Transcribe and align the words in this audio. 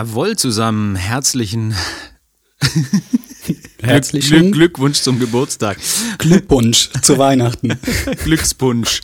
Jawohl, 0.00 0.34
zusammen. 0.34 0.96
Herzlichen, 0.96 1.74
Herzlichen 3.82 4.30
Glück, 4.30 4.40
Glück, 4.40 4.54
Glückwunsch 4.54 5.02
zum 5.02 5.18
Geburtstag. 5.18 5.76
Glückwunsch 6.16 6.88
zu 7.02 7.18
Weihnachten. 7.18 7.78
Glückspunsch. 8.24 9.02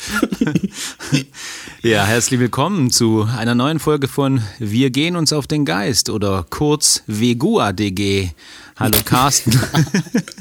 ja, 1.82 2.07
herzlich 2.07 2.40
willkommen 2.40 2.90
zu 2.90 3.29
einer 3.37 3.54
neuen 3.54 3.79
Folge 3.79 4.09
von 4.09 4.40
Wir 4.59 4.89
gehen 4.89 5.17
uns 5.17 5.35
auf 5.35 5.46
den 5.46 5.67
Geist 5.67 6.09
oder 6.09 6.46
kurz 6.49 7.03
WGUADG. 7.09 8.31
Hallo 8.76 8.96
Carsten. 9.04 9.61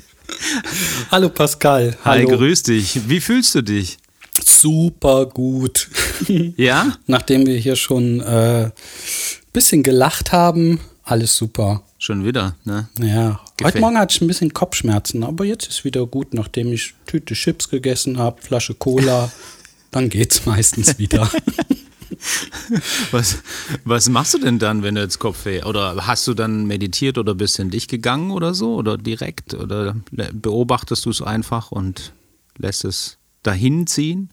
Hallo 1.11 1.27
Pascal. 1.27 1.97
Hallo. 2.05 2.31
Hi, 2.31 2.37
grüß 2.37 2.63
dich. 2.63 3.09
Wie 3.09 3.19
fühlst 3.19 3.55
du 3.55 3.61
dich? 3.61 3.97
Super 4.41 5.25
gut. 5.25 5.89
Ja? 6.55 6.95
Nachdem 7.07 7.45
wir 7.45 7.57
hier 7.57 7.75
schon 7.75 8.21
äh, 8.21 8.71
bisschen 9.55 9.83
gelacht 9.83 10.33
haben, 10.33 10.79
alles 11.03 11.37
super. 11.37 11.81
Schon 11.97 12.25
wieder, 12.25 12.55
ne? 12.65 12.89
Ja. 12.99 13.39
Gefällt. 13.57 13.75
Heute 13.75 13.79
Morgen 13.79 13.97
hatte 13.97 14.13
ich 14.13 14.21
ein 14.21 14.27
bisschen 14.27 14.53
Kopfschmerzen, 14.53 15.23
aber 15.23 15.45
jetzt 15.45 15.67
ist 15.67 15.85
wieder 15.85 16.05
gut, 16.05 16.33
nachdem 16.33 16.73
ich 16.73 16.93
Tüte 17.07 17.33
Chips 17.33 17.69
gegessen 17.69 18.17
habe, 18.17 18.41
Flasche 18.41 18.73
Cola, 18.73 19.31
dann 19.91 20.09
geht's 20.09 20.45
meistens 20.45 20.99
wieder. 20.99 21.31
was, 23.11 23.37
was 23.85 24.09
machst 24.09 24.33
du 24.33 24.39
denn 24.39 24.59
dann, 24.59 24.83
wenn 24.83 24.95
du 24.95 25.01
jetzt 25.01 25.19
Kopfweh? 25.19 25.63
Oder 25.63 26.05
hast 26.05 26.27
du 26.27 26.33
dann 26.33 26.65
meditiert 26.65 27.17
oder 27.17 27.33
bist 27.33 27.57
in 27.57 27.69
dich 27.69 27.87
gegangen 27.87 28.31
oder 28.31 28.53
so? 28.53 28.75
Oder 28.75 28.97
direkt? 28.97 29.53
Oder 29.53 29.95
beobachtest 30.33 31.05
du 31.05 31.11
es 31.11 31.21
einfach 31.21 31.71
und 31.71 32.11
lässt 32.57 32.83
es 32.83 33.17
dahin 33.41 33.87
ziehen? 33.87 34.31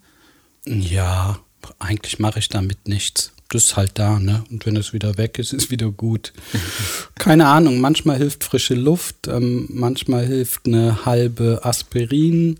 Ja, 0.66 1.38
eigentlich 1.78 2.18
mache 2.18 2.40
ich 2.40 2.48
damit 2.48 2.88
nichts 2.88 3.32
das 3.54 3.64
ist 3.64 3.76
halt 3.76 3.98
da, 3.98 4.18
ne? 4.18 4.44
Und 4.50 4.64
wenn 4.64 4.76
es 4.76 4.92
wieder 4.92 5.18
weg 5.18 5.38
ist, 5.38 5.52
ist 5.52 5.70
wieder 5.70 5.90
gut. 5.90 6.32
Keine 7.16 7.48
Ahnung, 7.48 7.80
manchmal 7.80 8.16
hilft 8.16 8.44
frische 8.44 8.74
Luft, 8.74 9.28
ähm, 9.28 9.66
manchmal 9.68 10.26
hilft 10.26 10.66
eine 10.66 11.04
halbe 11.04 11.60
Aspirin, 11.62 12.58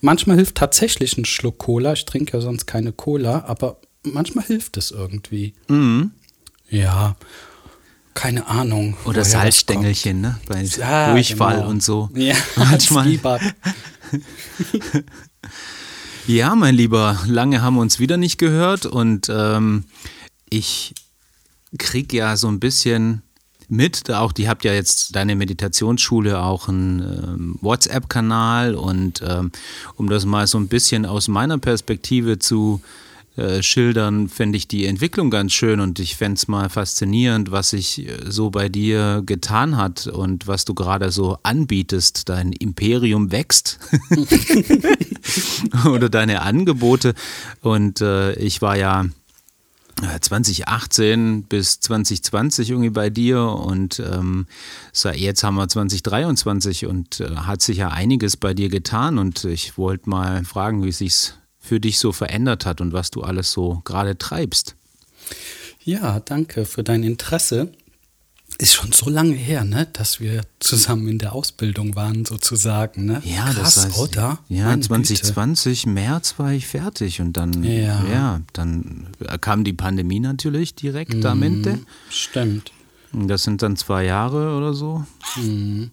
manchmal 0.00 0.36
hilft 0.36 0.54
tatsächlich 0.54 1.18
ein 1.18 1.24
Schluck 1.24 1.58
Cola. 1.58 1.92
Ich 1.92 2.04
trinke 2.04 2.36
ja 2.36 2.40
sonst 2.40 2.66
keine 2.66 2.92
Cola, 2.92 3.44
aber 3.46 3.78
manchmal 4.04 4.44
hilft 4.44 4.76
es 4.76 4.92
irgendwie. 4.92 5.54
Mhm. 5.66 6.12
Ja, 6.70 7.16
keine 8.14 8.46
Ahnung. 8.46 8.96
Oder 9.04 9.24
Salzstängelchen, 9.24 10.20
ne? 10.20 10.40
Bei 10.46 10.62
ja, 10.62 11.12
Durchfall 11.12 11.56
genau. 11.56 11.68
und 11.68 11.82
so. 11.82 12.10
Ja, 12.14 12.34
manchmal. 12.56 13.18
ja, 16.26 16.54
mein 16.54 16.74
Lieber, 16.74 17.18
lange 17.26 17.60
haben 17.60 17.74
wir 17.74 17.80
uns 17.80 17.98
wieder 17.98 18.16
nicht 18.16 18.38
gehört 18.38 18.86
und 18.86 19.28
ähm, 19.30 19.84
ich 20.50 20.94
kriege 21.78 22.16
ja 22.16 22.36
so 22.36 22.48
ein 22.48 22.60
bisschen 22.60 23.22
mit, 23.68 24.10
auch 24.10 24.32
die 24.32 24.48
habt 24.48 24.64
ja 24.64 24.72
jetzt 24.72 25.14
deine 25.14 25.36
Meditationsschule 25.36 26.40
auch 26.42 26.68
einen 26.68 27.00
ähm, 27.00 27.58
WhatsApp-Kanal 27.60 28.74
und 28.74 29.22
ähm, 29.26 29.52
um 29.96 30.08
das 30.08 30.24
mal 30.24 30.46
so 30.46 30.58
ein 30.58 30.68
bisschen 30.68 31.04
aus 31.04 31.28
meiner 31.28 31.58
Perspektive 31.58 32.38
zu 32.38 32.80
äh, 33.36 33.62
schildern, 33.62 34.28
fände 34.28 34.56
ich 34.56 34.66
die 34.66 34.86
Entwicklung 34.86 35.30
ganz 35.30 35.52
schön 35.52 35.80
und 35.80 36.00
ich 36.00 36.16
fände 36.16 36.36
es 36.36 36.48
mal 36.48 36.68
faszinierend, 36.70 37.50
was 37.50 37.70
sich 37.70 38.08
äh, 38.08 38.16
so 38.26 38.50
bei 38.50 38.70
dir 38.70 39.22
getan 39.24 39.76
hat 39.76 40.06
und 40.06 40.48
was 40.48 40.64
du 40.64 40.74
gerade 40.74 41.12
so 41.12 41.38
anbietest. 41.42 42.28
Dein 42.30 42.52
Imperium 42.52 43.30
wächst 43.30 43.78
oder 45.86 46.08
deine 46.08 46.42
Angebote 46.42 47.14
und 47.60 48.00
äh, 48.00 48.32
ich 48.32 48.60
war 48.62 48.76
ja 48.76 49.04
2018 50.20 51.44
bis 51.44 51.80
2020 51.80 52.70
irgendwie 52.70 52.90
bei 52.90 53.10
dir 53.10 53.42
und 53.42 54.00
ähm, 54.00 54.46
jetzt 55.14 55.42
haben 55.42 55.56
wir 55.56 55.68
2023 55.68 56.86
und 56.86 57.20
äh, 57.20 57.28
hat 57.36 57.62
sich 57.62 57.78
ja 57.78 57.88
einiges 57.88 58.36
bei 58.36 58.54
dir 58.54 58.68
getan 58.68 59.18
und 59.18 59.44
ich 59.44 59.76
wollte 59.76 60.08
mal 60.08 60.44
fragen, 60.44 60.84
wie 60.84 60.88
es 60.88 60.98
sich 60.98 61.32
für 61.58 61.80
dich 61.80 61.98
so 61.98 62.12
verändert 62.12 62.64
hat 62.64 62.80
und 62.80 62.92
was 62.92 63.10
du 63.10 63.22
alles 63.22 63.52
so 63.52 63.82
gerade 63.84 64.16
treibst. 64.16 64.76
Ja, 65.84 66.20
danke 66.20 66.64
für 66.64 66.84
dein 66.84 67.02
Interesse 67.02 67.72
ist 68.60 68.74
schon 68.74 68.90
so 68.90 69.08
lange 69.08 69.34
her, 69.34 69.64
ne, 69.64 69.86
dass 69.92 70.18
wir 70.18 70.42
zusammen 70.58 71.06
in 71.06 71.18
der 71.18 71.32
Ausbildung 71.32 71.94
waren, 71.94 72.24
sozusagen. 72.24 73.06
Ne? 73.06 73.22
Ja, 73.24 73.52
Krass, 73.52 73.76
das 73.76 73.84
heißt, 73.86 73.98
oder? 73.98 74.40
Ja, 74.48 74.64
Meine 74.66 74.82
2020 74.82 75.84
Güte. 75.84 75.94
März 75.94 76.34
war 76.38 76.52
ich 76.52 76.66
fertig 76.66 77.20
und 77.20 77.36
dann, 77.36 77.62
ja, 77.62 78.04
ja 78.10 78.40
dann 78.52 79.06
kam 79.40 79.62
die 79.62 79.72
Pandemie 79.72 80.18
natürlich 80.18 80.74
direkt 80.74 81.14
mhm, 81.14 81.26
am 81.26 81.42
Ende. 81.44 81.78
Stimmt. 82.10 82.72
Das 83.12 83.44
sind 83.44 83.62
dann 83.62 83.76
zwei 83.76 84.04
Jahre 84.04 84.56
oder 84.56 84.74
so. 84.74 85.04
Mhm. 85.36 85.92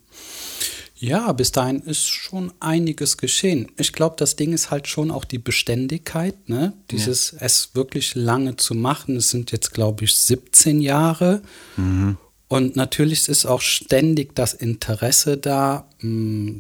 Ja, 0.98 1.32
bis 1.34 1.52
dahin 1.52 1.82
ist 1.82 2.08
schon 2.08 2.52
einiges 2.60 3.18
geschehen. 3.18 3.68
Ich 3.78 3.94
glaube, 3.94 4.16
das 4.18 4.38
Ding 4.38 4.54
ist 4.54 4.72
halt 4.72 4.88
schon 4.88 5.12
auch 5.12 5.26
die 5.26 5.38
Beständigkeit, 5.38 6.50
ne? 6.50 6.74
Dieses 6.90 7.32
ja. 7.32 7.40
es 7.42 7.72
wirklich 7.74 8.16
lange 8.16 8.56
zu 8.56 8.74
machen. 8.74 9.18
Es 9.18 9.30
sind 9.30 9.52
jetzt, 9.52 9.74
glaube 9.74 10.06
ich, 10.06 10.16
17 10.16 10.80
Jahre. 10.80 11.42
Mhm. 11.76 12.18
Und 12.48 12.76
natürlich 12.76 13.28
ist 13.28 13.46
auch 13.46 13.62
ständig 13.62 14.36
das 14.36 14.54
Interesse 14.54 15.38
da, 15.38 15.88
mm, 16.02 16.60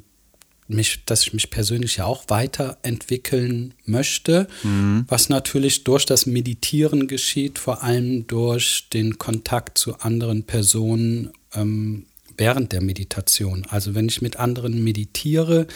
mich, 0.67 1.05
dass 1.05 1.23
ich 1.23 1.33
mich 1.33 1.49
persönlich 1.51 1.97
ja 1.97 2.05
auch 2.05 2.25
weiterentwickeln 2.27 3.73
möchte, 3.85 4.47
mhm. 4.63 5.05
was 5.07 5.29
natürlich 5.29 5.83
durch 5.83 6.05
das 6.05 6.25
Meditieren 6.25 7.07
geschieht, 7.07 7.59
vor 7.59 7.83
allem 7.83 8.25
durch 8.27 8.87
den 8.91 9.19
Kontakt 9.19 9.77
zu 9.77 9.99
anderen 9.99 10.43
Personen 10.43 11.31
ähm, 11.53 12.07
während 12.37 12.71
der 12.71 12.81
Meditation. 12.81 13.65
Also 13.69 13.93
wenn 13.93 14.07
ich 14.07 14.21
mit 14.21 14.37
anderen 14.37 14.83
meditiere, 14.83 15.67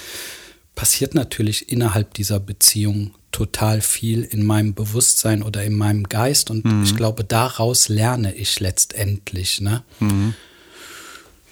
passiert 0.74 1.14
natürlich 1.14 1.72
innerhalb 1.72 2.14
dieser 2.16 2.40
Beziehung 2.40 3.14
total 3.31 3.81
viel 3.81 4.23
in 4.23 4.45
meinem 4.45 4.73
Bewusstsein 4.73 5.44
oder 5.44 5.63
in 5.63 5.75
meinem 5.75 6.03
Geist 6.03 6.50
und 6.50 6.66
mhm. 6.66 6.84
ich 6.84 6.95
glaube, 6.95 7.23
daraus 7.23 7.90
lerne 7.90 8.34
ich 8.34 8.59
letztendlich. 8.59 9.62
Ne? 9.62 9.84
Mhm. 10.00 10.34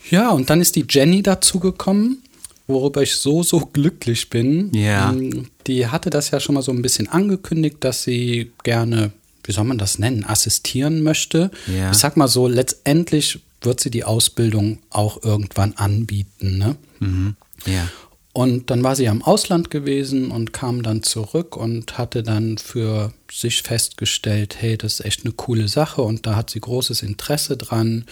Ja, 0.09 0.31
und 0.31 0.49
dann 0.49 0.61
ist 0.61 0.75
die 0.75 0.85
Jenny 0.89 1.21
dazugekommen, 1.21 2.23
worüber 2.67 3.01
ich 3.01 3.15
so, 3.15 3.43
so 3.43 3.59
glücklich 3.59 4.29
bin. 4.29 4.73
Ja. 4.73 5.11
Ähm, 5.11 5.47
die 5.67 5.87
hatte 5.87 6.09
das 6.09 6.31
ja 6.31 6.39
schon 6.39 6.55
mal 6.55 6.61
so 6.61 6.71
ein 6.71 6.81
bisschen 6.81 7.07
angekündigt, 7.07 7.77
dass 7.81 8.03
sie 8.03 8.51
gerne, 8.63 9.11
wie 9.43 9.51
soll 9.51 9.65
man 9.65 9.77
das 9.77 9.99
nennen, 9.99 10.23
assistieren 10.23 11.03
möchte. 11.03 11.51
Ja. 11.67 11.91
Ich 11.91 11.97
sag 11.97 12.17
mal 12.17 12.27
so, 12.27 12.47
letztendlich 12.47 13.39
wird 13.61 13.79
sie 13.79 13.91
die 13.91 14.03
Ausbildung 14.03 14.79
auch 14.89 15.23
irgendwann 15.23 15.73
anbieten. 15.73 16.57
Ne? 16.57 16.75
Mhm. 16.99 17.35
Ja. 17.65 17.87
Und 18.37 18.69
dann 18.69 18.83
war 18.83 18.95
sie 18.95 19.09
am 19.09 19.23
Ausland 19.23 19.71
gewesen 19.71 20.29
und 20.29 20.53
kam 20.53 20.83
dann 20.83 21.01
zurück 21.01 21.57
und 21.57 21.97
hatte 21.97 22.21
dann 22.21 22.59
für 22.59 23.11
sich 23.31 23.63
festgestellt, 23.63 24.57
hey, 24.59 24.77
das 24.77 24.99
ist 24.99 25.05
echt 25.07 25.25
eine 25.25 25.33
coole 25.33 25.67
Sache 25.67 26.03
und 26.03 26.27
da 26.27 26.35
hat 26.35 26.51
sie 26.51 26.59
großes 26.59 27.01
Interesse 27.01 27.57
dran 27.57 28.05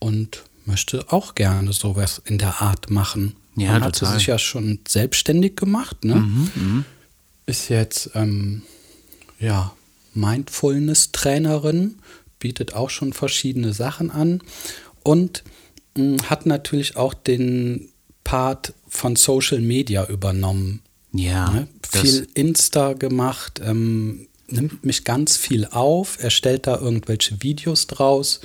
und 0.00 0.42
möchte 0.66 1.10
auch 1.10 1.34
gerne 1.34 1.72
sowas 1.72 2.20
in 2.26 2.36
der 2.36 2.60
Art 2.60 2.90
machen. 2.90 3.36
Ja, 3.56 3.76
und 3.76 3.84
hat 3.84 3.96
sie 3.96 4.04
sich 4.04 4.26
ja 4.26 4.38
schon 4.38 4.80
selbstständig 4.86 5.56
gemacht, 5.56 6.04
ne? 6.04 6.16
Mhm, 6.16 6.50
mh. 6.54 6.84
Ist 7.46 7.70
jetzt 7.70 8.10
ähm, 8.14 8.60
ja 9.40 9.72
Mindfulness-Trainerin, 10.12 11.94
bietet 12.38 12.74
auch 12.74 12.90
schon 12.90 13.14
verschiedene 13.14 13.72
Sachen 13.72 14.10
an 14.10 14.42
und 15.02 15.42
mh, 15.96 16.24
hat 16.24 16.44
natürlich 16.44 16.96
auch 16.96 17.14
den 17.14 17.88
Part 18.24 18.72
von 18.88 19.16
Social 19.16 19.60
Media 19.60 20.06
übernommen. 20.06 20.82
Ja. 21.12 21.50
Ne? 21.50 21.68
Viel 21.88 22.26
Insta 22.34 22.94
gemacht, 22.94 23.60
ähm, 23.64 24.26
nimmt 24.48 24.84
mich 24.84 25.04
ganz 25.04 25.36
viel 25.36 25.66
auf, 25.66 26.22
erstellt 26.22 26.66
da 26.66 26.80
irgendwelche 26.80 27.42
Videos 27.42 27.86
draus, 27.86 28.40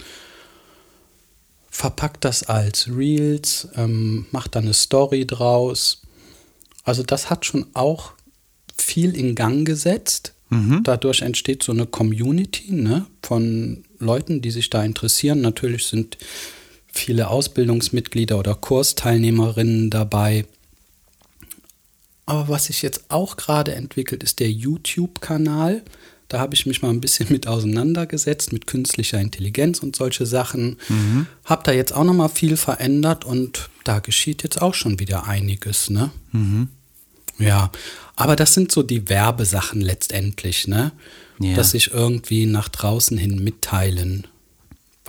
verpackt 1.72 2.26
das 2.26 2.44
als 2.44 2.90
Reels, 2.90 3.70
ähm, 3.76 4.28
macht 4.32 4.56
da 4.56 4.60
eine 4.60 4.74
Story 4.74 5.26
draus. 5.26 6.02
Also 6.84 7.04
das 7.04 7.30
hat 7.30 7.46
schon 7.46 7.66
auch 7.74 8.14
viel 8.78 9.16
in 9.16 9.36
Gang 9.36 9.66
gesetzt. 9.66 10.34
Mhm. 10.50 10.82
Dadurch 10.84 11.22
entsteht 11.22 11.64
so 11.64 11.72
eine 11.72 11.86
Community 11.86 12.72
ne, 12.72 13.06
von 13.22 13.84
Leuten, 14.00 14.42
die 14.42 14.52
sich 14.52 14.70
da 14.70 14.84
interessieren. 14.84 15.42
Natürlich 15.42 15.86
sind 15.86 16.18
viele 16.92 17.30
Ausbildungsmitglieder 17.30 18.38
oder 18.38 18.56
Kursteilnehmerinnen 18.56 19.90
dabei. 19.90 20.46
Aber 22.26 22.48
was 22.48 22.66
sich 22.66 22.82
jetzt 22.82 23.06
auch 23.10 23.38
gerade 23.38 23.74
entwickelt, 23.74 24.24
ist 24.24 24.40
der 24.40 24.52
YouTube-Kanal. 24.52 25.82
Da 26.28 26.40
habe 26.40 26.54
ich 26.54 26.68
mich 26.68 26.82
mal 26.82 26.90
ein 26.90 27.02
bisschen 27.02 27.28
mit 27.32 27.48
auseinandergesetzt, 27.48 28.54
mit 28.54 28.68
künstlicher 28.68 29.20
Intelligenz 29.20 29.80
und 29.80 29.96
solche 29.96 30.26
Sachen. 30.26 30.78
Mhm. 30.88 31.28
Habe 31.44 31.64
da 31.66 31.72
jetzt 31.72 31.94
auch 31.94 32.04
noch 32.04 32.14
mal 32.14 32.30
viel 32.30 32.56
verändert 32.56 33.26
und 33.26 33.70
da 33.84 34.00
geschieht 34.00 34.44
jetzt 34.44 34.62
auch 34.62 34.76
schon 34.76 35.00
wieder 35.00 35.26
einiges, 35.26 35.90
ne? 35.90 36.12
Mhm. 36.32 36.70
Ja, 37.40 37.72
aber 38.16 38.36
das 38.36 38.54
sind 38.54 38.72
so 38.72 38.84
die 38.84 39.10
Werbesachen 39.10 39.82
letztendlich, 39.82 40.68
ne? 40.68 40.92
Ja. 41.40 41.56
Dass 41.56 41.72
sich 41.72 41.92
irgendwie 41.94 42.46
nach 42.46 42.68
draußen 42.68 43.18
hin 43.18 43.44
mitteilen 43.44 44.28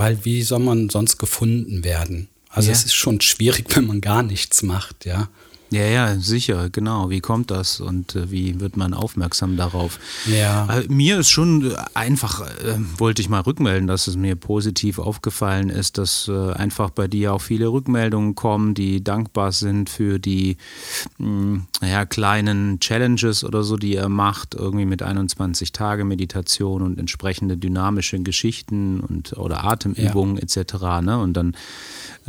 weil 0.00 0.24
wie 0.24 0.40
soll 0.42 0.60
man 0.60 0.88
sonst 0.88 1.18
gefunden 1.18 1.84
werden? 1.84 2.28
Also 2.48 2.68
Ja. 2.70 2.72
es 2.72 2.84
ist 2.84 2.94
schon 2.94 3.20
schwierig, 3.20 3.66
wenn 3.76 3.86
man 3.86 4.00
gar 4.00 4.22
nichts 4.22 4.62
macht, 4.62 5.04
ja. 5.04 5.28
Ja, 5.72 5.84
ja, 5.84 6.16
sicher, 6.18 6.68
genau. 6.68 7.10
Wie 7.10 7.20
kommt 7.20 7.52
das 7.52 7.80
und 7.80 8.16
äh, 8.16 8.30
wie 8.32 8.58
wird 8.58 8.76
man 8.76 8.92
aufmerksam 8.92 9.56
darauf? 9.56 10.00
Ja. 10.26 10.66
Äh, 10.66 10.86
mir 10.88 11.18
ist 11.20 11.30
schon 11.30 11.70
äh, 11.70 11.74
einfach, 11.94 12.40
äh, 12.40 12.76
wollte 12.98 13.22
ich 13.22 13.28
mal 13.28 13.42
rückmelden, 13.42 13.86
dass 13.86 14.08
es 14.08 14.16
mir 14.16 14.34
positiv 14.34 14.98
aufgefallen 14.98 15.70
ist, 15.70 15.96
dass 15.98 16.26
äh, 16.26 16.52
einfach 16.52 16.90
bei 16.90 17.06
dir 17.06 17.32
auch 17.32 17.40
viele 17.40 17.68
Rückmeldungen 17.68 18.34
kommen, 18.34 18.74
die 18.74 19.04
dankbar 19.04 19.52
sind 19.52 19.90
für 19.90 20.18
die 20.18 20.56
mh, 21.18 21.60
ja, 21.82 22.04
kleinen 22.04 22.80
Challenges 22.80 23.44
oder 23.44 23.62
so, 23.62 23.76
die 23.76 23.94
ihr 23.94 24.08
macht, 24.08 24.56
irgendwie 24.56 24.86
mit 24.86 25.04
21 25.04 25.70
Tage 25.70 26.04
Meditation 26.04 26.82
und 26.82 26.98
entsprechende 26.98 27.56
dynamische 27.56 28.18
Geschichten 28.18 28.98
und 29.00 29.38
oder 29.38 29.62
Atemübungen 29.62 30.36
etc. 30.36 30.74
Ne? 31.02 31.16
Und 31.16 31.34
dann 31.34 31.54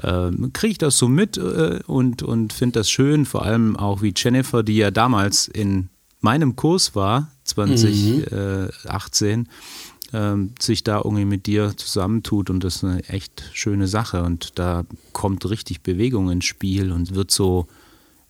ähm, 0.04 0.52
kriege 0.54 0.72
ich 0.72 0.78
das 0.78 0.98
so 0.98 1.08
mit 1.08 1.38
äh, 1.38 1.80
und, 1.88 2.24
und 2.24 2.54
finde 2.54 2.80
das 2.80 2.90
schön, 2.90 3.26
vor 3.32 3.46
allem 3.46 3.78
auch 3.78 4.02
wie 4.02 4.14
Jennifer, 4.16 4.62
die 4.62 4.76
ja 4.76 4.92
damals 4.92 5.48
in 5.48 5.90
meinem 6.20 6.58
Kurs 6.58 6.96
war, 6.96 7.32
2018, 7.46 9.48
ähm, 10.14 10.54
sich 10.60 10.84
da 10.84 10.98
irgendwie 10.98 11.24
mit 11.24 11.46
dir 11.46 11.76
zusammentut 11.78 12.50
und 12.50 12.62
das 12.64 12.78
ist 12.78 12.84
eine 12.84 13.08
echt 13.08 13.44
schöne 13.54 13.88
Sache 13.88 14.24
und 14.24 14.60
da 14.60 14.84
kommt 15.14 15.50
richtig 15.50 15.82
Bewegung 15.82 16.30
ins 16.30 16.44
Spiel 16.44 16.92
und 16.92 17.16
wird 17.16 17.32
so 17.32 17.68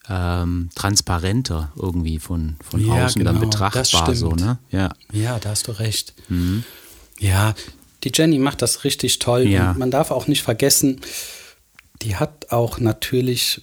ähm, 0.07 0.69
transparenter 0.75 1.71
irgendwie 1.75 2.19
von, 2.19 2.57
von 2.63 2.85
Ja, 2.85 3.05
außen 3.05 3.23
dann 3.23 3.39
genau, 3.39 3.47
betrachtbar 3.47 4.05
das 4.05 4.19
so, 4.19 4.31
ne? 4.31 4.59
Ja. 4.69 4.93
Ja, 5.11 5.39
da 5.39 5.49
hast 5.49 5.67
du 5.67 5.71
recht. 5.71 6.13
Ja, 7.19 7.55
die 8.03 8.11
Jenny 8.13 8.37
macht 8.37 8.61
das 8.61 8.83
richtig 8.83 9.19
toll. 9.19 9.47
Ja. 9.47 9.71
Und 9.71 9.79
man 9.79 9.91
darf 9.91 10.11
auch 10.11 10.27
nicht 10.27 10.43
vergessen, 10.43 11.01
die 12.01 12.15
hat 12.15 12.51
auch 12.51 12.79
natürlich, 12.79 13.61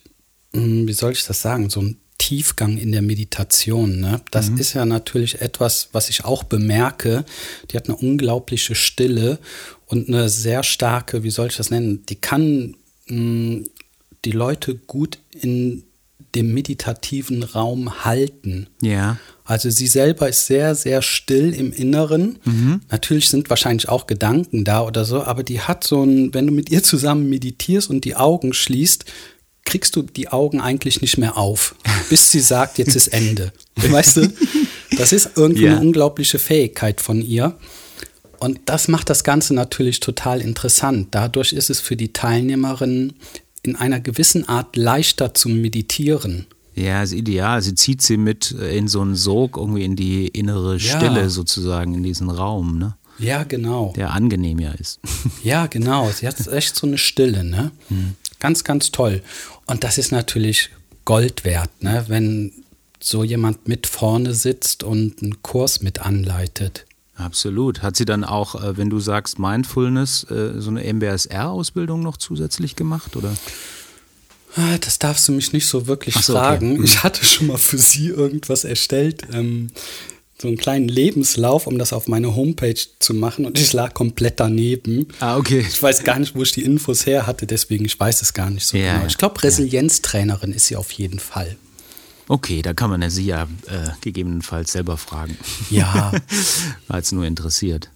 wie 0.52 0.92
soll 0.92 1.12
ich 1.12 1.24
das 1.24 1.42
sagen, 1.42 1.70
so 1.70 1.80
einen 1.80 2.00
Tiefgang 2.18 2.76
in 2.76 2.90
der 2.90 3.02
Meditation. 3.02 4.00
Ne? 4.00 4.20
Das 4.32 4.48
ist 4.48 4.74
ja 4.74 4.84
natürlich 4.84 5.40
etwas, 5.40 5.90
was 5.92 6.10
ich 6.10 6.24
auch 6.24 6.42
bemerke. 6.42 7.24
Die 7.70 7.76
hat 7.76 7.88
eine 7.88 7.96
unglaubliche 7.96 8.74
Stille 8.74 9.38
und 9.86 10.08
eine 10.08 10.28
sehr 10.28 10.64
starke, 10.64 11.22
wie 11.22 11.30
soll 11.30 11.46
ich 11.46 11.56
das 11.56 11.70
nennen, 11.70 12.04
die 12.06 12.16
kann 12.16 12.74
mh, 13.06 13.66
die 14.24 14.32
Leute 14.32 14.74
gut 14.74 15.18
in 15.30 15.84
dem 16.34 16.52
meditativen 16.52 17.42
Raum 17.42 18.04
halten. 18.04 18.66
Ja. 18.82 19.18
Also 19.44 19.70
sie 19.70 19.86
selber 19.86 20.28
ist 20.28 20.46
sehr, 20.46 20.74
sehr 20.74 21.00
still 21.00 21.54
im 21.54 21.72
Inneren. 21.72 22.38
Natürlich 22.90 23.30
sind 23.30 23.48
wahrscheinlich 23.48 23.88
auch 23.88 24.06
Gedanken 24.06 24.64
da 24.64 24.82
oder 24.82 25.04
so, 25.06 25.22
aber 25.22 25.42
die 25.42 25.60
hat 25.60 25.84
so 25.84 26.02
ein, 26.02 26.34
wenn 26.34 26.46
du 26.46 26.52
mit 26.52 26.68
ihr 26.68 26.82
zusammen 26.82 27.30
meditierst 27.30 27.88
und 27.88 28.04
die 28.04 28.16
Augen 28.16 28.52
schließt, 28.52 29.06
kriegst 29.68 29.94
du 29.94 30.02
die 30.02 30.28
Augen 30.28 30.60
eigentlich 30.60 31.00
nicht 31.02 31.18
mehr 31.18 31.36
auf, 31.36 31.74
bis 32.10 32.30
sie 32.32 32.40
sagt, 32.40 32.78
jetzt 32.78 32.96
ist 32.96 33.08
Ende. 33.08 33.52
Weißt 33.76 34.16
du? 34.16 34.32
Das 34.96 35.12
ist 35.12 35.30
irgendwie 35.36 35.64
Ja. 35.66 35.72
eine 35.76 35.80
unglaubliche 35.80 36.38
Fähigkeit 36.38 37.00
von 37.00 37.20
ihr. 37.22 37.54
Und 38.40 38.60
das 38.66 38.88
macht 38.88 39.10
das 39.10 39.24
Ganze 39.24 39.52
natürlich 39.54 40.00
total 40.00 40.40
interessant. 40.40 41.08
Dadurch 41.10 41.52
ist 41.52 41.70
es 41.70 41.80
für 41.80 41.96
die 41.96 42.12
Teilnehmerinnen 42.12 43.12
in 43.62 43.76
einer 43.76 44.00
gewissen 44.00 44.48
Art 44.48 44.76
leichter 44.76 45.34
zu 45.34 45.48
meditieren. 45.48 46.46
Ja, 46.74 47.02
ist 47.02 47.12
ideal. 47.12 47.60
Sie 47.60 47.74
zieht 47.74 48.02
sie 48.02 48.16
mit 48.16 48.52
äh, 48.58 48.76
in 48.78 48.86
so 48.88 49.00
einen 49.00 49.16
Sog, 49.16 49.56
irgendwie 49.56 49.84
in 49.84 49.96
die 49.96 50.28
innere 50.28 50.76
Ja. 50.78 50.96
Stille 50.96 51.28
sozusagen, 51.30 51.94
in 51.94 52.02
diesen 52.04 52.30
Raum, 52.30 52.78
ne? 52.78 52.96
Ja, 53.18 53.42
genau. 53.42 53.92
Der 53.96 54.12
angenehm 54.12 54.60
ja 54.60 54.70
ist. 54.70 55.00
Ja, 55.42 55.66
genau. 55.66 56.08
Sie 56.12 56.26
hat 56.28 56.46
echt 56.46 56.76
so 56.76 56.86
eine 56.86 56.96
Stille, 56.98 57.42
ne? 57.44 57.72
Ganz, 58.40 58.64
ganz 58.64 58.90
toll. 58.92 59.22
Und 59.66 59.84
das 59.84 59.98
ist 59.98 60.12
natürlich 60.12 60.70
Gold 61.04 61.44
wert, 61.44 61.70
ne? 61.82 62.04
Wenn 62.08 62.52
so 63.00 63.24
jemand 63.24 63.68
mit 63.68 63.86
vorne 63.86 64.34
sitzt 64.34 64.82
und 64.82 65.22
einen 65.22 65.42
Kurs 65.42 65.82
mit 65.82 66.00
anleitet. 66.00 66.84
Absolut. 67.14 67.82
Hat 67.82 67.96
sie 67.96 68.04
dann 68.04 68.24
auch, 68.24 68.54
äh, 68.62 68.76
wenn 68.76 68.90
du 68.90 69.00
sagst 69.00 69.38
Mindfulness, 69.38 70.24
äh, 70.30 70.60
so 70.60 70.70
eine 70.70 70.84
MBSR-Ausbildung 70.84 72.00
noch 72.00 72.16
zusätzlich 72.16 72.76
gemacht, 72.76 73.16
oder? 73.16 73.34
Ah, 74.56 74.78
Das 74.78 74.98
darfst 74.98 75.26
du 75.28 75.32
mich 75.32 75.52
nicht 75.52 75.66
so 75.66 75.86
wirklich 75.86 76.14
so, 76.14 76.32
okay. 76.34 76.42
fragen. 76.42 76.78
Mhm. 76.78 76.84
Ich 76.84 77.02
hatte 77.02 77.24
schon 77.24 77.48
mal 77.48 77.58
für 77.58 77.78
sie 77.78 78.08
irgendwas 78.08 78.64
erstellt, 78.64 79.22
ähm, 79.32 79.70
so 80.40 80.48
einen 80.48 80.56
kleinen 80.56 80.88
Lebenslauf, 80.88 81.66
um 81.66 81.78
das 81.78 81.92
auf 81.92 82.06
meine 82.06 82.36
Homepage 82.36 82.78
zu 83.00 83.12
machen 83.14 83.44
und 83.44 83.58
ich 83.58 83.72
lag 83.72 83.92
komplett 83.94 84.38
daneben. 84.38 85.08
Ah, 85.20 85.36
okay. 85.36 85.64
Ich 85.68 85.82
weiß 85.82 86.04
gar 86.04 86.18
nicht, 86.18 86.36
wo 86.36 86.42
ich 86.42 86.52
die 86.52 86.62
Infos 86.62 87.06
her 87.06 87.26
hatte, 87.26 87.46
deswegen 87.46 87.84
ich 87.84 87.98
weiß 87.98 88.22
es 88.22 88.32
gar 88.32 88.50
nicht 88.50 88.66
so 88.66 88.76
Ja, 88.76 88.92
genau. 88.92 89.00
ja. 89.00 89.06
Ich 89.08 89.18
glaube, 89.18 89.42
Resilienztrainerin 89.42 90.52
ist 90.52 90.66
sie 90.66 90.76
auf 90.76 90.92
jeden 90.92 91.18
Fall. 91.18 91.56
Okay, 92.28 92.62
da 92.62 92.74
kann 92.74 92.90
man 92.90 93.02
ja 93.02 93.10
sie 93.10 93.24
ja 93.24 93.44
äh, 93.66 93.88
gegebenenfalls 94.00 94.72
selber 94.72 94.96
fragen. 94.96 95.36
Ja. 95.70 96.12
War 96.88 96.98
jetzt 96.98 97.12
nur 97.12 97.24
interessiert. 97.24 97.90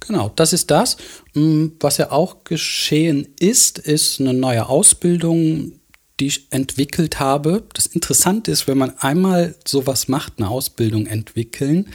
Genau, 0.00 0.32
das 0.36 0.52
ist 0.52 0.70
das. 0.70 0.96
Mm, 1.34 1.68
Was 1.80 1.96
ja 1.98 2.10
auch 2.10 2.44
geschehen 2.44 3.28
ist, 3.38 3.78
ist 3.78 4.20
eine 4.20 4.34
neue 4.34 4.66
Ausbildung, 4.68 5.72
die 6.20 6.26
ich 6.26 6.46
entwickelt 6.50 7.18
habe. 7.18 7.64
Das 7.74 7.86
Interessante 7.86 8.50
ist, 8.50 8.68
wenn 8.68 8.78
man 8.78 8.96
einmal 8.98 9.54
sowas 9.66 10.08
macht, 10.08 10.34
eine 10.36 10.48
Ausbildung 10.48 11.06
entwickeln, 11.06 11.88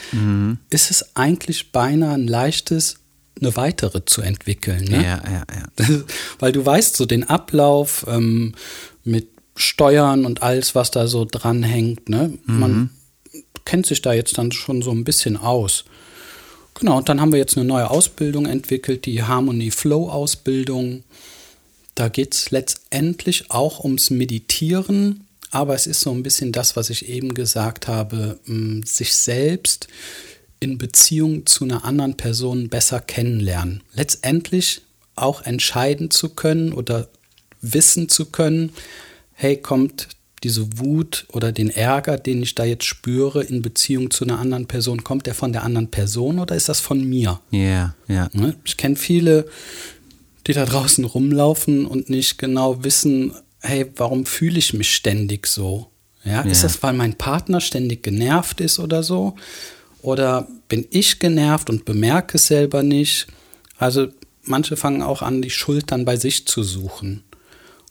ist 0.69 0.91
es 0.91 1.15
eigentlich 1.15 1.71
beinahe 1.71 2.15
ein 2.15 2.27
leichtes, 2.27 2.95
eine 3.39 3.55
weitere 3.55 4.03
zu 4.03 4.21
entwickeln. 4.21 4.83
Ne? 4.85 5.03
Ja, 5.03 5.23
ja, 5.25 5.43
ja. 5.53 6.03
Weil 6.39 6.51
du 6.51 6.65
weißt 6.65 6.97
so 6.97 7.05
den 7.05 7.23
Ablauf 7.23 8.05
ähm, 8.09 8.55
mit 9.05 9.29
Steuern 9.55 10.25
und 10.25 10.43
alles, 10.43 10.75
was 10.75 10.91
da 10.91 11.07
so 11.07 11.25
dranhängt. 11.25 12.09
Ne? 12.09 12.37
Man 12.45 12.89
kennt 13.65 13.85
sich 13.85 14.01
da 14.01 14.13
jetzt 14.13 14.37
dann 14.37 14.51
schon 14.51 14.81
so 14.81 14.91
ein 14.91 15.03
bisschen 15.03 15.37
aus. 15.37 15.85
Genau, 16.73 16.97
und 16.97 17.09
dann 17.09 17.19
haben 17.19 17.31
wir 17.31 17.39
jetzt 17.39 17.57
eine 17.57 17.65
neue 17.65 17.89
Ausbildung 17.89 18.45
entwickelt, 18.45 19.05
die 19.05 19.23
Harmony 19.23 19.69
Flow 19.69 20.09
Ausbildung. 20.09 21.03
Da 21.99 22.07
geht 22.07 22.33
es 22.33 22.49
letztendlich 22.49 23.51
auch 23.51 23.83
ums 23.83 24.09
Meditieren, 24.09 25.27
aber 25.51 25.75
es 25.75 25.85
ist 25.85 25.99
so 25.99 26.11
ein 26.11 26.23
bisschen 26.23 26.53
das, 26.53 26.77
was 26.77 26.89
ich 26.89 27.09
eben 27.09 27.33
gesagt 27.33 27.89
habe, 27.89 28.39
mh, 28.45 28.85
sich 28.85 29.17
selbst 29.17 29.89
in 30.61 30.77
Beziehung 30.77 31.45
zu 31.45 31.65
einer 31.65 31.83
anderen 31.83 32.15
Person 32.15 32.69
besser 32.69 33.01
kennenlernen. 33.01 33.83
Letztendlich 33.93 34.81
auch 35.15 35.41
entscheiden 35.41 36.09
zu 36.09 36.29
können 36.29 36.71
oder 36.71 37.09
wissen 37.59 38.07
zu 38.07 38.27
können, 38.27 38.71
hey, 39.33 39.57
kommt 39.57 40.07
diese 40.43 40.79
Wut 40.79 41.25
oder 41.33 41.51
den 41.51 41.69
Ärger, 41.69 42.17
den 42.17 42.41
ich 42.41 42.55
da 42.55 42.63
jetzt 42.63 42.85
spüre 42.85 43.43
in 43.43 43.61
Beziehung 43.61 44.09
zu 44.09 44.23
einer 44.23 44.39
anderen 44.39 44.67
Person, 44.67 45.03
kommt 45.03 45.25
der 45.25 45.35
von 45.35 45.51
der 45.51 45.63
anderen 45.63 45.91
Person 45.91 46.39
oder 46.39 46.55
ist 46.55 46.69
das 46.69 46.79
von 46.79 47.03
mir? 47.03 47.41
Ja, 47.51 47.93
ja. 48.07 48.29
Ne? 48.31 48.55
Ich 48.63 48.77
kenne 48.77 48.95
viele, 48.95 49.47
die 50.49 50.53
da 50.55 50.65
draußen 50.65 51.05
rumlaufen 51.05 51.85
und 51.85 52.09
nicht 52.09 52.39
genau 52.39 52.83
wissen, 52.83 53.33
hey, 53.61 53.85
warum 53.97 54.25
fühle 54.25 54.57
ich 54.57 54.73
mich 54.73 54.95
ständig 54.95 55.45
so? 55.45 55.91
Ja, 56.25 56.41
ist 56.41 56.63
Ja. 56.63 56.67
das, 56.69 56.81
weil 56.81 56.93
mein 56.93 57.13
Partner 57.13 57.61
ständig 57.61 58.01
genervt 58.01 58.59
ist 58.59 58.79
oder 58.79 59.03
so? 59.03 59.35
Oder 60.01 60.47
bin 60.67 60.87
ich 60.89 61.19
genervt 61.19 61.69
und 61.69 61.85
bemerke 61.85 62.37
es 62.37 62.47
selber 62.47 62.81
nicht? 62.81 63.27
Also 63.77 64.07
manche 64.41 64.75
fangen 64.75 65.03
auch 65.03 65.21
an, 65.21 65.43
die 65.43 65.51
Schuld 65.51 65.91
dann 65.91 66.03
bei 66.03 66.15
sich 66.17 66.47
zu 66.47 66.63
suchen. 66.63 67.23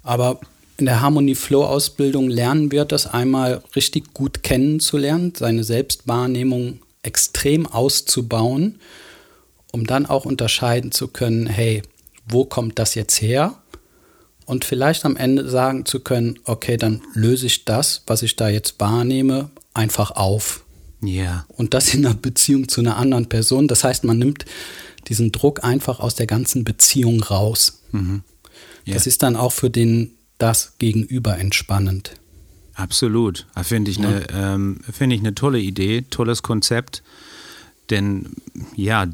Aber 0.02 0.40
in 0.78 0.86
der 0.86 1.00
Harmony 1.00 1.36
Flow 1.36 1.64
Ausbildung 1.64 2.28
lernen 2.28 2.72
wir 2.72 2.84
das 2.84 3.06
einmal 3.06 3.62
richtig 3.76 4.14
gut 4.14 4.42
kennenzulernen, 4.42 5.32
seine 5.36 5.62
Selbstwahrnehmung 5.62 6.80
extrem 7.04 7.66
auszubauen, 7.68 8.80
um 9.70 9.86
dann 9.86 10.06
auch 10.06 10.24
unterscheiden 10.24 10.90
zu 10.90 11.06
können, 11.06 11.46
hey, 11.46 11.82
wo 12.30 12.44
kommt 12.44 12.78
das 12.78 12.94
jetzt 12.94 13.20
her? 13.20 13.54
Und 14.46 14.64
vielleicht 14.64 15.04
am 15.04 15.16
Ende 15.16 15.48
sagen 15.48 15.84
zu 15.84 16.00
können, 16.00 16.38
okay, 16.44 16.76
dann 16.78 17.02
löse 17.12 17.46
ich 17.46 17.64
das, 17.66 18.02
was 18.06 18.22
ich 18.22 18.34
da 18.36 18.48
jetzt 18.48 18.80
wahrnehme, 18.80 19.50
einfach 19.74 20.10
auf. 20.12 20.64
Ja, 21.02 21.44
Und 21.48 21.74
das 21.74 21.94
in 21.94 22.04
einer 22.04 22.14
Beziehung 22.14 22.68
zu 22.68 22.80
einer 22.80 22.96
anderen 22.96 23.28
Person. 23.28 23.68
Das 23.68 23.84
heißt, 23.84 24.04
man 24.04 24.18
nimmt 24.18 24.46
diesen 25.08 25.32
Druck 25.32 25.62
einfach 25.64 26.00
aus 26.00 26.14
der 26.14 26.26
ganzen 26.26 26.64
Beziehung 26.64 27.22
raus. 27.22 27.82
Ja. 27.92 28.94
Das 28.94 29.06
ist 29.06 29.22
dann 29.22 29.36
auch 29.36 29.52
für 29.52 29.70
den 29.70 30.12
das 30.38 30.74
Gegenüber 30.78 31.38
entspannend. 31.38 32.12
absolut. 32.74 33.46
Da 33.54 33.64
Finde 33.64 33.90
ich, 33.90 33.98
eine, 33.98 34.26
ähm, 34.32 34.80
finde 34.90 35.16
ich 35.16 35.20
eine 35.20 35.34
tolle 35.34 35.58
Idee, 35.60 36.02
tolles 36.08 36.42
Konzept. 36.42 37.02
Denn 37.90 38.30
ja, 38.74 39.06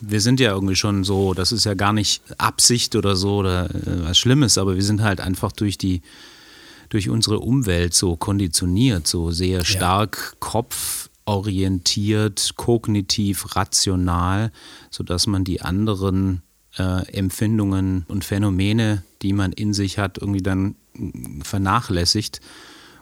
wir 0.00 0.20
sind 0.20 0.40
ja 0.40 0.52
irgendwie 0.52 0.76
schon 0.76 1.04
so, 1.04 1.34
das 1.34 1.52
ist 1.52 1.64
ja 1.64 1.74
gar 1.74 1.92
nicht 1.92 2.22
Absicht 2.36 2.96
oder 2.96 3.16
so 3.16 3.36
oder 3.36 3.74
äh, 3.74 4.04
was 4.04 4.18
Schlimmes, 4.18 4.58
aber 4.58 4.74
wir 4.74 4.82
sind 4.82 5.02
halt 5.02 5.20
einfach 5.20 5.52
durch 5.52 5.78
die, 5.78 6.02
durch 6.90 7.08
unsere 7.08 7.40
Umwelt 7.40 7.94
so 7.94 8.16
konditioniert, 8.16 9.06
so 9.06 9.30
sehr 9.30 9.64
stark 9.64 10.36
kopforientiert, 10.40 12.52
kognitiv, 12.56 13.56
rational, 13.56 14.52
sodass 14.90 15.26
man 15.26 15.44
die 15.44 15.62
anderen 15.62 16.42
äh, 16.78 17.10
Empfindungen 17.12 18.04
und 18.08 18.24
Phänomene, 18.24 19.04
die 19.22 19.32
man 19.32 19.52
in 19.52 19.72
sich 19.72 19.98
hat, 19.98 20.18
irgendwie 20.18 20.42
dann 20.42 20.76
vernachlässigt 21.42 22.40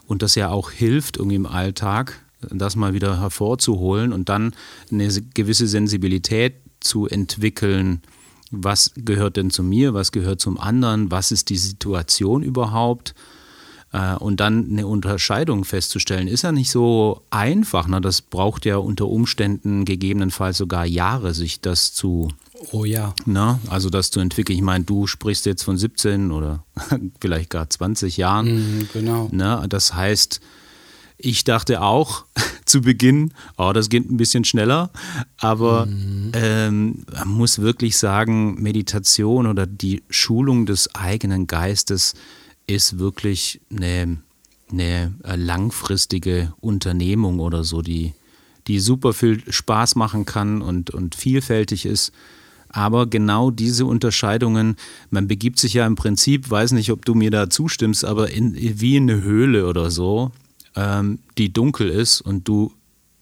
und 0.07 0.23
das 0.23 0.35
ja 0.35 0.51
auch 0.51 0.71
hilft 0.71 1.17
irgendwie 1.17 1.37
im 1.37 1.47
Alltag, 1.47 2.26
das 2.41 2.77
mal 2.77 2.95
wieder 2.95 3.21
hervorzuholen 3.21 4.13
und 4.13 4.29
dann 4.29 4.55
eine 4.91 5.09
gewisse 5.35 5.67
Sensibilität 5.67 6.57
zu 6.81 7.07
entwickeln. 7.07 8.03
Was 8.51 8.93
gehört 8.97 9.37
denn 9.37 9.51
zu 9.51 9.63
mir? 9.63 9.95
Was 9.95 10.13
gehört 10.13 10.41
zum 10.41 10.59
anderen? 10.59 11.11
Was 11.11 11.33
ist 11.33 11.51
die 11.51 11.57
Situation 11.57 12.43
überhaupt? 12.43 13.15
Äh, 13.93 14.17
und 14.17 14.41
dann 14.41 14.69
eine 14.71 14.87
Unterscheidung 14.87 15.65
festzustellen, 15.65 16.29
ist 16.29 16.43
ja 16.43 16.53
nicht 16.53 16.71
so 16.71 17.23
einfach. 17.31 17.89
Ne? 17.89 18.01
Das 18.01 18.21
braucht 18.21 18.65
ja 18.65 18.77
unter 18.77 19.07
Umständen 19.09 19.85
gegebenenfalls 19.85 20.59
sogar 20.59 20.85
Jahre, 20.85 21.35
sich 21.35 21.61
das 21.61 21.95
zu. 21.95 22.29
Oh 22.73 22.85
ja. 22.85 23.15
Ne? 23.25 23.59
Also 23.69 23.91
das 23.91 24.11
zu 24.11 24.21
entwickeln. 24.21 24.57
Ich 24.57 24.63
meine, 24.63 24.85
du 24.85 25.07
sprichst 25.07 25.47
jetzt 25.47 25.63
von 25.63 25.77
17 25.77 26.31
oder 26.31 26.65
vielleicht 27.21 27.51
gar 27.51 27.69
20 27.69 28.17
Jahren. 28.17 28.81
Mm, 28.81 28.89
genau. 28.93 29.29
Ne? 29.33 29.65
Das 29.69 29.95
heißt, 29.95 30.41
ich 31.19 31.45
dachte 31.45 31.83
auch 31.83 32.25
zu 32.65 32.81
Beginn, 32.81 33.33
oh, 33.57 33.73
das 33.73 33.89
geht 33.89 34.11
ein 34.11 34.17
bisschen 34.17 34.45
schneller, 34.45 34.91
aber 35.39 35.87
mhm. 35.87 36.33
ähm, 36.35 37.05
man 37.13 37.29
muss 37.29 37.61
wirklich 37.61 37.97
sagen, 37.97 38.61
Meditation 38.63 39.47
oder 39.47 39.67
die 39.67 40.03
Schulung 40.11 40.67
des 40.67 40.95
eigenen 40.95 41.47
Geistes 41.47 42.15
ist 42.67 42.99
wirklich 42.99 43.61
eine, 43.71 44.19
eine 44.71 45.15
äh, 45.25 45.37
langfristige 45.37 46.53
Unternehmung 46.61 47.41
oder 47.41 47.65
so, 47.65 47.83
die, 47.83 48.15
die 48.67 48.81
super 48.81 49.13
viel 49.13 49.43
Spaß 49.51 49.95
machen 49.95 50.27
kann 50.27 50.61
und, 50.63 50.91
und 50.91 51.15
vielfältig 51.15 51.87
ist. 51.87 52.13
Aber 52.69 53.07
genau 53.07 53.51
diese 53.51 53.87
Unterscheidungen, 53.87 54.77
man 55.11 55.29
begibt 55.29 55.59
sich 55.59 55.75
ja 55.75 55.87
im 55.87 55.95
Prinzip, 55.95 56.51
weiß 56.51 56.73
nicht, 56.73 56.91
ob 56.91 57.05
du 57.05 57.15
mir 57.15 57.31
da 57.31 57.49
zustimmst, 57.49 58.05
aber 58.05 58.31
in, 58.31 58.55
wie 58.55 58.97
in 58.97 59.09
eine 59.09 59.23
Höhle 59.23 59.67
oder 59.67 59.91
so, 59.91 60.33
ähm, 60.77 61.19
die 61.39 61.53
dunkel 61.53 61.89
ist 61.89 62.21
und 62.21 62.47
du 62.47 62.73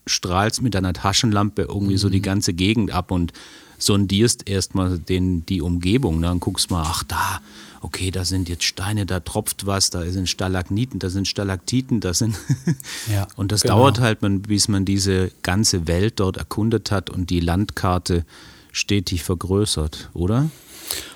strahlst 0.06 0.62
mit 0.62 0.74
deiner 0.74 0.92
Taschenlampe 0.92 1.62
irgendwie 1.62 1.94
mhm. 1.94 1.98
so 1.98 2.08
die 2.08 2.18
mhm. 2.18 2.24
ganze 2.24 2.52
Gegend 2.52 2.90
ab 2.90 3.10
und 3.10 3.32
sondierst 3.78 4.48
erstmal 4.48 4.98
den, 4.98 5.44
die 5.46 5.60
Umgebung. 5.60 6.20
Ne? 6.20 6.26
Dann 6.26 6.40
guckst 6.40 6.70
mal, 6.70 6.84
ach 6.86 7.04
da, 7.04 7.40
okay, 7.80 8.10
da 8.10 8.24
sind 8.24 8.48
jetzt 8.48 8.64
Steine, 8.64 9.06
da 9.06 9.20
tropft 9.20 9.66
was, 9.66 9.90
da 9.90 10.04
sind 10.10 10.28
Stalagniten, 10.28 10.98
da 10.98 11.10
sind 11.10 11.28
Stalaktiten, 11.28 12.00
da 12.00 12.14
sind. 12.14 12.36
ja, 13.12 13.26
und 13.36 13.52
das 13.52 13.62
genau. 13.62 13.78
dauert 13.78 14.00
halt, 14.00 14.18
bis 14.46 14.68
man 14.68 14.84
diese 14.84 15.30
ganze 15.42 15.86
Welt 15.86 16.20
dort 16.20 16.36
erkundet 16.36 16.90
hat 16.90 17.10
und 17.10 17.30
die 17.30 17.40
Landkarte 17.40 18.24
stetig 18.72 19.22
vergrößert, 19.22 20.10
oder? 20.14 20.50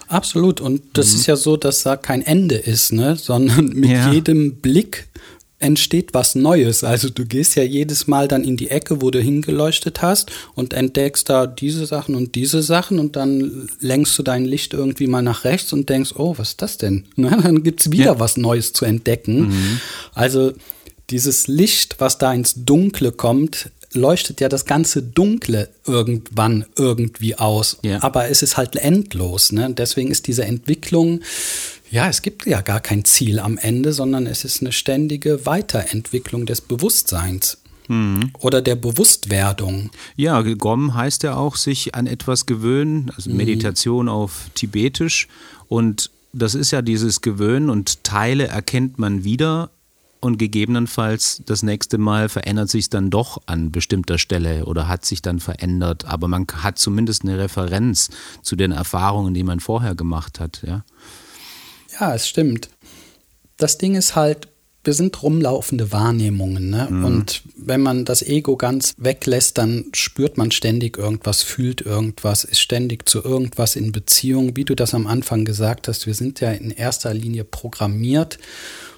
Absolut. 0.09 0.61
Und 0.61 0.83
das 0.95 1.12
mhm. 1.12 1.18
ist 1.18 1.26
ja 1.26 1.37
so, 1.37 1.57
dass 1.57 1.83
da 1.83 1.97
kein 1.97 2.23
Ende 2.23 2.57
ist, 2.57 2.92
ne? 2.92 3.16
sondern 3.16 3.68
mit 3.68 3.90
ja. 3.90 4.12
jedem 4.12 4.57
Blick 4.57 5.09
entsteht 5.61 6.15
was 6.15 6.35
Neues. 6.35 6.85
Also 6.85 7.11
du 7.11 7.27
gehst 7.27 7.57
ja 7.57 7.62
jedes 7.62 8.07
Mal 8.07 8.29
dann 8.29 8.45
in 8.45 8.57
die 8.57 8.71
Ecke, 8.71 9.03
wo 9.03 9.11
du 9.11 9.21
hingeleuchtet 9.21 10.03
hast 10.03 10.31
und 10.55 10.73
entdeckst 10.73 11.29
da 11.29 11.47
diese 11.47 11.87
Sachen 11.87 12.15
und 12.15 12.35
diese 12.35 12.62
Sachen 12.62 12.99
und 12.99 13.17
dann 13.17 13.69
lenkst 13.81 14.17
du 14.19 14.23
dein 14.23 14.45
Licht 14.45 14.73
irgendwie 14.73 15.09
mal 15.09 15.23
nach 15.23 15.45
rechts 15.45 15.73
und 15.73 15.88
denkst, 15.88 16.15
oh, 16.17 16.35
was 16.37 16.50
ist 16.50 16.62
das 16.62 16.79
denn? 16.79 17.07
Na, 17.17 17.37
dann 17.37 17.62
gibt's 17.62 17.91
wieder 17.91 18.05
ja. 18.05 18.21
was 18.21 18.37
Neues 18.37 18.73
zu 18.73 18.85
entdecken. 18.85 19.49
Mhm. 19.49 19.81
Also 20.15 20.53
dieses 21.11 21.49
Licht, 21.49 21.97
was 21.99 22.19
da 22.19 22.33
ins 22.33 22.55
Dunkle 22.65 23.12
kommt, 23.12 23.71
leuchtet 23.95 24.41
ja 24.41 24.49
das 24.49 24.67
ganze 24.67 25.03
Dunkle 25.03 25.71
irgendwann 25.87 26.67
irgendwie 26.77 27.37
aus. 27.37 27.79
Ja. 27.83 28.03
Aber 28.03 28.29
es 28.29 28.43
ist 28.43 28.57
halt 28.57 28.77
endlos. 28.77 29.53
Ne? 29.53 29.73
Deswegen 29.77 30.11
ist 30.11 30.27
diese 30.27 30.45
Entwicklung 30.45 31.21
ja, 31.90 32.09
es 32.09 32.23
gibt 32.23 32.47
ja 32.47 32.61
gar 32.61 32.80
kein 32.80 33.04
Ziel 33.04 33.38
am 33.38 33.59
Ende, 33.59 33.92
sondern 33.92 34.26
es 34.26 34.45
ist 34.45 34.61
eine 34.61 34.73
ständige 34.73 35.47
Weiterentwicklung 35.47 36.47
des 36.47 36.61
Bewusstseins. 36.61 37.59
Mhm. 37.88 38.33
Oder 38.40 38.61
der 38.61 38.76
Bewusstwerdung. 38.76 39.90
Ja, 40.14 40.42
Gom 40.42 40.95
heißt 40.95 41.23
ja 41.23 41.37
auch 41.37 41.57
sich 41.57 41.95
an 41.95 42.07
etwas 42.07 42.47
gewöhnen, 42.47 43.11
also 43.16 43.30
mhm. 43.30 43.37
Meditation 43.37 44.09
auf 44.09 44.50
Tibetisch. 44.54 45.26
Und 45.68 46.11
das 46.33 46.54
ist 46.54 46.71
ja 46.71 46.83
dieses 46.83 47.23
Gewöhnen 47.23 47.71
und 47.71 48.04
Teile 48.04 48.47
erkennt 48.47 48.99
man 48.99 49.25
wieder 49.25 49.71
und 50.21 50.38
gegebenenfalls 50.38 51.42
das 51.47 51.62
nächste 51.62 51.97
Mal 51.97 52.28
verändert 52.28 52.71
sich 52.71 52.85
es 52.85 52.90
dann 52.90 53.09
doch 53.09 53.40
an 53.47 53.71
bestimmter 53.71 54.18
Stelle 54.18 54.64
oder 54.64 54.88
hat 54.88 55.04
sich 55.04 55.23
dann 55.23 55.38
verändert. 55.38 56.04
Aber 56.07 56.28
man 56.28 56.47
hat 56.59 56.78
zumindest 56.78 57.23
eine 57.23 57.38
Referenz 57.38 58.11
zu 58.42 58.57
den 58.57 58.73
Erfahrungen, 58.73 59.33
die 59.33 59.45
man 59.45 59.61
vorher 59.61 59.95
gemacht 59.95 60.40
hat. 60.40 60.62
Ja. 60.66 60.85
Ja, 62.00 62.14
es 62.14 62.28
stimmt. 62.28 62.69
Das 63.57 63.78
Ding 63.78 63.95
ist 63.95 64.14
halt, 64.14 64.49
wir 64.85 64.95
sind 64.95 65.23
rumlaufende 65.23 65.93
Wahrnehmungen. 65.93 66.71
Ne? 66.71 66.87
Mhm. 66.88 67.05
Und 67.05 67.43
wenn 67.57 67.83
man 67.83 68.05
das 68.05 68.23
Ego 68.23 68.57
ganz 68.57 68.95
weglässt, 68.97 69.59
dann 69.59 69.87
spürt 69.93 70.38
man 70.38 70.50
ständig 70.50 70.97
irgendwas, 70.97 71.43
fühlt 71.43 71.83
irgendwas, 71.83 72.45
ist 72.45 72.61
ständig 72.61 73.09
zu 73.09 73.23
irgendwas 73.23 73.76
in 73.76 73.93
Beziehung. 73.93 74.57
Wie 74.57 74.64
du 74.64 74.75
das 74.75 74.95
am 74.95 75.07
Anfang 75.07 75.45
gesagt 75.45 75.88
hast, 75.88 76.07
wir 76.07 76.14
sind 76.14 76.40
ja 76.40 76.52
in 76.52 76.71
erster 76.71 77.12
Linie 77.12 77.45
programmiert 77.45 78.38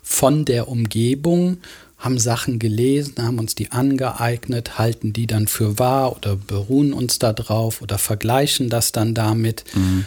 von 0.03 0.45
der 0.45 0.69
Umgebung, 0.69 1.59
haben 1.99 2.19
Sachen 2.19 2.59
gelesen, 2.59 3.15
haben 3.19 3.39
uns 3.39 3.55
die 3.55 3.73
angeeignet, 3.73 4.79
halten 4.79 5.13
die 5.13 5.27
dann 5.27 5.49
für 5.49 5.79
wahr 5.79 6.17
oder 6.17 6.37
beruhen 6.37 6.93
uns 6.93 7.19
da 7.19 7.33
drauf 7.33 7.83
oder 7.83 7.99
vergleichen 7.99 8.69
das 8.69 8.93
dann 8.93 9.15
damit. 9.15 9.65
Mhm. 9.75 10.07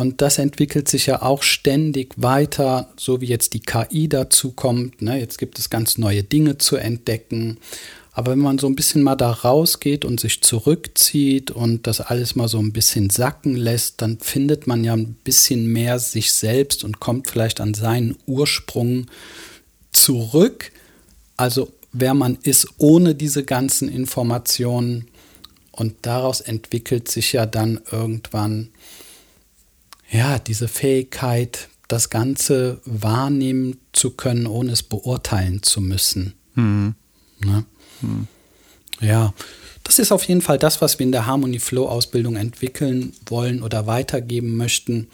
Und 0.00 0.22
das 0.22 0.38
entwickelt 0.38 0.88
sich 0.88 1.06
ja 1.06 1.20
auch 1.20 1.42
ständig 1.42 2.14
weiter, 2.16 2.88
so 2.96 3.20
wie 3.20 3.26
jetzt 3.26 3.52
die 3.52 3.60
KI 3.60 4.08
dazu 4.08 4.52
kommt. 4.52 5.02
Ne? 5.02 5.20
Jetzt 5.20 5.38
gibt 5.38 5.58
es 5.58 5.68
ganz 5.68 5.98
neue 5.98 6.22
Dinge 6.22 6.56
zu 6.56 6.76
entdecken. 6.76 7.58
Aber 8.12 8.32
wenn 8.32 8.38
man 8.38 8.58
so 8.58 8.66
ein 8.66 8.76
bisschen 8.76 9.02
mal 9.02 9.14
da 9.14 9.30
rausgeht 9.30 10.06
und 10.06 10.18
sich 10.18 10.40
zurückzieht 10.40 11.50
und 11.50 11.86
das 11.86 12.00
alles 12.00 12.34
mal 12.34 12.48
so 12.48 12.58
ein 12.58 12.72
bisschen 12.72 13.10
sacken 13.10 13.54
lässt, 13.56 14.00
dann 14.00 14.18
findet 14.18 14.66
man 14.66 14.84
ja 14.84 14.94
ein 14.94 15.16
bisschen 15.22 15.66
mehr 15.66 15.98
sich 15.98 16.32
selbst 16.32 16.82
und 16.82 16.98
kommt 16.98 17.28
vielleicht 17.28 17.60
an 17.60 17.74
seinen 17.74 18.16
Ursprung 18.26 19.06
zurück. 19.92 20.72
Also 21.36 21.72
wer 21.92 22.14
man 22.14 22.38
ist 22.42 22.68
ohne 22.78 23.14
diese 23.14 23.44
ganzen 23.44 23.90
Informationen. 23.90 25.08
Und 25.72 25.94
daraus 26.02 26.40
entwickelt 26.40 27.10
sich 27.10 27.32
ja 27.32 27.46
dann 27.46 27.80
irgendwann 27.90 28.70
ja, 30.10 30.38
diese 30.38 30.68
Fähigkeit, 30.68 31.68
das 31.88 32.10
Ganze 32.10 32.80
wahrnehmen 32.84 33.78
zu 33.92 34.10
können, 34.10 34.46
ohne 34.46 34.72
es 34.72 34.82
beurteilen 34.82 35.62
zu 35.62 35.80
müssen. 35.80 36.34
Mhm. 36.54 36.94
Ne? 37.40 37.64
Mhm. 38.02 38.26
Ja, 39.00 39.32
das 39.82 39.98
ist 39.98 40.12
auf 40.12 40.24
jeden 40.24 40.42
Fall 40.42 40.58
das, 40.58 40.80
was 40.80 40.98
wir 40.98 41.06
in 41.06 41.12
der 41.12 41.26
Harmony 41.26 41.58
Flow 41.58 41.88
Ausbildung 41.88 42.36
entwickeln 42.36 43.12
wollen 43.26 43.62
oder 43.62 43.86
weitergeben 43.86 44.56
möchten. 44.56 45.08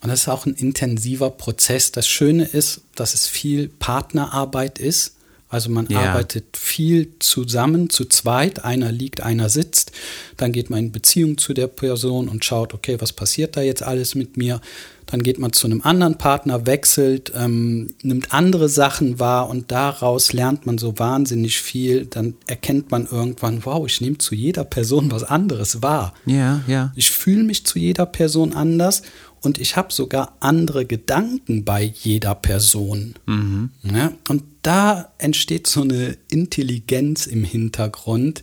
Und 0.00 0.10
das 0.10 0.22
ist 0.22 0.28
auch 0.28 0.46
ein 0.46 0.54
intensiver 0.54 1.30
Prozess. 1.30 1.90
Das 1.90 2.06
Schöne 2.06 2.44
ist, 2.44 2.82
dass 2.94 3.14
es 3.14 3.26
viel 3.26 3.68
Partnerarbeit 3.68 4.78
ist. 4.78 5.16
Also 5.48 5.70
man 5.70 5.86
ja. 5.88 6.00
arbeitet 6.00 6.56
viel 6.56 7.12
zusammen, 7.20 7.88
zu 7.88 8.04
zweit. 8.04 8.64
Einer 8.64 8.92
liegt, 8.92 9.22
einer 9.22 9.48
sitzt. 9.48 9.92
Dann 10.36 10.52
geht 10.52 10.68
man 10.68 10.80
in 10.80 10.92
Beziehung 10.92 11.38
zu 11.38 11.54
der 11.54 11.68
Person 11.68 12.28
und 12.28 12.44
schaut, 12.44 12.74
okay, 12.74 12.96
was 13.00 13.12
passiert 13.12 13.56
da 13.56 13.62
jetzt 13.62 13.82
alles 13.82 14.14
mit 14.14 14.36
mir? 14.36 14.60
Dann 15.06 15.22
geht 15.22 15.38
man 15.38 15.54
zu 15.54 15.66
einem 15.66 15.80
anderen 15.80 16.18
Partner, 16.18 16.66
wechselt, 16.66 17.32
ähm, 17.34 17.94
nimmt 18.02 18.34
andere 18.34 18.68
Sachen 18.68 19.18
wahr 19.18 19.48
und 19.48 19.70
daraus 19.70 20.34
lernt 20.34 20.66
man 20.66 20.76
so 20.76 20.98
wahnsinnig 20.98 21.62
viel. 21.62 22.04
Dann 22.04 22.34
erkennt 22.46 22.90
man 22.90 23.08
irgendwann, 23.10 23.64
wow, 23.64 23.86
ich 23.86 24.02
nehme 24.02 24.18
zu 24.18 24.34
jeder 24.34 24.64
Person 24.64 25.10
was 25.10 25.24
anderes 25.24 25.82
wahr. 25.82 26.12
Ja, 26.26 26.60
ja. 26.66 26.92
Ich 26.94 27.10
fühle 27.10 27.42
mich 27.42 27.64
zu 27.64 27.78
jeder 27.78 28.04
Person 28.04 28.52
anders 28.52 29.02
und 29.42 29.58
ich 29.58 29.76
habe 29.76 29.92
sogar 29.92 30.36
andere 30.40 30.84
Gedanken 30.84 31.64
bei 31.64 31.82
jeder 31.82 32.34
Person. 32.34 33.14
Mhm. 33.26 33.70
Ja, 33.82 34.12
und 34.28 34.42
da 34.62 35.12
entsteht 35.18 35.66
so 35.66 35.82
eine 35.82 36.16
Intelligenz 36.30 37.26
im 37.26 37.44
Hintergrund, 37.44 38.42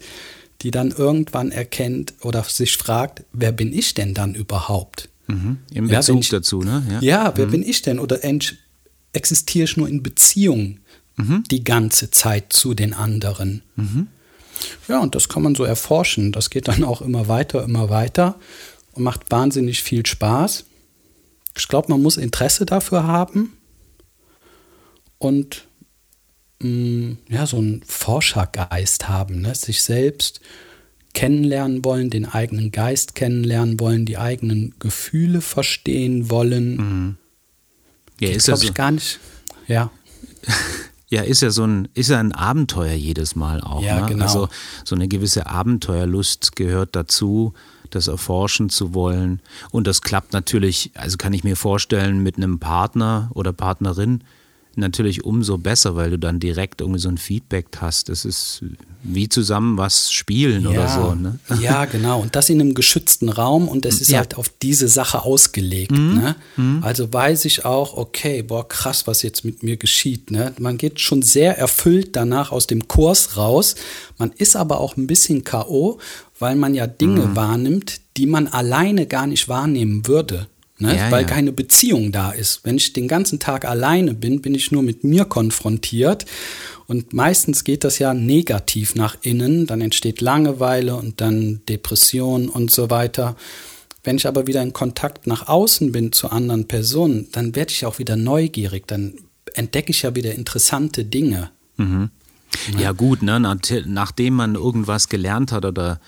die 0.61 0.71
dann 0.71 0.91
irgendwann 0.91 1.51
erkennt 1.51 2.13
oder 2.21 2.43
sich 2.43 2.77
fragt, 2.77 3.23
wer 3.33 3.51
bin 3.51 3.73
ich 3.73 3.93
denn 3.93 4.13
dann 4.13 4.35
überhaupt? 4.35 5.09
Mhm. 5.27 5.57
Im 5.71 5.87
Bezug 5.87 6.21
ich, 6.21 6.29
dazu, 6.29 6.61
ne? 6.61 6.83
Ja, 6.89 7.01
ja 7.01 7.33
wer 7.35 7.47
mhm. 7.47 7.51
bin 7.51 7.63
ich 7.63 7.81
denn? 7.81 7.99
Oder 7.99 8.19
existiere 9.13 9.65
ich 9.65 9.77
nur 9.77 9.87
in 9.87 10.01
Beziehung 10.01 10.79
mhm. 11.17 11.43
die 11.51 11.63
ganze 11.63 12.11
Zeit 12.11 12.53
zu 12.53 12.73
den 12.73 12.93
anderen? 12.93 13.61
Mhm. 13.75 14.07
Ja, 14.87 14.99
und 14.99 15.15
das 15.15 15.29
kann 15.29 15.43
man 15.43 15.55
so 15.55 15.63
erforschen. 15.63 16.31
Das 16.31 16.49
geht 16.49 16.67
dann 16.67 16.83
auch 16.83 17.01
immer 17.01 17.27
weiter, 17.27 17.63
immer 17.63 17.89
weiter 17.89 18.39
und 18.93 19.03
macht 19.03 19.29
wahnsinnig 19.29 19.83
viel 19.83 20.05
Spaß. 20.05 20.65
Ich 21.57 21.67
glaube, 21.67 21.91
man 21.91 22.01
muss 22.01 22.17
Interesse 22.17 22.65
dafür 22.65 23.03
haben 23.03 23.53
und 25.17 25.67
mh, 26.59 26.69
mm, 26.69 27.17
ja, 27.29 27.45
so 27.47 27.57
einen 27.57 27.81
Forschergeist 27.83 29.07
haben, 29.07 29.41
ne? 29.41 29.55
sich 29.55 29.81
selbst 29.81 30.41
kennenlernen 31.13 31.83
wollen, 31.85 32.09
den 32.09 32.25
eigenen 32.25 32.71
Geist 32.71 33.15
kennenlernen 33.15 33.79
wollen, 33.79 34.05
die 34.05 34.17
eigenen 34.17 34.75
Gefühle 34.79 35.41
verstehen 35.41 36.29
wollen. 36.29 36.75
Mhm. 36.75 37.17
Ja, 38.19 38.29
ist 38.29 38.47
ja 38.47 38.55
so, 38.55 38.67
ich 38.67 38.74
gar 38.74 38.91
nicht. 38.91 39.19
Ja. 39.67 39.91
Ja, 41.07 41.21
ist 41.21 41.43
ja 41.43 41.51
so 41.51 41.65
ein, 41.65 41.88
ist 41.93 42.09
ja 42.09 42.19
ein 42.19 42.31
Abenteuer 42.31 42.93
jedes 42.93 43.35
Mal 43.35 43.62
auch. 43.62 43.83
Ja, 43.83 44.01
ne? 44.01 44.07
genau. 44.07 44.25
Also 44.25 44.50
so 44.83 44.95
eine 44.95 45.07
gewisse 45.07 45.45
Abenteuerlust 45.45 46.55
gehört 46.55 46.95
dazu, 46.95 47.53
das 47.89 48.07
erforschen 48.07 48.69
zu 48.69 48.93
wollen. 48.93 49.41
Und 49.71 49.87
das 49.87 50.01
klappt 50.01 50.33
natürlich, 50.33 50.91
also 50.95 51.17
kann 51.17 51.33
ich 51.33 51.43
mir 51.43 51.55
vorstellen, 51.55 52.23
mit 52.23 52.37
einem 52.37 52.59
Partner 52.59 53.29
oder 53.33 53.53
Partnerin, 53.53 54.23
natürlich 54.77 55.24
umso 55.24 55.58
besser, 55.58 55.96
weil 55.96 56.12
du 56.12 56.20
dann 56.20 56.39
direkt 56.39 56.82
irgendwie 56.82 57.00
so 57.00 57.10
ein 57.10 57.17
Feedback 57.17 57.67
hast. 57.79 58.10
Das 58.10 58.25
ist 58.25 58.63
wie 59.03 59.29
zusammen 59.29 59.77
was 59.77 60.12
spielen 60.12 60.63
ja, 60.63 60.70
oder 60.70 60.88
so. 60.89 61.15
Ne? 61.15 61.39
Ja, 61.62 61.86
genau. 61.86 62.22
Und 62.22 62.36
das 62.36 62.50
in 62.50 62.60
einem 62.60 62.74
geschützten 62.74 63.29
Raum 63.29 63.67
und 63.67 63.86
es 63.86 64.01
ist 64.01 64.12
ja. 64.12 64.20
halt 64.20 64.36
auf 64.36 64.50
diese 64.50 64.88
Sache 64.88 65.24
ausgelegt. 65.24 65.91
Mhm. 65.91 66.15
Ne? 66.15 66.36
Mhm. 66.58 66.84
Also 66.84 67.12
weiß 67.12 67.46
ich 67.46 67.65
auch, 67.65 67.96
okay, 67.96 68.41
boah, 68.41 68.67
krass, 68.67 69.08
was 69.08 69.22
jetzt 69.22 69.46
mit 69.46 69.63
mir 69.63 69.77
geschieht. 69.77 70.32
Ne? 70.32 70.53
Man 70.60 70.77
geht 70.77 71.00
schon 71.00 71.22
sehr 71.22 71.58
erfüllt 71.58 72.15
danach 72.15 72.51
aus 72.51 72.67
dem 72.67 72.88
Kurs 72.88 73.38
raus. 73.38 73.75
Man 74.17 74.32
ist 74.32 74.55
aber 74.55 74.79
auch 74.79 74.98
ein 74.98 75.08
bisschen 75.08 75.44
K.O., 75.44 76.00
weil 76.38 76.55
man 76.55 76.74
ja 76.75 76.86
Dinge 76.86 77.27
mhm. 77.27 77.36
wahrnimmt, 77.36 78.01
die 78.17 78.25
man 78.25 78.48
alleine 78.48 79.05
gar 79.05 79.27
nicht 79.27 79.48
wahrnehmen 79.48 80.08
würde. 80.08 80.48
Ne? 80.77 80.96
Ja, 80.96 81.10
weil 81.10 81.22
ja. 81.22 81.27
keine 81.27 81.53
Beziehung 81.53 82.12
da 82.12 82.32
ist. 82.32 82.62
Wenn 82.63 82.75
ich 82.75 82.91
den 82.91 83.08
ganzen 83.08 83.39
Tag 83.39 83.65
alleine 83.65 84.13
bin, 84.13 84.41
bin 84.41 84.53
ich 84.53 84.72
nur 84.72 84.84
mit 84.84 85.03
mir 85.03 85.25
konfrontiert. 85.25 86.25
Und 86.88 87.13
meistens 87.13 87.63
geht 87.63 87.84
das 87.84 87.98
ja 87.98 88.13
negativ 88.13 88.94
nach 88.96 89.15
innen. 89.22 89.67
Dann 89.67 89.82
entsteht 89.82 90.20
Langeweile 90.20 90.96
und 90.96 91.22
dann 91.22 91.62
Depression 91.70 92.50
und 92.50 92.72
so 92.72 92.89
weiter. 92.89 93.38
Wenn 94.03 94.17
ich 94.17 94.27
aber 94.27 94.48
wieder 94.48 94.62
in 94.62 94.74
Kontakt 94.74 95.27
nach 95.27 95.48
außen 95.48 95.91
bin 95.91 96.12
zu 96.12 96.29
anderen 96.29 96.67
Personen, 96.67 97.27
dann 97.32 97.55
werde 97.55 97.72
ich 97.72 97.86
auch 97.86 97.98
wieder 97.98 98.17
neugierig. 98.17 98.88
Dann 98.88 99.13
entdecke 99.53 99.91
ich 99.91 100.01
ja 100.01 100.13
wieder 100.13 100.36
interessante 100.36 101.05
Dinge. 101.05 101.51
Mhm. 101.77 102.10
Ja. 102.74 102.79
ja, 102.79 102.91
gut, 102.91 103.22
ne? 103.22 103.39
nachdem 103.86 104.34
man 104.36 104.55
irgendwas 104.55 105.10
gelernt 105.10 105.51
hat 105.51 105.65
oder 105.65 106.00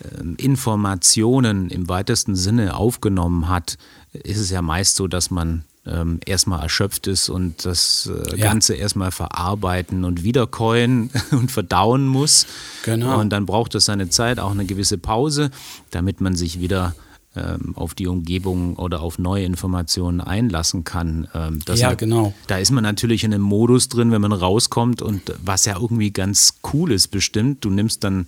äh, 0.00 0.42
Informationen 0.42 1.70
im 1.70 1.88
weitesten 1.88 2.36
Sinne 2.36 2.76
aufgenommen 2.76 3.48
hat, 3.48 3.76
ist 4.24 4.38
es 4.38 4.50
ja 4.50 4.62
meist 4.62 4.96
so, 4.96 5.06
dass 5.06 5.30
man 5.30 5.64
ähm, 5.86 6.20
erstmal 6.24 6.62
erschöpft 6.62 7.06
ist 7.06 7.28
und 7.28 7.64
das 7.64 8.10
äh, 8.12 8.36
ja. 8.36 8.48
Ganze 8.48 8.74
erstmal 8.74 9.12
verarbeiten 9.12 10.04
und 10.04 10.22
wiederkäuen 10.22 11.10
und 11.30 11.50
verdauen 11.50 12.06
muss. 12.06 12.46
Genau. 12.84 13.20
Und 13.20 13.30
dann 13.30 13.46
braucht 13.46 13.74
es 13.74 13.84
seine 13.84 14.08
Zeit, 14.08 14.38
auch 14.38 14.50
eine 14.50 14.66
gewisse 14.66 14.98
Pause, 14.98 15.50
damit 15.90 16.20
man 16.20 16.34
sich 16.34 16.60
wieder 16.60 16.94
ähm, 17.36 17.76
auf 17.76 17.94
die 17.94 18.06
Umgebung 18.06 18.76
oder 18.76 19.00
auf 19.00 19.18
neue 19.18 19.44
Informationen 19.44 20.20
einlassen 20.20 20.84
kann. 20.84 21.28
Ähm, 21.34 21.60
ja, 21.74 21.94
genau. 21.94 22.32
Da 22.46 22.58
ist 22.58 22.70
man 22.70 22.82
natürlich 22.82 23.24
in 23.24 23.34
einem 23.34 23.44
Modus 23.44 23.88
drin, 23.88 24.10
wenn 24.10 24.22
man 24.22 24.32
rauskommt 24.32 25.02
und 25.02 25.22
was 25.44 25.66
ja 25.66 25.78
irgendwie 25.78 26.10
ganz 26.10 26.60
cool 26.72 26.92
ist 26.92 27.08
bestimmt, 27.08 27.64
du 27.64 27.70
nimmst 27.70 28.02
dann 28.04 28.26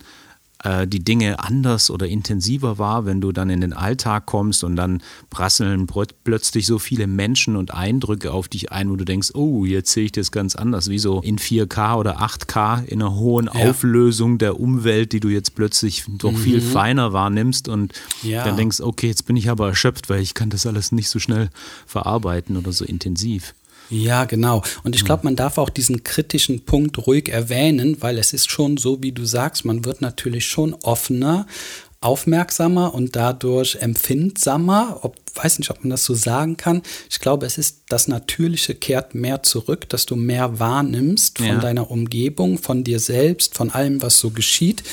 äh, 0.63 0.87
die 0.87 1.03
Dinge 1.03 1.39
anders 1.39 1.89
oder 1.89 2.07
intensiver 2.07 2.77
wahr, 2.77 3.05
wenn 3.05 3.21
du 3.21 3.31
dann 3.31 3.49
in 3.49 3.61
den 3.61 3.73
Alltag 3.73 4.25
kommst 4.25 4.63
und 4.63 4.75
dann 4.75 5.01
prasseln 5.29 5.87
plötzlich 6.23 6.65
so 6.65 6.79
viele 6.79 7.07
Menschen 7.07 7.55
und 7.55 7.73
Eindrücke 7.73 8.31
auf 8.31 8.47
dich 8.47 8.71
ein, 8.71 8.89
wo 8.89 8.95
du 8.95 9.05
denkst, 9.05 9.29
oh, 9.35 9.65
jetzt 9.65 9.91
sehe 9.91 10.05
ich 10.05 10.11
das 10.11 10.31
ganz 10.31 10.55
anders, 10.55 10.89
wie 10.89 10.99
so 10.99 11.21
in 11.21 11.37
4K 11.37 11.95
oder 11.95 12.21
8K 12.21 12.83
in 12.85 13.01
einer 13.01 13.15
hohen 13.15 13.45
ja. 13.45 13.69
Auflösung 13.69 14.37
der 14.37 14.59
Umwelt, 14.59 15.13
die 15.13 15.19
du 15.19 15.29
jetzt 15.29 15.55
plötzlich 15.55 16.03
doch 16.07 16.31
mhm. 16.31 16.37
viel 16.37 16.61
feiner 16.61 17.13
wahrnimmst 17.13 17.69
und 17.69 17.93
ja. 18.21 18.43
dann 18.43 18.57
denkst, 18.57 18.81
okay, 18.81 19.07
jetzt 19.07 19.25
bin 19.25 19.37
ich 19.37 19.49
aber 19.49 19.69
erschöpft, 19.69 20.09
weil 20.09 20.21
ich 20.21 20.33
kann 20.33 20.49
das 20.49 20.65
alles 20.65 20.91
nicht 20.91 21.09
so 21.09 21.19
schnell 21.19 21.49
verarbeiten 21.85 22.57
oder 22.57 22.73
so 22.73 22.83
intensiv. 22.83 23.53
Ja, 23.89 24.25
genau. 24.25 24.61
Und 24.83 24.95
ich 24.95 25.03
glaube, 25.03 25.23
man 25.23 25.35
darf 25.35 25.57
auch 25.57 25.69
diesen 25.69 26.03
kritischen 26.03 26.65
Punkt 26.65 27.07
ruhig 27.07 27.29
erwähnen, 27.29 27.97
weil 28.01 28.17
es 28.17 28.33
ist 28.33 28.51
schon 28.51 28.77
so, 28.77 29.01
wie 29.01 29.11
du 29.11 29.25
sagst, 29.25 29.65
man 29.65 29.85
wird 29.85 30.01
natürlich 30.01 30.45
schon 30.45 30.75
offener, 30.75 31.47
aufmerksamer 32.01 32.93
und 32.93 33.15
dadurch 33.15 33.75
empfindsamer. 33.75 34.99
Ob, 35.01 35.17
weiß 35.33 35.59
nicht, 35.59 35.71
ob 35.71 35.83
man 35.83 35.89
das 35.89 36.05
so 36.05 36.13
sagen 36.13 36.55
kann. 36.55 36.81
Ich 37.09 37.19
glaube, 37.19 37.45
es 37.45 37.57
ist 37.57 37.83
das 37.89 38.07
Natürliche 38.07 38.75
kehrt 38.75 39.15
mehr 39.15 39.43
zurück, 39.43 39.89
dass 39.89 40.05
du 40.05 40.15
mehr 40.15 40.59
wahrnimmst 40.59 41.39
von 41.39 41.47
ja. 41.47 41.59
deiner 41.59 41.91
Umgebung, 41.91 42.57
von 42.57 42.83
dir 42.83 42.99
selbst, 42.99 43.55
von 43.55 43.71
allem, 43.71 44.01
was 44.01 44.19
so 44.19 44.29
geschieht. 44.29 44.83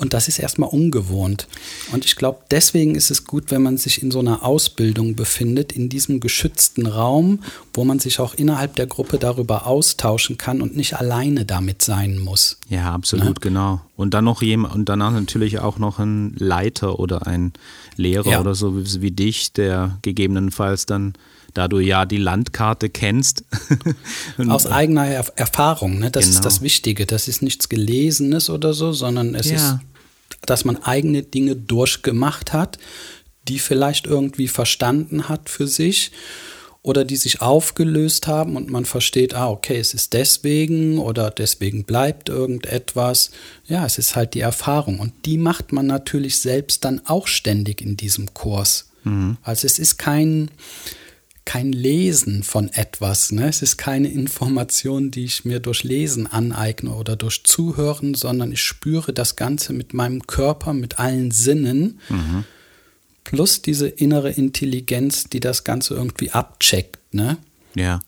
Und 0.00 0.14
das 0.14 0.28
ist 0.28 0.38
erstmal 0.38 0.70
ungewohnt. 0.70 1.46
Und 1.92 2.06
ich 2.06 2.16
glaube, 2.16 2.38
deswegen 2.50 2.94
ist 2.94 3.10
es 3.10 3.24
gut, 3.24 3.50
wenn 3.50 3.62
man 3.62 3.76
sich 3.76 4.02
in 4.02 4.10
so 4.10 4.18
einer 4.20 4.42
Ausbildung 4.42 5.14
befindet, 5.14 5.72
in 5.72 5.90
diesem 5.90 6.20
geschützten 6.20 6.86
Raum, 6.86 7.40
wo 7.74 7.84
man 7.84 7.98
sich 7.98 8.18
auch 8.18 8.32
innerhalb 8.32 8.76
der 8.76 8.86
Gruppe 8.86 9.18
darüber 9.18 9.66
austauschen 9.66 10.38
kann 10.38 10.62
und 10.62 10.74
nicht 10.74 10.94
alleine 10.94 11.44
damit 11.44 11.82
sein 11.82 12.18
muss. 12.18 12.56
Ja, 12.70 12.94
absolut, 12.94 13.26
ne? 13.26 13.34
genau. 13.42 13.82
Und 13.94 14.14
dann 14.14 14.24
noch 14.24 14.40
jemand, 14.40 14.74
und 14.74 14.88
danach 14.88 15.12
natürlich 15.12 15.58
auch 15.58 15.78
noch 15.78 15.98
ein 15.98 16.34
Leiter 16.38 16.98
oder 16.98 17.26
ein 17.26 17.52
Lehrer 17.96 18.30
ja. 18.30 18.40
oder 18.40 18.54
so 18.54 18.82
wie 19.02 19.10
dich, 19.10 19.52
der 19.52 19.98
gegebenenfalls 20.00 20.86
dann 20.86 21.12
da 21.52 21.68
du 21.68 21.80
ja 21.80 22.06
die 22.06 22.16
Landkarte 22.16 22.88
kennst. 22.88 23.44
Aus 24.48 24.66
eigener 24.66 25.06
Erfahrung, 25.06 25.98
ne? 25.98 26.10
das 26.10 26.26
genau. 26.26 26.36
ist 26.36 26.44
das 26.44 26.62
Wichtige. 26.62 27.06
Das 27.06 27.28
ist 27.28 27.42
nichts 27.42 27.68
Gelesenes 27.68 28.50
oder 28.50 28.72
so, 28.72 28.92
sondern 28.92 29.34
es 29.34 29.50
ja. 29.50 29.56
ist 29.56 29.78
dass 30.46 30.64
man 30.64 30.76
eigene 30.82 31.22
Dinge 31.22 31.56
durchgemacht 31.56 32.52
hat, 32.52 32.78
die 33.48 33.58
vielleicht 33.58 34.06
irgendwie 34.06 34.48
verstanden 34.48 35.28
hat 35.28 35.48
für 35.48 35.66
sich 35.66 36.12
oder 36.82 37.04
die 37.04 37.16
sich 37.16 37.42
aufgelöst 37.42 38.26
haben 38.26 38.56
und 38.56 38.70
man 38.70 38.86
versteht, 38.86 39.34
ah, 39.34 39.50
okay, 39.50 39.78
es 39.78 39.92
ist 39.92 40.14
deswegen 40.14 40.98
oder 40.98 41.30
deswegen 41.30 41.84
bleibt 41.84 42.28
irgendetwas. 42.28 43.30
Ja, 43.66 43.84
es 43.84 43.98
ist 43.98 44.16
halt 44.16 44.34
die 44.34 44.40
Erfahrung 44.40 44.98
und 44.98 45.12
die 45.26 45.36
macht 45.36 45.72
man 45.72 45.86
natürlich 45.86 46.38
selbst 46.38 46.84
dann 46.84 47.02
auch 47.04 47.26
ständig 47.26 47.82
in 47.82 47.96
diesem 47.96 48.32
Kurs. 48.32 48.90
Mhm. 49.04 49.36
Also 49.42 49.66
es 49.66 49.78
ist 49.78 49.98
kein, 49.98 50.50
kein 51.44 51.72
Lesen 51.72 52.42
von 52.42 52.68
etwas. 52.68 53.32
Ne? 53.32 53.48
Es 53.48 53.62
ist 53.62 53.76
keine 53.76 54.08
Information, 54.08 55.10
die 55.10 55.24
ich 55.24 55.44
mir 55.44 55.60
durch 55.60 55.82
Lesen 55.84 56.26
aneigne 56.26 56.92
oder 56.92 57.16
durch 57.16 57.44
Zuhören, 57.44 58.14
sondern 58.14 58.52
ich 58.52 58.62
spüre 58.62 59.12
das 59.12 59.36
Ganze 59.36 59.72
mit 59.72 59.94
meinem 59.94 60.26
Körper, 60.26 60.72
mit 60.72 60.98
allen 60.98 61.30
Sinnen. 61.30 62.00
Mhm. 62.08 62.44
Plus 63.24 63.62
diese 63.62 63.88
innere 63.88 64.30
Intelligenz, 64.30 65.24
die 65.24 65.40
das 65.40 65.64
Ganze 65.64 65.94
irgendwie 65.94 66.30
abcheckt. 66.30 66.98
Ne? 67.12 67.38
Ja. 67.74 68.00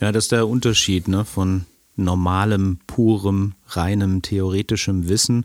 Ja, 0.00 0.12
das 0.12 0.24
ist 0.24 0.32
der 0.32 0.46
Unterschied 0.46 1.08
ne? 1.08 1.24
von 1.24 1.66
normalem, 1.96 2.78
purem, 2.86 3.54
reinem, 3.66 4.22
theoretischem 4.22 5.08
Wissen 5.08 5.44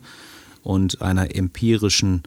und 0.62 1.02
einer 1.02 1.34
empirischen 1.34 2.22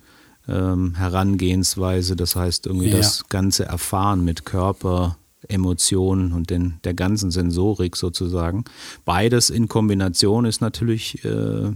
ähm, 0.47 0.95
Herangehensweise, 0.95 2.15
das 2.15 2.35
heißt 2.35 2.65
irgendwie 2.67 2.89
ja. 2.89 2.97
das 2.97 3.27
ganze 3.29 3.65
Erfahren 3.65 4.23
mit 4.23 4.45
Körper, 4.45 5.17
Emotionen 5.47 6.33
und 6.33 6.49
den, 6.49 6.79
der 6.83 6.93
ganzen 6.93 7.31
Sensorik 7.31 7.95
sozusagen. 7.95 8.65
Beides 9.05 9.49
in 9.49 9.67
Kombination 9.67 10.45
ist 10.45 10.61
natürlich 10.61 11.23
äh, 11.23 11.71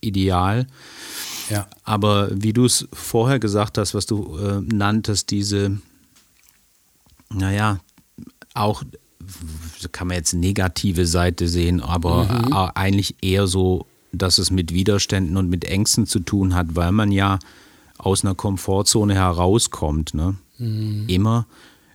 ideal. 0.00 0.66
Ja. 1.50 1.66
Aber 1.84 2.28
wie 2.32 2.52
du 2.52 2.64
es 2.64 2.88
vorher 2.92 3.38
gesagt 3.38 3.78
hast, 3.78 3.94
was 3.94 4.06
du 4.06 4.36
äh, 4.38 4.60
nanntest, 4.60 5.30
diese, 5.30 5.78
naja, 7.32 7.80
auch 8.54 8.82
kann 9.92 10.08
man 10.08 10.18
jetzt 10.18 10.34
negative 10.34 11.06
Seite 11.06 11.48
sehen, 11.48 11.80
aber 11.80 12.24
mhm. 12.24 12.52
eigentlich 12.52 13.16
eher 13.22 13.46
so 13.46 13.86
dass 14.16 14.38
es 14.38 14.50
mit 14.50 14.72
Widerständen 14.72 15.36
und 15.36 15.48
mit 15.48 15.64
Ängsten 15.64 16.06
zu 16.06 16.20
tun 16.20 16.54
hat, 16.54 16.76
weil 16.76 16.92
man 16.92 17.12
ja 17.12 17.38
aus 17.98 18.24
einer 18.24 18.34
Komfortzone 18.34 19.14
herauskommt. 19.14 20.14
Ne? 20.14 20.36
Mhm. 20.58 21.04
Immer 21.08 21.46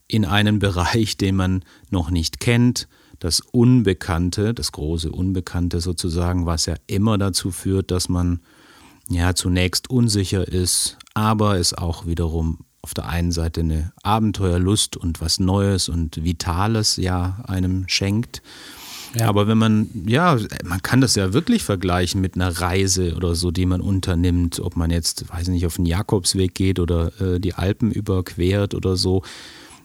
in 0.08 0.26
einen 0.26 0.60
Bereich, 0.60 1.18
den 1.18 1.36
man 1.36 1.64
noch 1.90 2.10
nicht 2.10 2.40
kennt, 2.40 2.88
das 3.20 3.42
Unbekannte, 3.42 4.54
das 4.54 4.72
große 4.72 5.12
Unbekannte 5.12 5.82
sozusagen, 5.82 6.46
was 6.46 6.66
ja 6.66 6.76
immer 6.88 7.18
dazu 7.18 7.52
führt, 7.52 7.92
dass 7.92 8.08
man 8.08 8.40
ja 9.10 9.36
zunächst 9.36 9.90
unsicher 9.90 10.48
ist, 10.48 10.98
aber 11.14 11.58
es 11.58 11.74
auch 11.74 12.06
wiederum 12.06 12.60
auf 12.82 12.94
der 12.94 13.10
einen 13.10 13.32
Seite 13.32 13.60
eine 13.60 13.92
Abenteuerlust 14.04 14.96
und 14.96 15.20
was 15.20 15.40
Neues 15.40 15.90
und 15.90 16.24
Vitales 16.24 16.96
ja 16.96 17.44
einem 17.46 17.86
schenkt. 17.88 18.42
Ja. 19.16 19.28
Aber 19.28 19.48
wenn 19.48 19.58
man, 19.58 19.90
ja, 20.06 20.38
man 20.64 20.84
kann 20.84 21.02
das 21.02 21.16
ja 21.16 21.34
wirklich 21.34 21.64
vergleichen 21.64 22.22
mit 22.22 22.36
einer 22.36 22.62
Reise 22.62 23.16
oder 23.16 23.34
so, 23.34 23.50
die 23.52 23.66
man 23.66 23.82
unternimmt, 23.82 24.60
ob 24.60 24.76
man 24.76 24.92
jetzt, 24.92 25.30
weiß 25.30 25.48
nicht, 25.48 25.66
auf 25.66 25.78
den 25.78 25.86
Jakobsweg 25.86 26.54
geht 26.54 26.80
oder 26.80 27.12
äh, 27.20 27.40
die 27.40 27.56
Alpen 27.56 27.92
überquert 27.92 28.76
oder 28.76 28.96
so. 28.98 29.24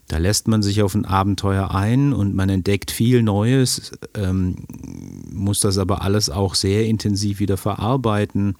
Da 0.08 0.18
lässt 0.18 0.48
man 0.48 0.62
sich 0.62 0.82
auf 0.82 0.94
ein 0.94 1.06
Abenteuer 1.06 1.74
ein 1.74 2.12
und 2.12 2.34
man 2.34 2.50
entdeckt 2.50 2.90
viel 2.90 3.22
Neues, 3.22 3.92
ähm, 4.14 4.56
muss 5.32 5.60
das 5.60 5.78
aber 5.78 6.02
alles 6.02 6.28
auch 6.28 6.54
sehr 6.54 6.84
intensiv 6.84 7.38
wieder 7.40 7.56
verarbeiten. 7.56 8.56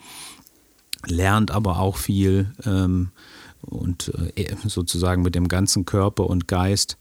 lernt 1.07 1.51
aber 1.51 1.81
auch 1.81 1.99
viel 1.99 2.53
ähm, 2.65 3.11
und 3.61 4.13
äh, 4.37 4.55
sozusagen 4.67 5.23
mit 5.23 5.35
dem 5.35 5.49
ganzen 5.49 5.85
Körper 5.85 6.31
und 6.31 6.49
Geist. 6.49 6.97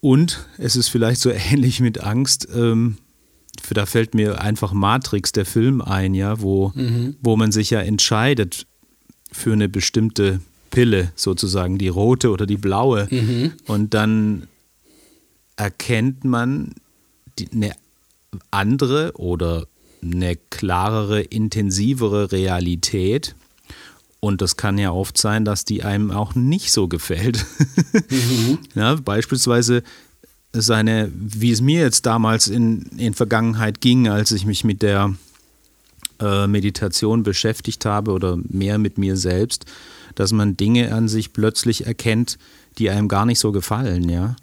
Und 0.00 0.46
es 0.58 0.76
ist 0.76 0.88
vielleicht 0.88 1.20
so 1.20 1.30
ähnlich 1.52 1.80
mit 1.80 2.02
Angst. 2.02 2.48
Ähm, 2.54 2.98
da 3.70 3.86
fällt 3.86 4.14
mir 4.14 4.40
einfach 4.40 4.72
Matrix, 4.72 5.32
der 5.32 5.44
Film 5.44 5.80
ein, 5.80 6.14
ja, 6.14 6.40
wo, 6.40 6.72
mhm. 6.74 7.16
wo 7.20 7.36
man 7.36 7.52
sich 7.52 7.70
ja 7.70 7.80
entscheidet 7.80 8.66
für 9.30 9.52
eine 9.52 9.68
bestimmte 9.68 10.40
Pille, 10.70 11.12
sozusagen, 11.16 11.78
die 11.78 11.88
rote 11.88 12.30
oder 12.30 12.46
die 12.46 12.56
blaue. 12.56 13.08
Mhm. 13.10 13.52
Und 13.66 13.94
dann 13.94 14.46
erkennt 15.56 16.24
man 16.24 16.74
die, 17.38 17.50
eine 17.52 17.72
andere 18.50 19.12
oder 19.16 19.66
eine 20.02 20.36
klarere, 20.36 21.20
intensivere 21.20 22.32
Realität. 22.32 23.34
Und 24.20 24.42
das 24.42 24.56
kann 24.56 24.78
ja 24.78 24.90
oft 24.90 25.16
sein, 25.16 25.44
dass 25.44 25.64
die 25.64 25.84
einem 25.84 26.10
auch 26.10 26.34
nicht 26.34 26.72
so 26.72 26.88
gefällt. 26.88 27.44
Mhm. 28.10 28.58
ja, 28.74 28.96
beispielsweise 28.96 29.82
seine, 30.52 31.10
wie 31.14 31.52
es 31.52 31.60
mir 31.60 31.82
jetzt 31.82 32.06
damals 32.06 32.48
in, 32.48 32.82
in 32.96 33.14
Vergangenheit 33.14 33.80
ging, 33.80 34.08
als 34.08 34.32
ich 34.32 34.44
mich 34.44 34.64
mit 34.64 34.82
der 34.82 35.14
äh, 36.20 36.46
Meditation 36.46 37.22
beschäftigt 37.22 37.84
habe 37.84 38.12
oder 38.12 38.36
mehr 38.48 38.78
mit 38.78 38.98
mir 38.98 39.16
selbst, 39.16 39.66
dass 40.14 40.32
man 40.32 40.56
Dinge 40.56 40.92
an 40.92 41.06
sich 41.06 41.32
plötzlich 41.32 41.86
erkennt, 41.86 42.38
die 42.78 42.90
einem 42.90 43.08
gar 43.08 43.24
nicht 43.24 43.38
so 43.38 43.52
gefallen, 43.52 44.08
ja. 44.08 44.36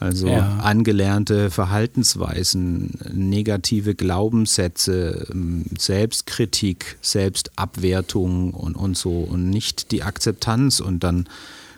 Also 0.00 0.28
ja. 0.28 0.60
angelernte 0.62 1.50
Verhaltensweisen, 1.50 2.98
negative 3.12 3.94
Glaubenssätze, 3.94 5.26
ähm, 5.30 5.66
Selbstkritik, 5.78 6.96
Selbstabwertung 7.02 8.54
und, 8.54 8.76
und 8.76 8.96
so 8.96 9.18
und 9.20 9.50
nicht 9.50 9.92
die 9.92 10.02
Akzeptanz. 10.02 10.80
Und 10.80 11.04
dann 11.04 11.28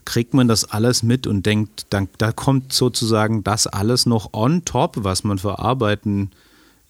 kriegt 0.05 0.35
man 0.35 0.47
das 0.47 0.65
alles 0.65 1.03
mit 1.03 1.27
und 1.27 1.47
denkt, 1.47 1.87
dann, 1.91 2.09
da 2.19 2.31
kommt 2.31 2.73
sozusagen 2.73 3.43
das 3.43 3.67
alles 3.67 4.07
noch 4.07 4.33
on 4.33 4.65
top, 4.65 4.99
was 4.99 5.25
man 5.25 5.39
verarbeiten 5.39 6.31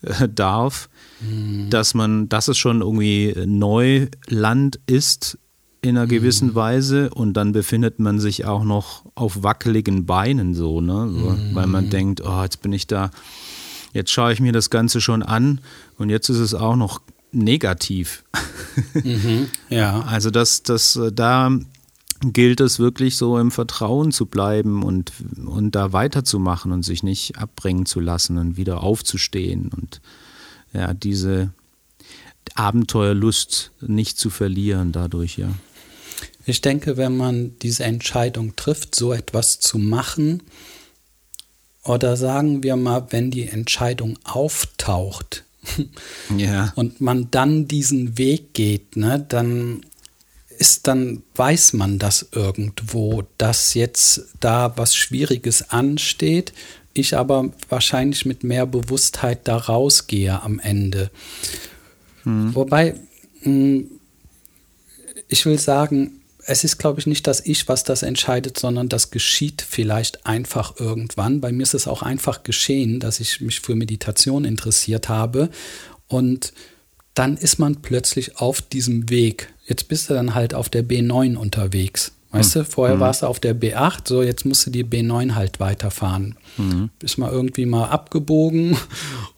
äh, 0.02 0.28
darf, 0.28 0.90
mhm. 1.20 1.70
dass 1.70 1.94
man, 1.94 2.28
dass 2.28 2.48
es 2.48 2.58
schon 2.58 2.82
irgendwie 2.82 3.34
Neuland 3.46 4.80
ist 4.86 5.38
in 5.82 5.96
einer 5.96 6.06
gewissen 6.06 6.50
mhm. 6.50 6.54
Weise 6.54 7.10
und 7.10 7.34
dann 7.34 7.52
befindet 7.52 7.98
man 7.98 8.20
sich 8.20 8.44
auch 8.44 8.62
noch 8.62 9.04
auf 9.16 9.42
wackeligen 9.42 10.06
Beinen 10.06 10.54
so, 10.54 10.80
ne? 10.80 11.10
So, 11.10 11.30
mhm. 11.30 11.54
Weil 11.54 11.66
man 11.66 11.90
denkt, 11.90 12.22
oh, 12.24 12.42
jetzt 12.42 12.62
bin 12.62 12.72
ich 12.72 12.86
da, 12.86 13.10
jetzt 13.92 14.10
schaue 14.10 14.32
ich 14.32 14.40
mir 14.40 14.52
das 14.52 14.70
Ganze 14.70 15.00
schon 15.00 15.22
an 15.24 15.60
und 15.98 16.08
jetzt 16.08 16.28
ist 16.28 16.38
es 16.38 16.54
auch 16.54 16.76
noch 16.76 17.00
negativ. 17.32 18.24
Mhm. 18.94 19.48
Ja. 19.68 20.00
Also 20.00 20.30
das, 20.30 20.62
das, 20.62 20.96
äh, 20.96 21.12
da 21.12 21.50
gilt 22.22 22.60
es 22.60 22.78
wirklich 22.78 23.16
so 23.16 23.38
im 23.38 23.50
Vertrauen 23.50 24.12
zu 24.12 24.24
bleiben 24.24 24.82
und, 24.82 25.12
und 25.44 25.74
da 25.74 25.92
weiterzumachen 25.92 26.72
und 26.72 26.82
sich 26.82 27.02
nicht 27.02 27.36
abbringen 27.36 27.84
zu 27.84 28.00
lassen 28.00 28.38
und 28.38 28.56
wieder 28.56 28.82
aufzustehen 28.82 29.70
und 29.76 30.00
ja, 30.72 30.94
diese 30.94 31.52
Abenteuerlust 32.54 33.72
nicht 33.80 34.18
zu 34.18 34.30
verlieren 34.30 34.92
dadurch, 34.92 35.36
ja. 35.36 35.48
Ich 36.44 36.61
denke, 36.61 36.96
wenn 36.96 37.16
man 37.16 37.59
diese 37.61 37.85
Entscheidung 37.85 38.57
trifft, 38.57 38.94
so 38.94 39.12
etwas 39.12 39.61
zu 39.61 39.78
machen, 39.78 40.42
oder 41.85 42.16
sagen 42.16 42.62
wir 42.62 42.76
mal, 42.76 43.07
wenn 43.11 43.31
die 43.31 43.48
Entscheidung 43.48 44.18
auftaucht 44.24 45.44
ja. 46.37 46.72
und 46.76 47.00
man 47.00 47.31
dann 47.31 47.66
diesen 47.66 48.18
Weg 48.18 48.55
geht, 48.55 48.96
ne, 48.96 49.24
dann 49.28 49.81
ist, 50.59 50.87
dann 50.87 51.22
weiß 51.35 51.72
man 51.72 51.98
das 51.98 52.28
irgendwo, 52.33 53.24
dass 53.37 53.74
jetzt 53.74 54.28
da 54.38 54.76
was 54.76 54.94
Schwieriges 54.94 55.70
ansteht, 55.70 56.52
ich 56.94 57.16
aber 57.16 57.50
wahrscheinlich 57.68 58.26
mit 58.26 58.44
mehr 58.44 58.66
Bewusstheit 58.66 59.48
da 59.48 59.57
rausgehe 59.57 60.40
am 60.40 60.61
Ende. 60.61 61.11
Hm. 62.22 62.55
Wobei, 62.55 62.94
hm, 63.40 63.90
ich 65.28 65.46
will 65.46 65.59
sagen, 65.59 66.21
es 66.44 66.64
ist, 66.64 66.78
glaube 66.78 67.00
ich, 67.00 67.07
nicht 67.07 67.26
das 67.26 67.44
Ich, 67.44 67.68
was 67.68 67.85
das 67.85 68.02
entscheidet, 68.02 68.59
sondern 68.59 68.88
das 68.88 69.11
geschieht 69.11 69.64
vielleicht 69.68 70.26
einfach 70.26 70.78
irgendwann. 70.78 71.40
Bei 71.40 71.52
mir 71.52 71.62
ist 71.62 71.74
es 71.74 71.87
auch 71.87 72.02
einfach 72.02 72.42
geschehen, 72.42 73.00
dass 73.00 73.20
ich 73.20 73.40
mich 73.40 73.61
für 73.61 73.74
Meditation 73.74 74.44
interessiert 74.44 75.09
habe. 75.09 75.50
Und 76.09 76.52
dann 77.14 77.37
ist 77.37 77.59
man 77.59 77.83
plötzlich 77.83 78.38
auf 78.38 78.61
diesem 78.61 79.09
Weg. 79.11 79.52
Jetzt 79.66 79.88
bist 79.88 80.11
du 80.11 80.14
dann 80.14 80.35
halt 80.35 80.55
auf 80.55 80.68
der 80.68 80.85
B9 80.85 81.37
unterwegs. 81.37 82.12
Weißt 82.31 82.57
mhm. 82.57 82.61
du, 82.61 82.64
vorher 82.64 82.96
mhm. 82.96 83.00
warst 83.00 83.22
du 83.22 83.26
auf 83.26 83.38
der 83.38 83.55
B8, 83.55 84.09
so 84.09 84.22
jetzt 84.22 84.44
musst 84.44 84.66
du 84.66 84.70
die 84.70 84.85
B9 84.85 85.35
halt 85.35 85.61
weiterfahren. 85.61 86.37
Mhm. 86.56 86.90
Bist 86.98 87.18
mal 87.18 87.30
irgendwie 87.30 87.66
mal 87.66 87.88
abgebogen 87.88 88.76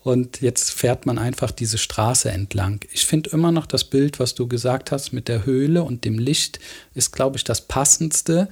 und 0.03 0.41
jetzt 0.41 0.73
fährt 0.73 1.07
man 1.07 1.19
einfach 1.19 1.51
diese 1.51 1.79
Straße 1.79 2.31
entlang. 2.31 2.81
Ich 2.93 3.07
finde 3.07 3.31
immer 3.31 3.53
noch 3.53 3.67
das 3.67 3.85
Bild, 3.85 4.19
was 4.21 4.35
du 4.35 4.47
gesagt 4.49 4.91
hast 4.93 5.13
mit 5.13 5.29
der 5.29 5.47
Höhle 5.47 5.83
und 5.83 6.05
dem 6.05 6.19
Licht, 6.19 6.61
ist, 6.95 7.13
glaube 7.13 7.37
ich, 7.37 7.45
das 7.45 7.63
passendste. 7.63 8.49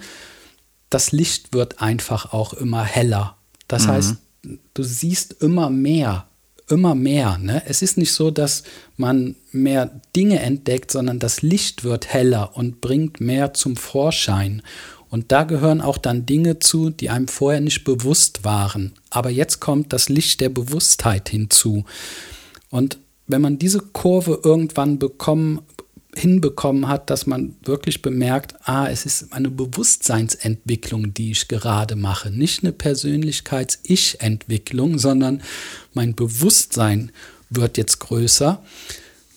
Das 0.91 1.13
Licht 1.13 1.53
wird 1.53 1.81
einfach 1.81 2.33
auch 2.33 2.55
immer 2.55 2.85
heller. 2.85 3.37
Das 3.69 3.87
mhm. 3.87 3.91
heißt, 3.91 4.17
du 4.75 4.83
siehst 4.83 5.43
immer 5.43 5.71
mehr 5.71 6.27
immer 6.69 6.95
mehr. 6.95 7.39
Ne? 7.39 7.63
Es 7.67 7.83
ist 7.83 7.99
nicht 7.99 8.13
so, 8.13 8.31
dass 8.31 8.65
man 8.97 9.37
mehr 9.53 10.01
Dinge 10.17 10.41
entdeckt, 10.41 10.91
sondern 10.91 11.19
das 11.19 11.43
Licht 11.43 11.85
wird 11.85 12.13
heller 12.13 12.57
und 12.57 12.81
bringt 12.81 13.21
mehr 13.21 13.55
zum 13.55 13.77
Vorschein. 13.77 14.63
Und 15.13 15.31
da 15.31 15.45
gehören 15.45 15.81
auch 15.83 15.99
dann 15.99 16.25
Dinge 16.25 16.59
zu, 16.59 16.89
die 16.89 17.11
einem 17.11 17.29
vorher 17.29 17.61
nicht 17.61 17.85
bewusst 17.85 18.45
waren. 18.45 18.93
Aber 19.11 19.29
jetzt 19.29 19.61
kommt 19.61 19.93
das 19.93 20.09
Licht 20.09 20.41
der 20.41 20.49
Bewusstheit 20.49 21.29
hinzu. 21.29 21.85
Und 22.71 22.97
wenn 23.27 23.43
man 23.43 23.59
diese 23.59 23.81
Kurve 23.81 24.41
irgendwann 24.43 24.99
bekommen, 24.99 25.61
hinbekommen 26.17 26.89
hat, 26.89 27.11
dass 27.11 27.27
man 27.27 27.57
wirklich 27.63 28.01
bemerkt, 28.01 28.55
ah, 28.65 28.89
es 28.89 29.05
ist 29.05 29.35
eine 29.35 29.51
Bewusstseinsentwicklung, 29.51 31.13
die 31.13 31.33
ich 31.33 31.47
gerade 31.47 31.95
mache. 31.95 32.31
Nicht 32.31 32.65
eine 32.65 32.73
Persönlichkeits-Ich-Entwicklung, 32.73 34.99
sondern 34.99 35.43
mein 35.93 36.15
Bewusstsein 36.15 37.13
wird 37.51 37.77
jetzt 37.77 37.99
größer. 37.99 38.65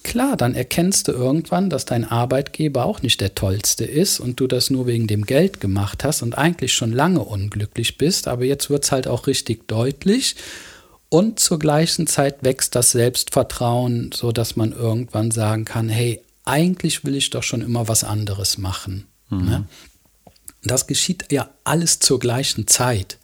Klar, 0.06 0.38
dann 0.38 0.54
erkennst 0.54 1.08
du 1.08 1.14
irgendwann, 1.14 1.72
dass 1.72 1.86
dein 1.86 2.06
Arbeitgeber 2.06 2.86
auch 2.86 3.02
nicht 3.02 3.22
der 3.22 3.34
tollste 3.34 3.86
ist 3.86 4.20
und 4.20 4.40
du 4.40 4.46
das 4.46 4.70
nur 4.70 4.86
wegen 4.86 5.08
dem 5.08 5.26
Geld 5.26 5.60
gemacht 5.60 6.04
hast 6.04 6.22
und 6.22 6.38
eigentlich 6.38 6.76
schon 6.76 6.92
lange 6.92 7.22
unglücklich 7.22 7.98
bist, 7.98 8.28
aber 8.28 8.46
jetzt 8.46 8.70
wird 8.70 8.84
es 8.84 8.92
halt 8.92 9.08
auch 9.08 9.26
richtig 9.26 9.68
deutlich. 9.68 10.36
Und 11.10 11.40
zur 11.40 11.58
gleichen 11.58 12.06
Zeit 12.06 12.44
wächst 12.44 12.76
das 12.76 12.92
Selbstvertrauen, 12.92 14.12
so 14.14 14.32
dass 14.32 14.56
man 14.56 14.74
irgendwann 14.74 15.32
sagen 15.32 15.66
kann, 15.66 15.90
hey, 15.90 16.22
eigentlich 16.44 17.04
will 17.04 17.16
ich 17.16 17.32
doch 17.32 17.42
schon 17.42 17.62
immer 17.62 17.88
was 17.88 18.04
anderes 18.04 18.60
machen. 18.60 19.08
Mhm. 19.32 19.46
Ne? 19.46 19.68
Das 20.62 20.86
geschieht 20.86 21.32
ja 21.32 21.50
alles 21.64 21.98
zur 21.98 22.20
gleichen 22.20 22.68
Zeit. 22.68 23.18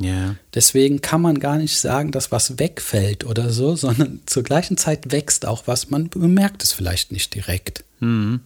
Yeah. 0.00 0.36
Deswegen 0.54 1.02
kann 1.02 1.20
man 1.20 1.40
gar 1.40 1.58
nicht 1.58 1.78
sagen, 1.78 2.10
dass 2.10 2.32
was 2.32 2.58
wegfällt 2.58 3.24
oder 3.24 3.50
so, 3.50 3.76
sondern 3.76 4.20
zur 4.26 4.42
gleichen 4.42 4.76
Zeit 4.76 5.12
wächst 5.12 5.46
auch 5.46 5.66
was. 5.66 5.90
Man 5.90 6.08
bemerkt 6.08 6.62
es 6.62 6.72
vielleicht 6.72 7.12
nicht 7.12 7.34
direkt. 7.34 7.84
Mhm. 8.00 8.40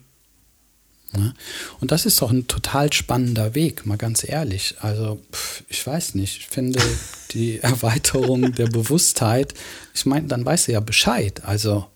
Ne? 1.13 1.33
Und 1.81 1.93
das 1.93 2.07
ist 2.07 2.21
doch 2.21 2.33
ein 2.33 2.49
total 2.49 2.93
spannender 2.93 3.55
Weg, 3.55 3.87
mal 3.87 3.97
ganz 3.97 4.29
ehrlich. 4.29 4.77
Also, 4.81 5.21
ich 5.69 5.87
weiß 5.87 6.17
nicht, 6.17 6.39
ich 6.39 6.47
finde 6.47 6.81
die 7.33 7.61
Erweiterung 7.61 8.53
der 8.53 8.67
Bewusstheit, 8.67 9.55
ich 9.95 10.07
meine, 10.07 10.27
dann 10.27 10.45
weißt 10.45 10.69
du 10.69 10.73
ja 10.73 10.81
Bescheid. 10.81 11.43
Also. 11.45 11.87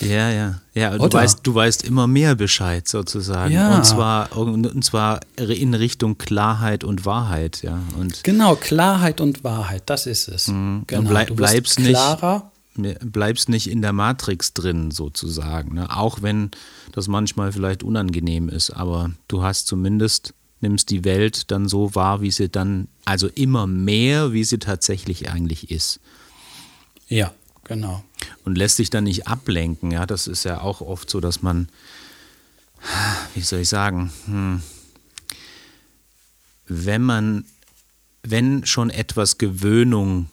Ja, 0.00 0.30
ja. 0.30 0.60
Ja, 0.74 0.98
du 0.98 1.12
weißt, 1.12 1.40
du 1.42 1.54
weißt 1.54 1.84
immer 1.84 2.06
mehr 2.06 2.34
Bescheid 2.34 2.88
sozusagen. 2.88 3.54
Ja. 3.54 3.76
Und 3.76 3.86
zwar, 3.86 4.36
und 4.36 4.84
zwar 4.84 5.20
in 5.36 5.74
Richtung 5.74 6.18
Klarheit 6.18 6.84
und 6.84 7.06
Wahrheit, 7.06 7.62
ja. 7.62 7.80
Und 7.98 8.24
genau, 8.24 8.56
Klarheit 8.56 9.20
und 9.20 9.44
Wahrheit, 9.44 9.84
das 9.86 10.06
ist 10.06 10.28
es. 10.28 10.48
Mhm. 10.48 10.84
Genau. 10.86 11.02
Und 11.02 11.08
bleib, 11.08 11.28
du 11.28 11.36
bleibst 11.36 11.76
klarer. 11.76 12.50
nicht 12.76 12.98
bleibst 13.12 13.48
nicht 13.48 13.70
in 13.70 13.82
der 13.82 13.92
Matrix 13.92 14.52
drin 14.52 14.90
sozusagen. 14.90 15.76
Ne? 15.76 15.96
Auch 15.96 16.22
wenn 16.22 16.50
das 16.90 17.06
manchmal 17.06 17.52
vielleicht 17.52 17.84
unangenehm 17.84 18.48
ist, 18.48 18.70
aber 18.70 19.12
du 19.28 19.44
hast 19.44 19.68
zumindest, 19.68 20.34
nimmst 20.60 20.90
die 20.90 21.04
Welt 21.04 21.52
dann 21.52 21.68
so 21.68 21.94
wahr, 21.94 22.20
wie 22.20 22.32
sie 22.32 22.48
dann, 22.48 22.88
also 23.04 23.28
immer 23.28 23.68
mehr, 23.68 24.32
wie 24.32 24.42
sie 24.42 24.58
tatsächlich 24.58 25.30
eigentlich 25.30 25.70
ist. 25.70 26.00
Ja, 27.06 27.32
genau 27.62 28.02
und 28.44 28.56
lässt 28.56 28.76
sich 28.76 28.90
dann 28.90 29.04
nicht 29.04 29.26
ablenken. 29.26 29.90
Ja, 29.90 30.06
das 30.06 30.26
ist 30.26 30.44
ja 30.44 30.60
auch 30.60 30.80
oft 30.80 31.10
so, 31.10 31.20
dass 31.20 31.42
man, 31.42 31.68
wie 33.34 33.40
soll 33.40 33.60
ich 33.60 33.68
sagen, 33.68 34.12
hm, 34.26 34.62
wenn 36.66 37.02
man, 37.02 37.44
wenn 38.22 38.64
schon 38.64 38.90
etwas 38.90 39.38
Gewöhnung 39.38 40.28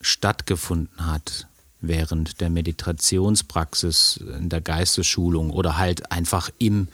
stattgefunden 0.00 1.06
hat, 1.06 1.46
während 1.80 2.40
der 2.40 2.50
Meditationspraxis, 2.50 4.20
in 4.38 4.48
der 4.48 4.60
Geistesschulung 4.60 5.50
oder 5.50 5.76
halt 5.76 6.10
einfach 6.10 6.50
im 6.58 6.88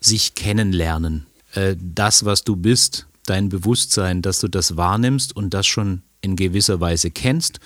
sich 0.00 0.34
kennenlernen. 0.34 1.26
Äh, 1.54 1.76
das, 1.78 2.24
was 2.24 2.44
du 2.44 2.56
bist, 2.56 3.06
dein 3.24 3.48
Bewusstsein, 3.48 4.20
dass 4.20 4.40
du 4.40 4.48
das 4.48 4.76
wahrnimmst 4.76 5.34
und 5.34 5.54
das 5.54 5.66
schon 5.66 6.02
in 6.20 6.36
gewisser 6.36 6.80
Weise 6.80 7.10
kennst 7.10 7.60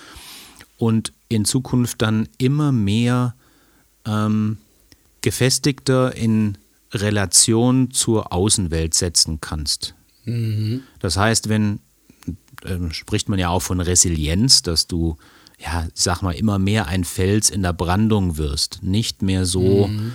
und 0.79 1.13
in 1.29 1.45
Zukunft 1.45 2.01
dann 2.01 2.29
immer 2.39 2.73
mehr 2.73 3.35
ähm, 4.07 4.59
gefestigter 5.21 6.15
in 6.15 6.57
Relation 6.93 7.91
zur 7.91 8.33
Außenwelt 8.33 8.95
setzen 8.95 9.41
kannst. 9.41 9.95
Mhm. 10.25 10.83
Das 11.01 11.17
heißt, 11.17 11.49
wenn, 11.49 11.81
äh, 12.65 12.79
spricht 12.93 13.29
man 13.29 13.39
ja 13.39 13.51
auch 13.51 13.61
von 13.61 13.81
Resilienz, 13.81 14.63
dass 14.63 14.87
du, 14.87 15.17
ja, 15.59 15.87
sag 15.93 16.23
mal, 16.23 16.33
immer 16.35 16.59
mehr 16.59 16.87
ein 16.87 17.05
Fels 17.05 17.51
in 17.51 17.63
der 17.63 17.73
Brandung 17.73 18.39
wirst, 18.39 18.83
nicht 18.83 19.21
mehr 19.21 19.45
so 19.45 19.89
mhm. 19.89 20.13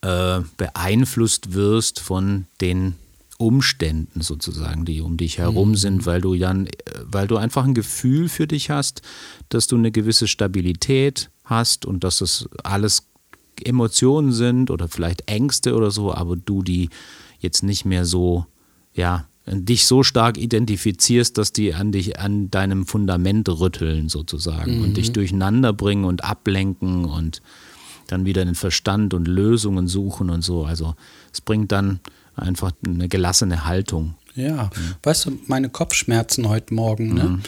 äh, 0.00 0.40
beeinflusst 0.56 1.52
wirst 1.52 2.00
von 2.00 2.46
den 2.60 2.94
Umständen 3.38 4.20
sozusagen, 4.20 4.84
die 4.84 5.00
um 5.00 5.16
dich 5.16 5.38
herum 5.38 5.70
mhm. 5.70 5.76
sind, 5.76 6.06
weil 6.06 6.20
du 6.20 6.34
dann, 6.34 6.68
weil 7.04 7.28
du 7.28 7.36
einfach 7.36 7.64
ein 7.64 7.74
Gefühl 7.74 8.28
für 8.28 8.48
dich 8.48 8.68
hast, 8.68 9.00
dass 9.48 9.68
du 9.68 9.76
eine 9.76 9.92
gewisse 9.92 10.26
Stabilität 10.26 11.30
hast 11.44 11.86
und 11.86 12.02
dass 12.04 12.20
es 12.20 12.48
alles 12.64 13.04
Emotionen 13.64 14.32
sind 14.32 14.70
oder 14.70 14.88
vielleicht 14.88 15.30
Ängste 15.30 15.74
oder 15.74 15.90
so, 15.90 16.12
aber 16.12 16.36
du 16.36 16.62
die 16.62 16.90
jetzt 17.38 17.62
nicht 17.62 17.84
mehr 17.84 18.04
so, 18.04 18.46
ja, 18.92 19.26
dich 19.46 19.86
so 19.86 20.02
stark 20.02 20.36
identifizierst, 20.36 21.38
dass 21.38 21.52
die 21.52 21.74
an 21.74 21.92
dich, 21.92 22.18
an 22.18 22.50
deinem 22.50 22.86
Fundament 22.86 23.48
rütteln 23.48 24.08
sozusagen 24.08 24.78
mhm. 24.78 24.84
und 24.84 24.96
dich 24.96 25.12
durcheinander 25.12 25.72
bringen 25.72 26.04
und 26.04 26.24
ablenken 26.24 27.04
und 27.04 27.40
dann 28.08 28.24
wieder 28.24 28.44
den 28.44 28.54
Verstand 28.54 29.14
und 29.14 29.28
Lösungen 29.28 29.86
suchen 29.86 30.28
und 30.28 30.42
so. 30.42 30.64
Also 30.64 30.94
es 31.32 31.40
bringt 31.40 31.72
dann 31.72 32.00
einfach 32.38 32.72
eine 32.86 33.08
gelassene 33.08 33.64
Haltung. 33.64 34.14
Ja, 34.34 34.48
ja. 34.48 34.70
weißt 35.02 35.26
du, 35.26 35.38
meine 35.46 35.68
Kopfschmerzen 35.68 36.48
heute 36.48 36.72
Morgen, 36.74 37.14
ne? 37.14 37.40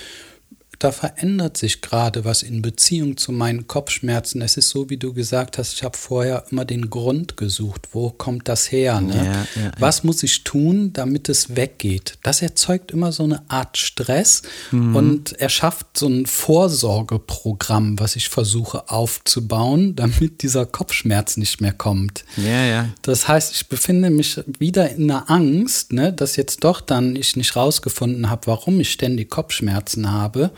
Da 0.80 0.92
verändert 0.92 1.58
sich 1.58 1.82
gerade 1.82 2.24
was 2.24 2.42
in 2.42 2.62
Beziehung 2.62 3.18
zu 3.18 3.32
meinen 3.32 3.66
Kopfschmerzen. 3.66 4.40
Es 4.40 4.56
ist 4.56 4.70
so, 4.70 4.88
wie 4.88 4.96
du 4.96 5.12
gesagt 5.12 5.58
hast, 5.58 5.74
ich 5.74 5.84
habe 5.84 5.94
vorher 5.94 6.44
immer 6.50 6.64
den 6.64 6.88
Grund 6.88 7.36
gesucht. 7.36 7.90
Wo 7.92 8.08
kommt 8.08 8.48
das 8.48 8.72
her? 8.72 9.02
Ne? 9.02 9.14
Ja, 9.14 9.62
ja, 9.62 9.72
was 9.78 10.04
muss 10.04 10.22
ich 10.22 10.42
tun, 10.42 10.94
damit 10.94 11.28
es 11.28 11.54
weggeht? 11.54 12.16
Das 12.22 12.40
erzeugt 12.40 12.92
immer 12.92 13.12
so 13.12 13.24
eine 13.24 13.42
Art 13.50 13.76
Stress 13.76 14.40
mhm. 14.70 14.96
und 14.96 15.32
erschafft 15.38 15.98
so 15.98 16.06
ein 16.06 16.24
Vorsorgeprogramm, 16.24 18.00
was 18.00 18.16
ich 18.16 18.30
versuche 18.30 18.90
aufzubauen, 18.90 19.94
damit 20.00 20.42
dieser 20.42 20.64
Kopfschmerz 20.64 21.36
nicht 21.36 21.60
mehr 21.60 21.74
kommt. 21.74 22.24
Ja, 22.38 22.64
ja. 22.64 22.88
Das 23.02 23.28
heißt, 23.28 23.54
ich 23.54 23.68
befinde 23.68 24.08
mich 24.08 24.40
wieder 24.58 24.88
in 24.88 25.10
einer 25.10 25.28
Angst, 25.28 25.92
ne, 25.92 26.10
dass 26.10 26.36
jetzt 26.36 26.64
doch 26.64 26.80
dann 26.80 27.16
ich 27.16 27.36
nicht 27.36 27.54
rausgefunden 27.54 28.30
habe, 28.30 28.46
warum 28.46 28.80
ich 28.80 28.90
ständig 28.90 29.28
Kopfschmerzen 29.28 30.10
habe. 30.10 30.52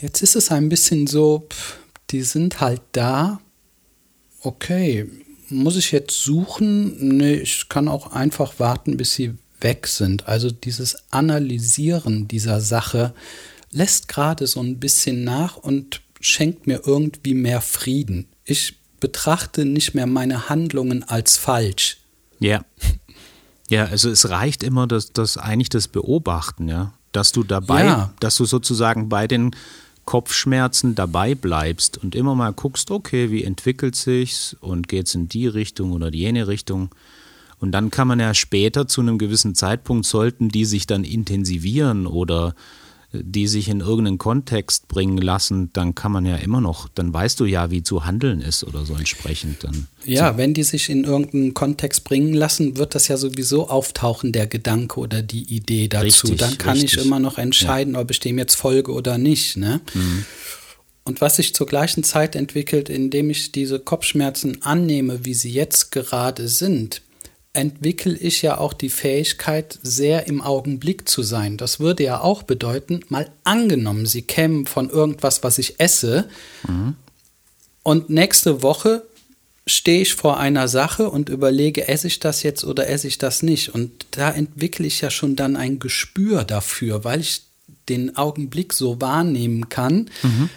Jetzt 0.00 0.22
ist 0.22 0.36
es 0.36 0.50
ein 0.50 0.68
bisschen 0.68 1.06
so, 1.06 1.48
die 2.10 2.22
sind 2.22 2.60
halt 2.60 2.82
da. 2.92 3.40
Okay, 4.40 5.08
muss 5.48 5.76
ich 5.76 5.92
jetzt 5.92 6.22
suchen? 6.22 7.16
Nee, 7.16 7.36
ich 7.36 7.68
kann 7.68 7.88
auch 7.88 8.12
einfach 8.12 8.58
warten, 8.58 8.96
bis 8.96 9.14
sie 9.14 9.34
weg 9.60 9.86
sind. 9.86 10.28
Also 10.28 10.50
dieses 10.50 11.10
Analysieren 11.10 12.28
dieser 12.28 12.60
Sache 12.60 13.14
lässt 13.70 14.08
gerade 14.08 14.46
so 14.46 14.60
ein 14.60 14.78
bisschen 14.78 15.24
nach 15.24 15.56
und 15.56 16.02
schenkt 16.20 16.66
mir 16.66 16.82
irgendwie 16.84 17.34
mehr 17.34 17.60
Frieden. 17.60 18.26
Ich 18.44 18.76
betrachte 19.00 19.64
nicht 19.64 19.94
mehr 19.94 20.06
meine 20.06 20.48
Handlungen 20.48 21.02
als 21.02 21.36
falsch. 21.36 21.98
Ja. 22.40 22.64
Ja, 23.70 23.86
also 23.86 24.10
es 24.10 24.28
reicht 24.28 24.62
immer 24.62 24.86
das, 24.86 25.14
das 25.14 25.38
eigentlich 25.38 25.70
das 25.70 25.88
Beobachten, 25.88 26.68
ja 26.68 26.92
dass 27.14 27.32
du 27.32 27.44
dabei, 27.44 27.84
ja. 27.84 28.14
dass 28.20 28.36
du 28.36 28.44
sozusagen 28.44 29.08
bei 29.08 29.26
den 29.26 29.54
Kopfschmerzen 30.04 30.94
dabei 30.94 31.34
bleibst 31.34 31.96
und 31.96 32.14
immer 32.14 32.34
mal 32.34 32.52
guckst, 32.52 32.90
okay, 32.90 33.30
wie 33.30 33.44
entwickelt 33.44 33.96
sich's 33.96 34.56
und 34.60 34.88
geht's 34.88 35.14
in 35.14 35.28
die 35.28 35.46
Richtung 35.46 35.92
oder 35.92 36.12
jene 36.12 36.46
Richtung. 36.46 36.90
Und 37.58 37.72
dann 37.72 37.90
kann 37.90 38.08
man 38.08 38.20
ja 38.20 38.34
später 38.34 38.86
zu 38.86 39.00
einem 39.00 39.16
gewissen 39.16 39.54
Zeitpunkt 39.54 40.04
sollten 40.04 40.48
die 40.48 40.66
sich 40.66 40.86
dann 40.86 41.04
intensivieren 41.04 42.06
oder 42.06 42.54
die 43.22 43.46
sich 43.46 43.68
in 43.68 43.80
irgendeinen 43.80 44.18
Kontext 44.18 44.88
bringen 44.88 45.18
lassen, 45.18 45.70
dann 45.72 45.94
kann 45.94 46.12
man 46.12 46.26
ja 46.26 46.36
immer 46.36 46.60
noch, 46.60 46.88
dann 46.88 47.12
weißt 47.12 47.38
du 47.40 47.44
ja, 47.44 47.70
wie 47.70 47.82
zu 47.82 48.04
handeln 48.04 48.40
ist 48.40 48.64
oder 48.64 48.84
so 48.84 48.94
entsprechend 48.94 49.64
dann. 49.64 49.86
Ja, 50.04 50.32
so. 50.32 50.38
wenn 50.38 50.54
die 50.54 50.62
sich 50.64 50.90
in 50.90 51.04
irgendeinen 51.04 51.54
Kontext 51.54 52.04
bringen 52.04 52.34
lassen, 52.34 52.76
wird 52.76 52.94
das 52.94 53.08
ja 53.08 53.16
sowieso 53.16 53.68
auftauchen, 53.68 54.32
der 54.32 54.46
Gedanke 54.46 54.98
oder 55.00 55.22
die 55.22 55.42
Idee 55.54 55.88
dazu. 55.88 56.04
Richtig, 56.04 56.36
dann 56.36 56.58
kann 56.58 56.78
richtig. 56.78 56.98
ich 56.98 57.04
immer 57.04 57.18
noch 57.18 57.38
entscheiden, 57.38 57.94
ja. 57.94 58.00
ob 58.00 58.10
ich 58.10 58.20
dem 58.20 58.38
jetzt 58.38 58.54
folge 58.54 58.92
oder 58.92 59.18
nicht. 59.18 59.56
Ne? 59.56 59.80
Mhm. 59.94 60.24
Und 61.04 61.20
was 61.20 61.36
sich 61.36 61.54
zur 61.54 61.66
gleichen 61.66 62.02
Zeit 62.02 62.34
entwickelt, 62.34 62.88
indem 62.88 63.28
ich 63.30 63.52
diese 63.52 63.78
Kopfschmerzen 63.78 64.62
annehme, 64.62 65.24
wie 65.24 65.34
sie 65.34 65.52
jetzt 65.52 65.92
gerade 65.92 66.48
sind, 66.48 67.02
entwickle 67.54 68.16
ich 68.16 68.42
ja 68.42 68.58
auch 68.58 68.72
die 68.72 68.90
Fähigkeit, 68.90 69.78
sehr 69.82 70.26
im 70.26 70.42
Augenblick 70.42 71.08
zu 71.08 71.22
sein. 71.22 71.56
Das 71.56 71.80
würde 71.80 72.04
ja 72.04 72.20
auch 72.20 72.42
bedeuten, 72.42 73.00
mal 73.08 73.30
angenommen, 73.44 74.06
Sie 74.06 74.22
kämen 74.22 74.66
von 74.66 74.90
irgendwas, 74.90 75.42
was 75.42 75.58
ich 75.58 75.80
esse, 75.80 76.28
mhm. 76.68 76.96
und 77.82 78.10
nächste 78.10 78.62
Woche 78.62 79.02
stehe 79.66 80.02
ich 80.02 80.14
vor 80.14 80.38
einer 80.38 80.68
Sache 80.68 81.08
und 81.08 81.30
überlege, 81.30 81.88
esse 81.88 82.08
ich 82.08 82.20
das 82.20 82.42
jetzt 82.42 82.64
oder 82.64 82.88
esse 82.88 83.08
ich 83.08 83.16
das 83.16 83.42
nicht. 83.42 83.74
Und 83.74 84.06
da 84.10 84.30
entwickle 84.30 84.86
ich 84.86 85.00
ja 85.00 85.10
schon 85.10 85.36
dann 85.36 85.56
ein 85.56 85.78
Gespür 85.78 86.44
dafür, 86.44 87.04
weil 87.04 87.20
ich 87.20 87.44
den 87.88 88.16
Augenblick 88.16 88.74
so 88.74 89.00
wahrnehmen 89.00 89.70
kann. 89.70 90.10
Mhm 90.22 90.50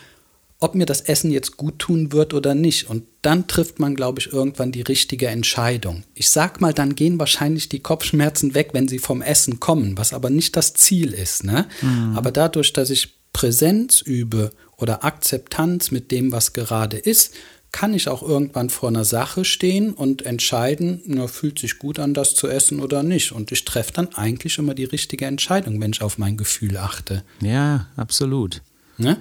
ob 0.60 0.74
mir 0.74 0.86
das 0.86 1.02
Essen 1.02 1.32
jetzt 1.32 1.58
gut 1.58 1.78
tun 1.80 2.12
wird 2.12 2.34
oder 2.34 2.56
nicht. 2.56 2.90
Und 2.90 3.04
dann 3.22 3.48
trifft 3.48 3.80
man, 3.80 3.96
glaube 3.96 4.20
ich, 4.20 4.34
irgendwann 4.34 4.72
die 4.72 4.82
richtige 4.82 5.28
Entscheidung. 5.28 6.04
Ich 6.16 6.30
sag 6.30 6.62
mal, 6.62 6.74
dann 6.74 6.96
gehen 6.96 7.20
wahrscheinlich 7.20 7.70
die 7.70 7.82
Kopfschmerzen 7.82 8.56
weg, 8.56 8.70
wenn 8.74 8.88
sie 8.88 9.00
vom 9.00 9.22
Essen 9.22 9.60
kommen, 9.60 9.98
was 9.98 10.14
aber 10.14 10.30
nicht 10.30 10.56
das 10.56 10.74
Ziel 10.74 11.14
ist. 11.14 11.44
Ne? 11.44 11.68
Mhm. 11.82 12.16
Aber 12.16 12.32
dadurch, 12.32 12.74
dass 12.74 12.90
ich 12.90 13.14
Präsenz 13.34 14.02
übe 14.02 14.52
oder 14.78 15.04
Akzeptanz 15.04 15.92
mit 15.92 16.10
dem, 16.12 16.32
was 16.32 16.54
gerade 16.54 16.98
ist, 16.98 17.34
kann 17.72 17.94
ich 17.94 18.08
auch 18.08 18.24
irgendwann 18.24 18.72
vor 18.72 18.90
einer 18.90 19.06
Sache 19.06 19.46
stehen 19.46 19.94
und 19.94 20.26
entscheiden, 20.26 21.02
na, 21.06 21.28
fühlt 21.28 21.60
sich 21.60 21.78
gut 21.78 22.00
an, 22.00 22.16
das 22.16 22.34
zu 22.34 22.48
essen 22.48 22.80
oder 22.80 23.04
nicht. 23.04 23.32
Und 23.32 23.52
ich 23.52 23.66
treffe 23.66 23.94
dann 23.94 24.16
eigentlich 24.16 24.58
immer 24.58 24.74
die 24.74 24.86
richtige 24.86 25.26
Entscheidung, 25.26 25.80
wenn 25.80 25.92
ich 25.92 26.02
auf 26.02 26.18
mein 26.18 26.38
Gefühl 26.38 26.78
achte. 26.78 27.24
Ja, 27.42 27.88
absolut. 27.96 28.62
Ne? 28.98 29.18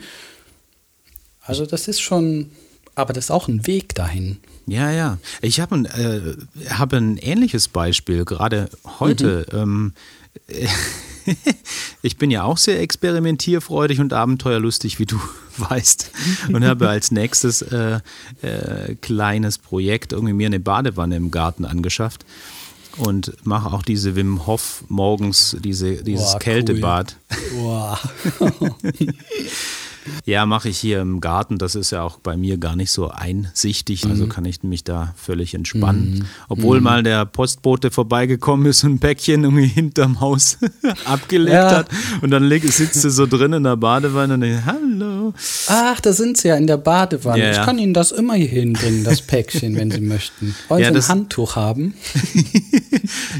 Also 1.47 1.67
das 1.67 1.89
ist 1.89 2.01
schon, 2.01 2.51
aber 2.95 3.13
das 3.13 3.27
ist 3.27 3.31
auch 3.31 3.49
ein 3.49 3.67
Weg 3.67 3.95
dahin. 3.95 4.39
Ja, 4.67 4.91
ja. 4.91 5.19
Ich 5.43 5.61
habe 5.61 5.77
ein, 5.77 5.85
äh, 5.87 6.37
hab 6.71 6.93
ein 6.93 7.19
ähnliches 7.19 7.69
Beispiel, 7.69 8.25
gerade 8.25 8.69
heute. 8.99 9.47
Mhm. 9.53 9.59
Ähm, 9.59 9.93
ich 12.03 12.17
bin 12.19 12.31
ja 12.31 12.43
auch 12.43 12.59
sehr 12.59 12.81
experimentierfreudig 12.81 14.01
und 14.01 14.13
abenteuerlustig, 14.13 14.99
wie 14.99 15.07
du 15.07 15.21
weißt. 15.57 16.11
Und 16.53 16.65
habe 16.65 16.89
als 16.89 17.11
nächstes 17.11 17.63
äh, 17.63 18.01
äh, 18.43 18.97
kleines 19.01 19.59
Projekt 19.59 20.13
irgendwie 20.13 20.35
mir 20.35 20.47
eine 20.47 20.61
Badewanne 20.61 21.17
im 21.17 21.31
Garten 21.31 21.65
angeschafft 21.65 22.27
und 22.99 23.35
mache 23.45 23.73
auch 23.73 23.83
diese 23.83 24.17
Wim 24.17 24.47
Hof 24.47 24.85
morgens, 24.89 25.57
diese, 25.61 26.03
dieses 26.03 26.33
Boah, 26.33 26.39
Kältebad. 26.39 27.17
Cool. 27.53 27.61
Boah. 27.61 28.01
Ja, 30.25 30.47
mache 30.47 30.69
ich 30.69 30.79
hier 30.79 31.01
im 31.01 31.21
Garten. 31.21 31.59
Das 31.59 31.75
ist 31.75 31.91
ja 31.91 32.03
auch 32.03 32.19
bei 32.19 32.37
mir 32.37 32.59
gar 32.59 32.77
nicht 32.77 32.91
so 32.91 33.11
einsichtig. 33.11 34.05
Also 34.05 34.15
mhm. 34.15 34.23
Also 34.23 34.35
kann 34.35 34.45
ich 34.45 34.63
mich 34.63 34.83
da 34.85 35.15
völlig 35.17 35.55
entspannen. 35.55 36.19
Mhm. 36.19 36.25
Obwohl 36.49 36.79
mhm. 36.79 36.85
mal 36.85 37.03
der 37.03 37.25
Postbote 37.27 37.91
vorbeigekommen 37.91 38.67
ist 38.67 38.83
und 38.85 38.95
ein 38.95 38.99
Päckchen 38.99 39.45
irgendwie 39.45 39.67
hinterm 39.67 40.21
Haus 40.21 40.59
abgelegt 41.05 41.53
ja. 41.53 41.77
hat. 41.79 41.89
Und 42.23 42.31
dann 42.31 42.51
sitzt 42.51 43.05
du 43.05 43.11
so 43.11 43.27
drin 43.27 43.53
in 43.53 43.65
der 43.65 43.77
Badewanne 43.77 44.35
und 44.35 44.41
denkst, 44.41 44.63
hallo. 44.67 45.35
Ach, 45.69 46.01
da 46.01 46.13
sind 46.13 46.37
sie 46.37 46.49
ja 46.49 46.57
in 46.57 46.67
der 46.67 46.79
Badewanne. 46.79 47.39
Ja, 47.39 47.53
ja. 47.53 47.61
Ich 47.61 47.67
kann 47.67 47.79
Ihnen 47.79 47.95
das 47.95 48.13
immer 48.13 48.35
hier 48.35 48.49
hinbringen, 48.49 49.05
das 49.05 49.23
Päckchen, 49.23 49.77
wenn 49.77 49.91
Sie 49.91 50.01
möchten. 50.01 50.55
Wollen 50.69 50.83
Sie 50.83 51.01
ein 51.01 51.09
Handtuch 51.09 51.57
haben? 51.57 51.95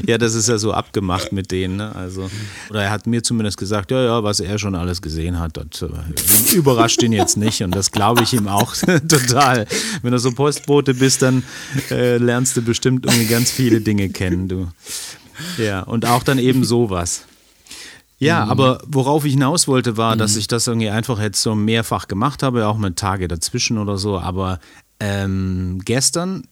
ja, 0.05 0.17
das 0.17 0.35
ist 0.35 0.49
ja 0.49 0.57
so 0.57 0.73
abgemacht 0.73 1.31
mit 1.31 1.51
denen. 1.51 1.77
Ne? 1.77 1.95
Also, 1.95 2.29
oder 2.69 2.83
er 2.83 2.91
hat 2.91 3.07
mir 3.07 3.23
zumindest 3.23 3.57
gesagt, 3.57 3.91
ja, 3.91 4.03
ja, 4.03 4.23
was 4.23 4.39
er 4.39 4.57
schon 4.59 4.75
alles 4.75 5.01
gesehen 5.01 5.39
hat, 5.39 5.57
das 5.57 5.81
äh, 5.81 6.56
überrascht 6.57 7.01
ihn 7.03 7.13
jetzt 7.13 7.37
nicht. 7.37 7.63
Und 7.63 7.75
das 7.75 7.91
glaube 7.91 8.23
ich 8.23 8.33
ihm 8.33 8.47
auch 8.47 8.75
total. 9.07 9.65
Wenn 10.01 10.11
du 10.11 10.19
so 10.19 10.31
Postbote 10.31 10.93
bist, 10.93 11.21
dann 11.21 11.43
äh, 11.89 12.17
lernst 12.17 12.57
du 12.57 12.61
bestimmt 12.61 13.05
irgendwie 13.05 13.27
ganz 13.27 13.51
viele 13.51 13.81
Dinge 13.81 14.09
kennen, 14.09 14.47
du. 14.47 14.67
Ja, 15.57 15.81
und 15.83 16.05
auch 16.05 16.23
dann 16.23 16.39
eben 16.39 16.63
sowas. 16.63 17.25
Ja, 18.19 18.45
mhm. 18.45 18.51
aber 18.51 18.81
worauf 18.87 19.25
ich 19.25 19.33
hinaus 19.33 19.67
wollte, 19.67 19.97
war, 19.97 20.15
mhm. 20.15 20.19
dass 20.19 20.35
ich 20.35 20.47
das 20.47 20.67
irgendwie 20.67 20.89
einfach 20.89 21.19
jetzt 21.19 21.41
so 21.41 21.55
mehrfach 21.55 22.07
gemacht 22.07 22.43
habe, 22.43 22.67
auch 22.67 22.77
mit 22.77 22.97
Tage 22.97 23.27
dazwischen 23.27 23.77
oder 23.77 23.97
so. 23.97 24.19
Aber 24.19 24.59
ähm, 24.99 25.79
gestern 25.85 26.43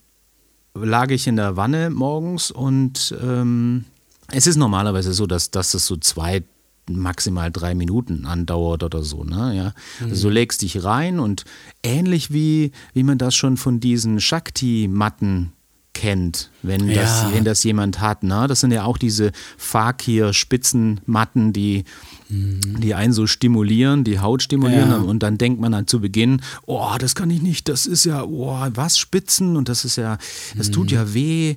lag 0.75 1.09
ich 1.09 1.27
in 1.27 1.37
der 1.37 1.57
Wanne 1.57 1.89
morgens 1.89 2.51
und 2.51 3.15
ähm, 3.23 3.85
es 4.31 4.47
ist 4.47 4.57
normalerweise 4.57 5.13
so, 5.13 5.27
dass, 5.27 5.51
dass 5.51 5.71
das 5.71 5.85
so 5.85 5.97
zwei, 5.97 6.43
maximal 6.89 7.51
drei 7.51 7.75
Minuten 7.75 8.25
andauert 8.25 8.83
oder 8.83 9.03
so. 9.03 9.23
Ne? 9.23 9.55
Ja? 9.55 9.73
Mhm. 9.99 10.11
Also 10.11 10.27
du 10.27 10.33
legst 10.33 10.61
dich 10.61 10.83
rein 10.83 11.19
und 11.19 11.45
ähnlich 11.83 12.31
wie, 12.31 12.71
wie 12.93 13.03
man 13.03 13.17
das 13.17 13.35
schon 13.35 13.57
von 13.57 13.79
diesen 13.79 14.19
Shakti-Matten 14.19 15.51
kennt, 15.95 16.51
wenn, 16.61 16.89
ja. 16.89 17.01
das, 17.01 17.33
wenn 17.33 17.43
das 17.45 17.63
jemand 17.63 18.01
hat. 18.01 18.21
Ne? 18.21 18.45
Das 18.47 18.59
sind 18.59 18.71
ja 18.71 18.83
auch 18.83 18.99
diese 18.99 19.31
Fakir-Spitzenmatten, 19.57 21.53
die, 21.53 21.85
mhm. 22.29 22.81
die 22.81 22.93
einen 22.93 23.13
so 23.13 23.25
stimulieren, 23.25 24.03
die 24.03 24.19
Haut 24.19 24.43
stimulieren. 24.43 24.89
Ja. 24.89 24.97
Und 24.97 25.23
dann 25.23 25.39
denkt 25.39 25.59
man 25.59 25.71
dann 25.71 25.87
zu 25.87 26.01
Beginn, 26.01 26.41
oh, 26.65 26.95
das 26.99 27.15
kann 27.15 27.31
ich 27.31 27.41
nicht, 27.41 27.69
das 27.69 27.87
ist 27.87 28.03
ja, 28.05 28.23
oh, 28.23 28.67
was, 28.73 28.99
Spitzen? 28.99 29.55
Und 29.55 29.69
das 29.69 29.85
ist 29.85 29.95
ja, 29.95 30.17
das 30.55 30.67
mhm. 30.67 30.73
tut 30.73 30.91
ja 30.91 31.13
weh 31.13 31.55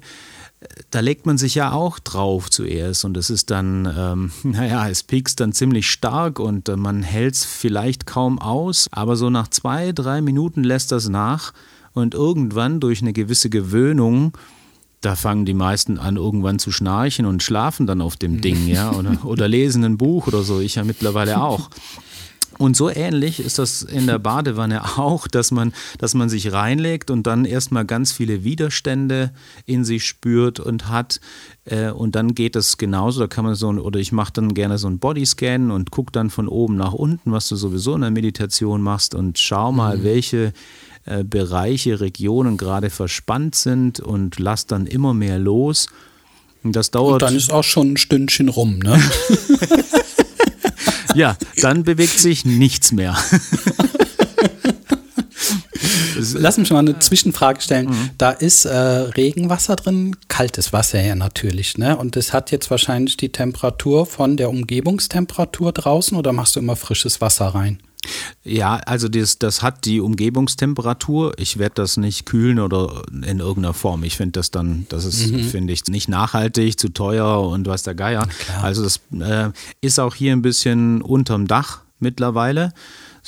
da 0.90 1.00
legt 1.00 1.26
man 1.26 1.38
sich 1.38 1.54
ja 1.54 1.72
auch 1.72 1.98
drauf 1.98 2.50
zuerst 2.50 3.04
und 3.04 3.16
es 3.16 3.30
ist 3.30 3.50
dann, 3.50 3.92
ähm, 3.96 4.32
naja, 4.42 4.88
es 4.88 5.02
piekst 5.02 5.40
dann 5.40 5.52
ziemlich 5.52 5.90
stark 5.90 6.40
und 6.40 6.68
äh, 6.68 6.76
man 6.76 7.02
hält 7.02 7.34
es 7.34 7.44
vielleicht 7.44 8.06
kaum 8.06 8.38
aus, 8.38 8.88
aber 8.90 9.16
so 9.16 9.30
nach 9.30 9.48
zwei, 9.48 9.92
drei 9.92 10.20
Minuten 10.20 10.64
lässt 10.64 10.92
das 10.92 11.08
nach 11.08 11.52
und 11.92 12.14
irgendwann 12.14 12.80
durch 12.80 13.02
eine 13.02 13.12
gewisse 13.12 13.50
Gewöhnung, 13.50 14.36
da 15.00 15.14
fangen 15.14 15.44
die 15.44 15.54
meisten 15.54 15.98
an, 15.98 16.16
irgendwann 16.16 16.58
zu 16.58 16.72
schnarchen 16.72 17.24
und 17.24 17.42
schlafen 17.42 17.86
dann 17.86 18.00
auf 18.00 18.16
dem 18.16 18.40
Ding, 18.40 18.66
ja, 18.66 18.90
oder, 18.92 19.24
oder 19.24 19.46
lesen 19.46 19.84
ein 19.84 19.96
Buch 19.96 20.26
oder 20.26 20.42
so, 20.42 20.60
ich 20.60 20.74
ja 20.74 20.84
mittlerweile 20.84 21.40
auch. 21.42 21.70
Und 22.58 22.76
so 22.76 22.90
ähnlich 22.90 23.38
ist 23.38 23.58
das 23.58 23.82
in 23.82 24.06
der 24.06 24.18
Badewanne 24.18 24.82
auch, 24.98 25.28
dass 25.28 25.50
man, 25.50 25.72
dass 25.98 26.14
man 26.14 26.28
sich 26.28 26.52
reinlegt 26.52 27.10
und 27.10 27.26
dann 27.26 27.44
erstmal 27.44 27.84
ganz 27.84 28.12
viele 28.12 28.44
Widerstände 28.44 29.30
in 29.64 29.84
sich 29.84 30.04
spürt 30.04 30.60
und 30.60 30.88
hat. 30.88 31.20
Äh, 31.64 31.90
und 31.90 32.16
dann 32.16 32.34
geht 32.34 32.56
es 32.56 32.76
genauso. 32.76 33.20
Da 33.20 33.26
kann 33.28 33.44
man 33.44 33.54
so, 33.54 33.68
oder 33.68 34.00
ich 34.00 34.12
mache 34.12 34.32
dann 34.32 34.54
gerne 34.54 34.76
so 34.76 34.88
einen 34.88 34.98
Bodyscan 34.98 35.70
und 35.70 35.92
gucke 35.92 36.12
dann 36.12 36.30
von 36.30 36.48
oben 36.48 36.76
nach 36.76 36.92
unten, 36.92 37.32
was 37.32 37.48
du 37.48 37.56
sowieso 37.56 37.94
in 37.94 38.00
der 38.00 38.10
Meditation 38.10 38.82
machst 38.82 39.14
und 39.14 39.38
schau 39.38 39.70
mal, 39.70 39.98
mhm. 39.98 40.04
welche 40.04 40.52
äh, 41.04 41.22
Bereiche, 41.22 42.00
Regionen 42.00 42.56
gerade 42.56 42.90
verspannt 42.90 43.54
sind 43.54 44.00
und 44.00 44.38
lass 44.40 44.66
dann 44.66 44.86
immer 44.86 45.14
mehr 45.14 45.38
los. 45.38 45.86
Und 46.64 46.74
das 46.74 46.90
dauert. 46.90 47.14
Und 47.14 47.22
dann 47.22 47.36
ist 47.36 47.52
auch 47.52 47.62
schon 47.62 47.92
ein 47.92 47.96
Stündchen 47.96 48.48
rum, 48.48 48.80
ne? 48.80 49.00
ja, 51.18 51.36
dann 51.60 51.82
bewegt 51.82 52.18
sich 52.18 52.44
nichts 52.44 52.92
mehr. 52.92 53.16
Lass 56.34 56.58
mich 56.58 56.70
mal 56.70 56.80
eine 56.80 56.98
Zwischenfrage 56.98 57.60
stellen. 57.60 57.90
Mhm. 57.90 58.10
Da 58.18 58.30
ist 58.30 58.64
äh, 58.64 58.76
Regenwasser 58.76 59.76
drin, 59.76 60.16
kaltes 60.28 60.72
Wasser 60.72 61.00
ja 61.00 61.14
natürlich, 61.14 61.78
ne? 61.78 61.96
Und 61.96 62.16
das 62.16 62.32
hat 62.32 62.50
jetzt 62.50 62.70
wahrscheinlich 62.70 63.16
die 63.16 63.30
Temperatur 63.30 64.06
von 64.06 64.36
der 64.36 64.48
Umgebungstemperatur 64.50 65.72
draußen 65.72 66.16
oder 66.16 66.32
machst 66.32 66.56
du 66.56 66.60
immer 66.60 66.76
frisches 66.76 67.20
Wasser 67.20 67.46
rein? 67.46 67.80
Ja, 68.44 68.76
also 68.76 69.08
das, 69.08 69.38
das 69.38 69.62
hat 69.62 69.84
die 69.84 70.00
Umgebungstemperatur. 70.00 71.34
Ich 71.38 71.58
werde 71.58 71.74
das 71.76 71.96
nicht 71.96 72.26
kühlen 72.26 72.58
oder 72.60 73.02
in 73.10 73.40
irgendeiner 73.40 73.74
Form. 73.74 74.04
Ich 74.04 74.16
finde 74.16 74.32
das 74.32 74.50
dann, 74.50 74.86
das 74.88 75.04
ist, 75.04 75.30
mhm. 75.30 75.44
finde 75.44 75.72
ich, 75.72 75.84
nicht 75.86 76.08
nachhaltig, 76.08 76.78
zu 76.78 76.88
teuer 76.88 77.40
und 77.42 77.66
was 77.66 77.82
der 77.82 77.94
Geier. 77.94 78.26
Also 78.62 78.82
das 78.82 79.00
äh, 79.20 79.50
ist 79.80 79.98
auch 80.00 80.14
hier 80.14 80.32
ein 80.32 80.42
bisschen 80.42 81.02
unterm 81.02 81.46
Dach 81.46 81.82
mittlerweile 82.00 82.72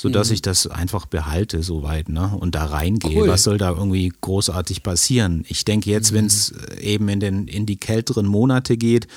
sodass 0.01 0.29
mhm. 0.29 0.33
ich 0.33 0.41
das 0.41 0.65
einfach 0.65 1.05
behalte 1.05 1.61
soweit 1.61 2.09
ne? 2.09 2.35
und 2.39 2.55
da 2.55 2.65
reingehe. 2.65 3.21
Cool. 3.21 3.27
Was 3.27 3.43
soll 3.43 3.59
da 3.59 3.69
irgendwie 3.69 4.11
großartig 4.21 4.81
passieren? 4.81 5.45
Ich 5.47 5.63
denke 5.63 5.91
jetzt, 5.91 6.11
mhm. 6.11 6.15
wenn 6.15 6.25
es 6.25 6.53
eben 6.79 7.07
in, 7.07 7.19
den, 7.19 7.47
in 7.47 7.67
die 7.67 7.77
kälteren 7.77 8.25
Monate 8.25 8.77
geht, 8.77 9.07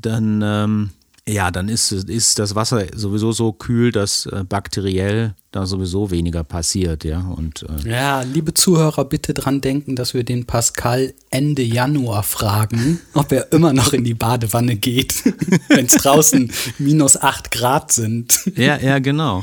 dann 0.00 0.40
ähm, 0.44 0.90
ja, 1.28 1.50
dann 1.50 1.68
ist, 1.68 1.92
ist 1.92 2.38
das 2.38 2.54
Wasser 2.54 2.86
sowieso 2.94 3.32
so 3.32 3.52
kühl, 3.52 3.92
dass 3.92 4.26
äh, 4.26 4.44
bakteriell 4.48 5.34
da 5.50 5.66
sowieso 5.66 6.10
weniger 6.10 6.42
passiert, 6.42 7.04
ja. 7.04 7.20
Und, 7.20 7.64
äh 7.84 7.90
ja, 7.90 8.22
liebe 8.22 8.54
Zuhörer, 8.54 9.04
bitte 9.04 9.34
dran 9.34 9.60
denken, 9.60 9.94
dass 9.94 10.14
wir 10.14 10.24
den 10.24 10.46
Pascal 10.46 11.14
Ende 11.30 11.62
Januar 11.62 12.22
fragen, 12.22 13.00
ob 13.14 13.32
er 13.32 13.52
immer 13.52 13.72
noch 13.72 13.92
in 13.92 14.04
die 14.04 14.14
Badewanne 14.14 14.76
geht, 14.76 15.22
wenn 15.68 15.86
es 15.86 15.96
draußen 15.96 16.50
minus 16.78 17.16
acht 17.16 17.50
Grad 17.50 17.92
sind. 17.92 18.40
Ja, 18.56 18.78
ja, 18.78 18.98
genau. 18.98 19.42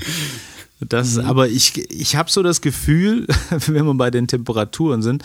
Das, 0.80 1.16
mhm. 1.16 1.26
Aber 1.26 1.48
ich, 1.48 1.90
ich 1.92 2.16
habe 2.16 2.32
so 2.32 2.44
das 2.44 2.62
Gefühl, 2.62 3.28
wenn 3.68 3.86
wir 3.86 3.94
bei 3.94 4.12
den 4.12 4.28
Temperaturen 4.28 5.02
sind, 5.02 5.24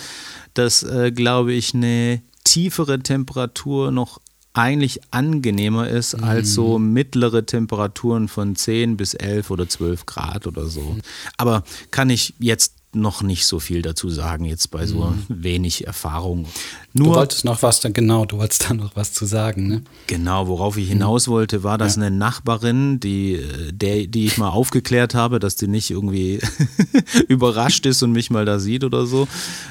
dass, 0.54 0.82
äh, 0.82 1.10
glaube 1.10 1.52
ich, 1.52 1.74
eine 1.74 2.22
tiefere 2.44 3.00
Temperatur 3.00 3.90
noch 3.90 4.20
eigentlich 4.52 5.00
angenehmer 5.10 5.88
ist 5.88 6.16
mhm. 6.16 6.24
als 6.24 6.54
so 6.54 6.78
mittlere 6.78 7.46
Temperaturen 7.46 8.28
von 8.28 8.56
10 8.56 8.96
bis 8.96 9.14
11 9.14 9.50
oder 9.50 9.68
12 9.68 10.06
Grad 10.06 10.46
oder 10.46 10.66
so. 10.66 10.82
Mhm. 10.82 11.00
Aber 11.36 11.62
kann 11.90 12.10
ich 12.10 12.34
jetzt 12.38 12.79
noch 12.92 13.22
nicht 13.22 13.46
so 13.46 13.60
viel 13.60 13.82
dazu 13.82 14.10
sagen, 14.10 14.44
jetzt 14.44 14.70
bei 14.70 14.86
so 14.86 15.04
mhm. 15.04 15.24
wenig 15.28 15.86
Erfahrung. 15.86 16.46
Nur, 16.92 17.08
du 17.08 17.14
wolltest 17.14 17.44
noch 17.44 17.62
was, 17.62 17.80
genau, 17.82 18.24
du 18.24 18.38
wolltest 18.38 18.68
da 18.68 18.74
noch 18.74 18.96
was 18.96 19.12
zu 19.12 19.26
sagen, 19.26 19.68
ne? 19.68 19.82
Genau, 20.08 20.48
worauf 20.48 20.76
ich 20.76 20.88
hinaus 20.88 21.28
wollte, 21.28 21.62
war, 21.62 21.78
dass 21.78 21.96
ja. 21.96 22.02
eine 22.02 22.16
Nachbarin, 22.16 22.98
die, 22.98 23.40
der, 23.70 24.06
die 24.08 24.26
ich 24.26 24.38
mal 24.38 24.48
aufgeklärt 24.48 25.14
habe, 25.14 25.38
dass 25.38 25.54
die 25.54 25.68
nicht 25.68 25.90
irgendwie 25.90 26.40
überrascht 27.28 27.86
ist 27.86 28.02
und 28.02 28.10
mich 28.10 28.30
mal 28.30 28.44
da 28.44 28.58
sieht 28.58 28.82
oder 28.82 29.06
so 29.06 29.28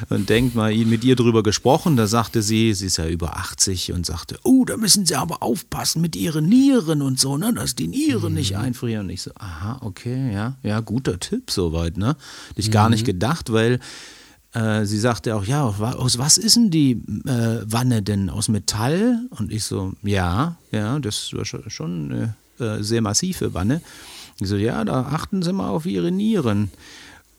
und 0.09 0.29
denkt 0.29 0.55
mal, 0.55 0.73
mit 0.73 1.03
ihr 1.03 1.17
drüber 1.17 1.43
gesprochen, 1.43 1.97
da 1.97 2.07
sagte 2.07 2.41
sie, 2.41 2.73
sie 2.73 2.85
ist 2.85 2.97
ja 2.97 3.07
über 3.07 3.35
80 3.37 3.91
und 3.91 4.05
sagte, 4.05 4.39
oh, 4.43 4.63
da 4.65 4.77
müssen 4.77 5.05
Sie 5.05 5.15
aber 5.15 5.43
aufpassen 5.43 6.01
mit 6.01 6.15
Ihren 6.15 6.47
Nieren 6.47 7.01
und 7.01 7.19
so, 7.19 7.37
ne, 7.37 7.53
dass 7.53 7.75
die 7.75 7.87
Nieren 7.87 8.31
mhm. 8.31 8.37
nicht 8.37 8.55
einfrieren. 8.55 9.07
Und 9.07 9.09
ich 9.11 9.23
so, 9.23 9.31
aha, 9.35 9.79
okay, 9.81 10.33
ja, 10.33 10.55
ja, 10.63 10.79
guter 10.79 11.19
Tipp 11.19 11.51
soweit, 11.51 11.97
ne? 11.97 12.15
Dich 12.57 12.67
mhm. 12.67 12.71
gar 12.71 12.89
nicht 12.89 13.08
gedacht, 13.13 13.51
weil 13.51 13.79
äh, 14.53 14.85
sie 14.85 14.99
sagte 14.99 15.35
auch, 15.35 15.45
ja, 15.45 15.63
aus 15.63 16.17
was 16.17 16.37
ist 16.37 16.55
denn 16.55 16.71
die 16.71 16.91
äh, 17.25 17.61
Wanne 17.65 18.01
denn? 18.01 18.29
Aus 18.29 18.47
Metall? 18.47 19.19
Und 19.31 19.51
ich 19.51 19.63
so, 19.63 19.93
ja, 20.01 20.57
ja, 20.71 20.99
das 20.99 21.33
war 21.33 21.45
schon 21.45 22.11
eine 22.11 22.35
äh, 22.59 22.83
sehr 22.83 23.01
massive 23.01 23.53
Wanne. 23.53 23.81
Ich 24.39 24.47
so, 24.47 24.55
ja, 24.55 24.83
da 24.85 25.01
achten 25.01 25.41
Sie 25.43 25.53
mal 25.53 25.69
auf 25.69 25.85
Ihre 25.85 26.11
Nieren. 26.11 26.71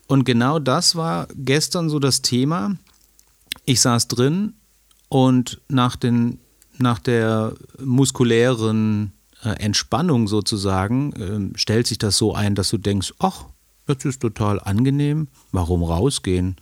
Und 0.07 0.23
genau 0.25 0.59
das 0.59 0.95
war 0.95 1.27
gestern 1.35 1.89
so 1.89 1.99
das 1.99 2.21
Thema. 2.21 2.75
Ich 3.65 3.81
saß 3.81 4.07
drin 4.07 4.53
und 5.09 5.61
nach, 5.67 5.95
den, 5.95 6.39
nach 6.77 6.99
der 6.99 7.53
muskulären 7.83 9.11
äh, 9.43 9.49
Entspannung 9.49 10.27
sozusagen 10.27 11.13
ähm, 11.17 11.53
stellt 11.55 11.87
sich 11.87 11.97
das 11.97 12.17
so 12.17 12.33
ein, 12.33 12.55
dass 12.55 12.69
du 12.69 12.77
denkst, 12.77 13.13
ach, 13.19 13.45
das 13.93 14.05
ist 14.05 14.21
total 14.21 14.59
angenehm, 14.59 15.27
warum 15.51 15.83
rausgehen? 15.83 16.55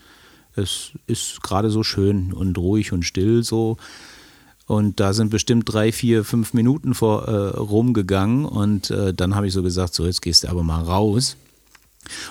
Es 0.56 0.92
ist 1.08 1.42
gerade 1.42 1.70
so 1.70 1.84
schön 1.84 2.34
und 2.34 2.58
ruhig 2.58 2.92
und 2.92 3.04
still 3.04 3.44
so. 3.44 3.78
Und 4.68 5.00
da 5.00 5.13
sind 5.13 5.30
bestimmt 5.30 5.72
drei, 5.72 5.92
vier, 5.92 6.24
fünf 6.24 6.54
Minuten 6.54 6.94
vor 6.94 7.28
äh, 7.28 7.58
rumgegangen 7.58 8.46
und 8.46 8.92
äh, 8.92 9.13
dann 9.13 9.36
habe 9.36 9.48
ich 9.48 9.54
so 9.54 9.63
gesagt, 9.63 9.96
so 9.96 10.06
jetzt 10.06 10.22
gehst 10.22 10.44
du 10.44 10.50
aber 10.50 10.63
mal 10.63 10.84
raus. 10.84 11.38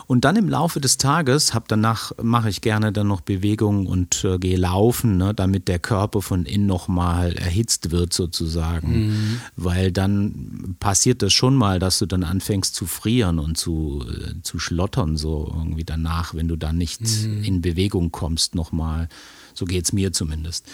Und 0.06 0.24
dann 0.24 0.36
im 0.36 0.48
Laufe 0.48 0.80
des 0.80 0.98
Tages, 0.98 1.54
hab 1.54 1.68
danach 1.68 2.12
mache 2.22 2.48
ich 2.48 2.60
gerne 2.60 2.92
dann 2.92 3.08
noch 3.08 3.20
Bewegungen 3.20 3.86
und 3.86 4.24
äh, 4.24 4.38
gehe 4.38 4.56
laufen, 4.56 5.16
ne, 5.16 5.34
damit 5.34 5.68
der 5.68 5.78
Körper 5.78 6.22
von 6.22 6.44
innen 6.44 6.66
nochmal 6.66 7.32
erhitzt 7.34 7.90
wird 7.90 8.12
sozusagen. 8.12 9.08
Mhm. 9.08 9.40
Weil 9.56 9.92
dann 9.92 10.76
passiert 10.80 11.22
das 11.22 11.32
schon 11.32 11.54
mal, 11.54 11.78
dass 11.78 11.98
du 11.98 12.06
dann 12.06 12.24
anfängst 12.24 12.74
zu 12.74 12.86
frieren 12.86 13.38
und 13.38 13.56
zu, 13.56 14.04
äh, 14.08 14.42
zu 14.42 14.58
schlottern 14.58 15.16
so 15.16 15.52
irgendwie 15.54 15.84
danach, 15.84 16.34
wenn 16.34 16.48
du 16.48 16.56
dann 16.56 16.78
nicht 16.78 17.00
mhm. 17.00 17.44
in 17.44 17.62
Bewegung 17.62 18.12
kommst 18.12 18.54
nochmal. 18.54 19.08
So 19.54 19.64
geht 19.64 19.84
es 19.84 19.92
mir 19.92 20.12
zumindest. 20.12 20.66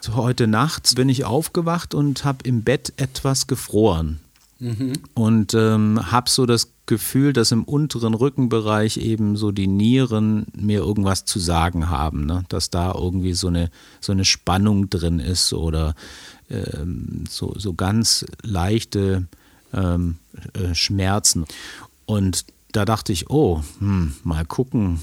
So, 0.00 0.14
heute 0.14 0.46
Nacht 0.46 0.94
bin 0.94 1.08
ich 1.08 1.24
aufgewacht 1.24 1.92
und 1.92 2.24
habe 2.24 2.38
im 2.44 2.62
Bett 2.62 2.92
etwas 2.96 3.48
gefroren. 3.48 4.20
Mhm. 4.58 4.94
Und 5.14 5.54
ähm, 5.54 6.10
habe 6.10 6.30
so 6.30 6.46
das 6.46 6.72
Gefühl, 6.86 7.32
dass 7.32 7.52
im 7.52 7.64
unteren 7.64 8.14
Rückenbereich 8.14 8.96
eben 8.96 9.36
so 9.36 9.50
die 9.50 9.66
Nieren 9.66 10.46
mir 10.56 10.78
irgendwas 10.78 11.24
zu 11.24 11.38
sagen 11.38 11.90
haben, 11.90 12.24
ne? 12.26 12.44
dass 12.48 12.70
da 12.70 12.94
irgendwie 12.94 13.34
so 13.34 13.48
eine, 13.48 13.70
so 14.00 14.12
eine 14.12 14.24
Spannung 14.24 14.88
drin 14.88 15.18
ist 15.18 15.52
oder 15.52 15.94
ähm, 16.48 17.24
so, 17.28 17.54
so 17.58 17.74
ganz 17.74 18.24
leichte 18.42 19.26
ähm, 19.74 20.16
äh, 20.54 20.74
Schmerzen. 20.74 21.44
Und 22.06 22.46
da 22.72 22.84
dachte 22.84 23.12
ich, 23.12 23.28
oh, 23.30 23.62
hm, 23.78 24.14
mal 24.22 24.44
gucken, 24.44 25.00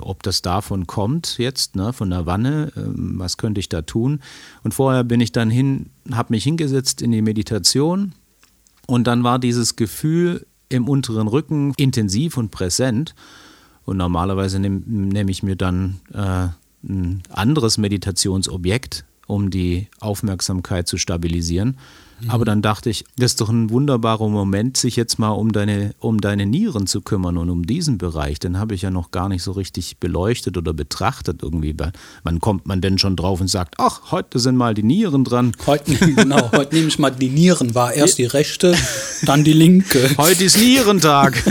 ob 0.00 0.22
das 0.22 0.42
davon 0.42 0.86
kommt 0.86 1.38
jetzt, 1.38 1.74
ne, 1.74 1.94
von 1.94 2.10
der 2.10 2.26
Wanne, 2.26 2.70
ähm, 2.76 3.14
was 3.18 3.38
könnte 3.38 3.60
ich 3.60 3.70
da 3.70 3.82
tun? 3.82 4.20
Und 4.62 4.74
vorher 4.74 5.04
bin 5.04 5.20
ich 5.20 5.32
dann 5.32 5.48
hin, 5.48 5.86
habe 6.12 6.34
mich 6.34 6.44
hingesetzt 6.44 7.00
in 7.00 7.12
die 7.12 7.22
Meditation 7.22 8.12
Und 8.86 9.06
dann 9.06 9.24
war 9.24 9.38
dieses 9.38 9.76
Gefühl 9.76 10.46
im 10.68 10.88
unteren 10.88 11.28
Rücken 11.28 11.72
intensiv 11.76 12.36
und 12.36 12.50
präsent. 12.50 13.14
Und 13.84 13.96
normalerweise 13.96 14.58
nehme 14.58 14.82
nehm 14.86 15.28
ich 15.28 15.42
mir 15.42 15.56
dann 15.56 16.00
äh, 16.12 16.48
ein 16.86 17.22
anderes 17.30 17.78
Meditationsobjekt, 17.78 19.04
um 19.26 19.50
die 19.50 19.88
Aufmerksamkeit 20.00 20.88
zu 20.88 20.98
stabilisieren. 20.98 21.78
Aber 22.28 22.44
dann 22.44 22.62
dachte 22.62 22.90
ich, 22.90 23.04
das 23.16 23.32
ist 23.32 23.40
doch 23.40 23.50
ein 23.50 23.70
wunderbarer 23.70 24.28
Moment, 24.28 24.76
sich 24.76 24.96
jetzt 24.96 25.18
mal 25.18 25.30
um 25.30 25.52
deine, 25.52 25.94
um 25.98 26.20
deine 26.20 26.46
Nieren 26.46 26.86
zu 26.86 27.00
kümmern 27.00 27.36
und 27.36 27.50
um 27.50 27.66
diesen 27.66 27.98
Bereich. 27.98 28.38
Den 28.38 28.58
habe 28.58 28.74
ich 28.74 28.82
ja 28.82 28.90
noch 28.90 29.10
gar 29.10 29.28
nicht 29.28 29.42
so 29.42 29.52
richtig 29.52 29.98
beleuchtet 29.98 30.56
oder 30.56 30.72
betrachtet 30.72 31.42
irgendwie. 31.42 31.74
Wann 32.22 32.40
kommt 32.40 32.66
man 32.66 32.80
denn 32.80 32.98
schon 32.98 33.16
drauf 33.16 33.40
und 33.40 33.48
sagt, 33.48 33.74
ach, 33.78 34.10
heute 34.10 34.38
sind 34.38 34.56
mal 34.56 34.74
die 34.74 34.82
Nieren 34.82 35.24
dran? 35.24 35.52
Heute, 35.66 35.94
genau, 35.94 36.50
heute 36.52 36.74
nehme 36.74 36.88
ich 36.88 36.98
mal 36.98 37.10
die 37.10 37.28
Nieren 37.28 37.74
wahr. 37.74 37.92
Erst 37.92 38.18
die 38.18 38.24
rechte, 38.24 38.74
dann 39.22 39.44
die 39.44 39.52
linke. 39.52 40.10
Heute 40.16 40.44
ist 40.44 40.58
Nierentag. 40.58 41.42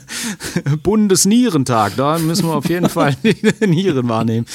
Bundesnierentag. 0.82 1.96
Da 1.96 2.18
müssen 2.18 2.46
wir 2.46 2.54
auf 2.54 2.68
jeden 2.68 2.88
Fall 2.88 3.16
die 3.24 3.66
Nieren 3.66 4.08
wahrnehmen. 4.08 4.46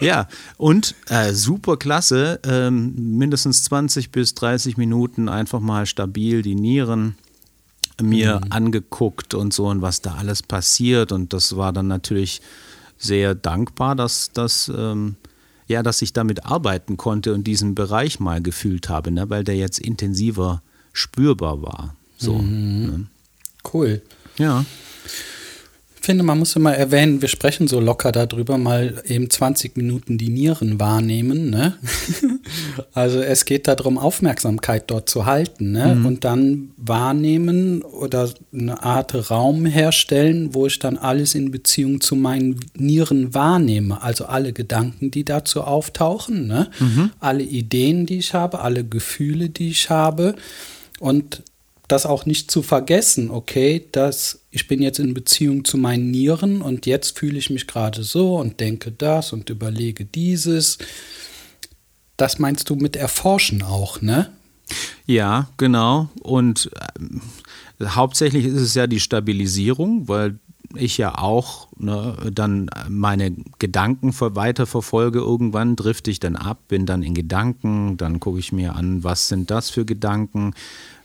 Ja, 0.00 0.28
und 0.58 0.94
äh, 1.08 1.32
super 1.32 1.76
klasse. 1.76 2.40
Ähm, 2.44 2.94
mindestens 3.18 3.64
20 3.64 4.10
bis 4.10 4.34
30 4.34 4.76
Minuten 4.76 4.81
einfach 5.28 5.60
mal 5.60 5.86
stabil 5.86 6.42
die 6.42 6.54
Nieren 6.54 7.16
mir 8.00 8.40
mhm. 8.44 8.52
angeguckt 8.52 9.34
und 9.34 9.52
so 9.52 9.66
und 9.66 9.82
was 9.82 10.00
da 10.00 10.14
alles 10.14 10.42
passiert. 10.42 11.12
Und 11.12 11.32
das 11.32 11.56
war 11.56 11.72
dann 11.72 11.88
natürlich 11.88 12.40
sehr 12.98 13.34
dankbar, 13.34 13.94
dass, 13.96 14.32
dass, 14.32 14.70
ähm, 14.74 15.16
ja, 15.66 15.82
dass 15.82 16.02
ich 16.02 16.12
damit 16.12 16.46
arbeiten 16.46 16.96
konnte 16.96 17.34
und 17.34 17.44
diesen 17.44 17.74
Bereich 17.74 18.20
mal 18.20 18.42
gefühlt 18.42 18.88
habe, 18.88 19.10
ne, 19.10 19.28
weil 19.30 19.44
der 19.44 19.56
jetzt 19.56 19.78
intensiver 19.78 20.62
spürbar 20.92 21.62
war. 21.62 21.96
So, 22.16 22.34
mhm. 22.38 22.86
ne? 22.86 23.06
Cool. 23.72 24.02
Ja. 24.38 24.64
Ich 26.02 26.06
finde, 26.06 26.24
man 26.24 26.40
muss 26.40 26.56
immer 26.56 26.74
erwähnen, 26.74 27.22
wir 27.22 27.28
sprechen 27.28 27.68
so 27.68 27.78
locker 27.78 28.10
darüber, 28.10 28.58
mal 28.58 29.04
eben 29.06 29.30
20 29.30 29.76
Minuten 29.76 30.18
die 30.18 30.30
Nieren 30.30 30.80
wahrnehmen. 30.80 31.48
Ne? 31.48 31.76
also 32.92 33.20
es 33.20 33.44
geht 33.44 33.68
darum, 33.68 33.98
Aufmerksamkeit 33.98 34.90
dort 34.90 35.08
zu 35.08 35.26
halten 35.26 35.70
ne? 35.70 35.94
Mhm. 35.94 36.06
und 36.06 36.24
dann 36.24 36.72
wahrnehmen 36.76 37.82
oder 37.82 38.28
eine 38.52 38.82
Art 38.82 39.30
Raum 39.30 39.64
herstellen, 39.64 40.56
wo 40.56 40.66
ich 40.66 40.80
dann 40.80 40.98
alles 40.98 41.36
in 41.36 41.52
Beziehung 41.52 42.00
zu 42.00 42.16
meinen 42.16 42.58
Nieren 42.76 43.32
wahrnehme. 43.32 44.02
Also 44.02 44.24
alle 44.24 44.52
Gedanken, 44.52 45.12
die 45.12 45.24
dazu 45.24 45.62
auftauchen, 45.62 46.48
ne? 46.48 46.68
Mhm. 46.80 47.10
alle 47.20 47.44
Ideen, 47.44 48.06
die 48.06 48.18
ich 48.18 48.34
habe, 48.34 48.58
alle 48.58 48.82
Gefühle, 48.82 49.50
die 49.50 49.68
ich 49.68 49.88
habe. 49.88 50.34
Und 50.98 51.44
das 51.92 52.06
auch 52.06 52.24
nicht 52.24 52.50
zu 52.50 52.62
vergessen, 52.62 53.30
okay, 53.30 53.86
dass 53.92 54.40
ich 54.50 54.66
bin 54.66 54.80
jetzt 54.80 54.98
in 54.98 55.12
Beziehung 55.12 55.66
zu 55.66 55.76
meinen 55.76 56.10
Nieren 56.10 56.62
und 56.62 56.86
jetzt 56.86 57.18
fühle 57.18 57.36
ich 57.36 57.50
mich 57.50 57.66
gerade 57.66 58.02
so 58.02 58.36
und 58.36 58.60
denke 58.60 58.92
das 58.92 59.34
und 59.34 59.50
überlege 59.50 60.06
dieses. 60.06 60.78
Das 62.16 62.38
meinst 62.38 62.70
du 62.70 62.76
mit 62.76 62.96
erforschen 62.96 63.62
auch, 63.62 64.00
ne? 64.00 64.32
Ja, 65.04 65.50
genau. 65.58 66.08
Und 66.22 66.70
äh, 66.74 67.86
hauptsächlich 67.88 68.46
ist 68.46 68.60
es 68.60 68.74
ja 68.74 68.86
die 68.86 69.00
Stabilisierung, 69.00 70.08
weil 70.08 70.38
ich 70.74 70.96
ja 70.96 71.18
auch 71.18 71.68
ne, 71.76 72.16
dann 72.32 72.70
meine 72.88 73.32
Gedanken 73.58 74.14
weiterverfolge. 74.18 75.18
Irgendwann 75.18 75.76
drifte 75.76 76.10
ich 76.10 76.20
dann 76.20 76.36
ab, 76.36 76.68
bin 76.68 76.86
dann 76.86 77.02
in 77.02 77.14
Gedanken, 77.14 77.96
dann 77.96 78.20
gucke 78.20 78.38
ich 78.38 78.52
mir 78.52 78.76
an, 78.76 79.04
was 79.04 79.28
sind 79.28 79.50
das 79.50 79.70
für 79.70 79.84
Gedanken, 79.84 80.54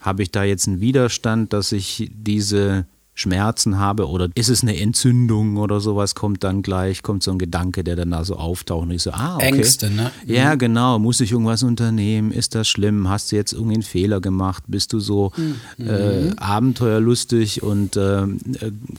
habe 0.08 0.24
ich 0.24 0.32
da 0.32 0.43
jetzt 0.43 0.68
einen 0.68 0.80
Widerstand, 0.80 1.53
dass 1.53 1.72
ich 1.74 2.10
diese 2.14 2.88
Schmerzen 3.18 3.80
habe 3.80 4.07
oder 4.07 4.30
ist 4.36 4.47
es 4.47 4.61
eine 4.61 4.80
Entzündung 4.80 5.57
oder 5.57 5.80
sowas, 5.80 6.13
kommt 6.13 6.43
dann 6.43 6.61
gleich, 6.61 7.01
kommt 7.01 7.24
so 7.24 7.32
ein 7.32 7.39
Gedanke, 7.39 7.84
der 7.84 7.95
dann 7.95 8.11
da 8.11 8.24
so 8.24 8.36
auftaucht 8.36 8.84
und 8.84 8.91
ich 8.91 9.01
so, 9.01 9.11
ah, 9.11 9.36
okay. 9.36 9.47
Ängste, 9.47 9.89
ne? 9.89 10.11
Ja, 10.26 10.53
mhm. 10.53 10.59
genau, 10.59 10.99
muss 10.99 11.20
ich 11.20 11.32
irgendwas 11.32 11.63
unternehmen, 11.63 12.32
ist 12.32 12.53
das 12.53 12.68
schlimm, 12.68 13.09
hast 13.09 13.32
du 13.32 13.36
jetzt 13.36 13.53
irgendeinen 13.53 13.82
Fehler 13.82 14.22
gemacht, 14.22 14.63
bist 14.68 14.93
du 14.93 14.99
so 14.99 15.32
mhm. 15.36 15.88
äh, 15.88 16.32
abenteuerlustig 16.38 17.63
und 17.63 17.95
äh, 17.95 18.28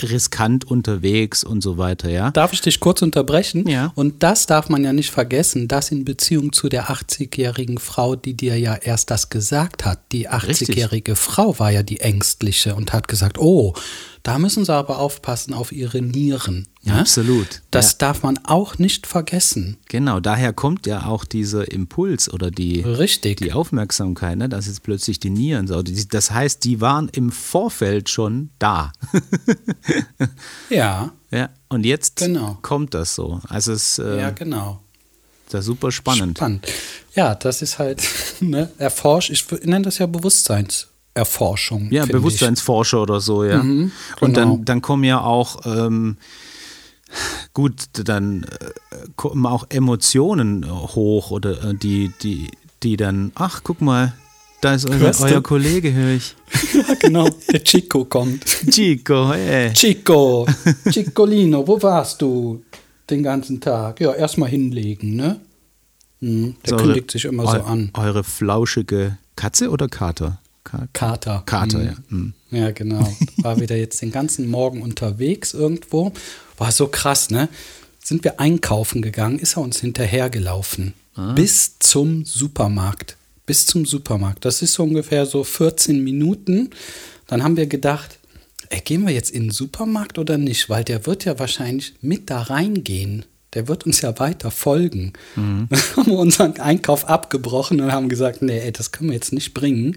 riskant 0.03 0.65
unterwegs 0.65 1.45
und 1.45 1.63
so 1.63 1.79
weiter, 1.79 2.11
ja? 2.11 2.33
Darf 2.33 2.53
ich 2.53 2.61
dich 2.61 2.81
kurz 2.81 3.03
unterbrechen? 3.03 3.69
Ja. 3.69 3.93
Und 3.95 4.25
das 4.25 4.47
darf 4.47 4.69
man 4.69 4.83
ja 4.83 4.93
nicht 4.93 5.13
vergessen, 5.13 5.69
das 5.69 5.93
in 5.93 6.05
Beziehung 6.05 6.53
zu 6.53 6.69
der 6.69 6.89
80-jährigen 6.91 7.79
Frau, 7.79 8.17
die 8.17 8.35
dir 8.35 8.59
ja 8.59 8.75
erst 8.75 9.13
das 9.13 9.31
gesagt 9.31 9.85
hat. 9.85 10.01
Die 10.11 10.29
80-jährige 10.29 11.15
Frau 11.15 11.57
war 11.61 11.71
ja 11.71 11.85
die 11.85 12.01
ängstliche 12.01 12.75
und 12.75 12.93
hat 12.93 13.07
gesagt, 13.07 13.39
oh, 13.39 13.75
da 14.23 14.39
müssen 14.39 14.65
sie 14.65 14.73
aber 14.73 14.99
aufpassen 14.99 15.55
auf 15.55 15.73
ihre 15.73 16.03
Nieren. 16.03 16.67
Ja, 16.83 16.97
absolut. 16.97 17.63
Das 17.71 17.93
ja. 17.93 17.99
darf 17.99 18.23
man 18.23 18.39
auch 18.45 18.79
nicht 18.79 19.07
vergessen. 19.07 19.77
Genau, 19.89 20.21
daher 20.21 20.53
kommt 20.53 20.87
ja 20.87 21.07
auch 21.07 21.25
dieser 21.25 21.71
Impuls 21.71 22.33
oder 22.33 22.51
die, 22.51 22.81
Richtig. 22.81 23.39
die 23.39 23.53
Aufmerksamkeit, 23.53 24.39
ne, 24.39 24.49
dass 24.49 24.67
jetzt 24.67 24.83
plötzlich 24.83 25.21
die 25.21 25.31
Nieren 25.31 25.67
so. 25.67 25.83
Das 25.83 26.31
heißt, 26.31 26.65
die 26.65 26.81
waren 26.81 27.09
im 27.11 27.31
Vorfeld 27.31 28.09
schon 28.09 28.51
da. 28.59 28.93
ja. 30.71 31.13
Ja, 31.31 31.51
und 31.69 31.85
jetzt 31.85 32.17
genau. 32.17 32.59
kommt 32.63 32.95
das 32.95 33.15
so. 33.15 33.41
Also 33.49 33.73
es, 33.73 33.99
äh, 33.99 34.19
ja, 34.19 34.31
genau. 34.31 34.81
Das 35.51 35.61
ist 35.61 35.67
super 35.67 35.91
spannend. 35.93 36.39
Spannend. 36.39 36.67
Ja, 37.15 37.35
das 37.35 37.63
ist 37.63 37.79
halt 37.79 38.03
ne, 38.41 38.71
erforscht. 38.79 39.31
Ich 39.31 39.47
nenne 39.65 39.83
das 39.83 39.99
ja 39.99 40.07
Bewusstseins. 40.07 40.89
Erforschung. 41.19 41.89
Ja, 41.91 42.07
Bewusstseinsforscher 42.07 43.03
oder 43.03 43.21
so, 43.21 43.45
ja. 43.45 43.63
Mhm, 43.63 43.91
genau. 43.91 43.93
Und 44.21 44.37
dann, 44.37 44.65
dann 44.65 44.83
kommen 44.83 45.05
ja 45.05 45.21
auch, 45.21 45.67
ähm, 45.67 46.17
gut, 47.53 47.75
dann 47.93 48.45
äh, 48.45 48.97
kommen 49.17 49.45
auch 49.47 49.67
Emotionen 49.69 50.65
hoch 50.71 51.31
oder 51.31 51.65
äh, 51.65 51.75
die, 51.75 52.13
die, 52.23 52.49
die 52.83 52.97
dann, 52.97 53.33
ach, 53.35 53.63
guck 53.65 53.81
mal, 53.81 54.15
da 54.61 54.75
ist 54.75 54.89
euer, 54.89 55.13
euer 55.21 55.43
Kollege, 55.43 55.93
höre 55.93 56.15
ich. 56.17 56.35
ja, 56.75 56.95
genau, 56.95 57.29
der 57.53 57.63
Chico 57.63 58.05
kommt. 58.05 58.45
Chico, 58.71 59.33
ey. 59.33 59.73
Chico, 59.73 60.47
Ciccolino, 60.91 61.67
wo 61.67 61.81
warst 61.83 62.23
du 62.23 62.63
den 63.11 63.23
ganzen 63.23 63.61
Tag? 63.61 64.01
Ja, 64.01 64.15
erstmal 64.15 64.51
hinlegen, 64.51 65.17
ne? 65.17 65.41
Hm, 66.21 66.57
der 66.67 66.71
so 66.71 66.77
kündigt 66.77 67.11
sich 67.11 67.25
immer 67.25 67.45
so 67.45 67.63
an. 67.63 67.91
Eure 67.95 68.25
flauschige 68.25 69.19
Katze 69.37 69.71
oder 69.71 69.89
Kater? 69.89 70.41
Kater. 70.93 71.43
Kater, 71.47 71.79
mhm. 71.79 71.85
ja. 71.85 71.95
Mhm. 72.09 72.33
Ja, 72.51 72.71
genau. 72.71 73.07
War 73.39 73.61
wieder 73.61 73.77
jetzt 73.77 74.01
den 74.03 74.13
ganzen 74.13 74.49
Morgen 74.51 74.83
unterwegs 74.83 75.55
irgendwo. 75.55 76.13
War 76.57 76.73
so 76.73 76.89
krass, 76.89 77.31
ne? 77.31 77.49
Sind 78.03 78.25
wir 78.25 78.41
einkaufen 78.41 79.03
gegangen, 79.03 79.39
ist 79.39 79.57
er 79.57 79.63
uns 79.63 79.81
hinterhergelaufen. 79.81 80.95
Ah. 81.15 81.33
Bis 81.33 81.79
zum 81.79 82.25
Supermarkt. 82.25 83.17
Bis 83.45 83.67
zum 83.67 83.85
Supermarkt. 83.85 84.45
Das 84.45 84.63
ist 84.63 84.75
so 84.75 84.85
ungefähr 84.85 85.27
so 85.27 85.45
14 85.45 86.03
Minuten. 86.03 86.71
Dann 87.27 87.43
haben 87.43 87.57
wir 87.57 87.67
gedacht, 87.67 88.19
ey, 88.71 88.81
gehen 88.81 89.07
wir 89.07 89.13
jetzt 89.13 89.31
in 89.31 89.45
den 89.45 89.51
Supermarkt 89.51 90.19
oder 90.19 90.39
nicht? 90.39 90.69
Weil 90.69 90.85
der 90.85 91.07
wird 91.07 91.25
ja 91.25 91.39
wahrscheinlich 91.39 91.95
mit 92.01 92.31
da 92.31 92.43
reingehen 92.43 93.25
der 93.55 93.69
wird 93.69 93.87
uns 93.87 94.01
ja 94.01 94.19
weiter 94.19 94.51
folgen. 94.51 95.13
Mhm. 95.37 95.69
Dann 95.71 95.81
haben 95.97 96.07
wir 96.07 96.19
unseren 96.19 96.59
Einkauf 96.61 97.09
abgebrochen 97.09 97.81
und 97.81 97.93
haben 97.93 98.09
gesagt, 98.09 98.43
nee, 98.43 98.59
ey, 98.59 98.73
das 98.73 98.93
können 98.93 99.11
wir 99.11 99.17
jetzt 99.17 99.33
nicht 99.33 99.55
bringen, 99.55 99.97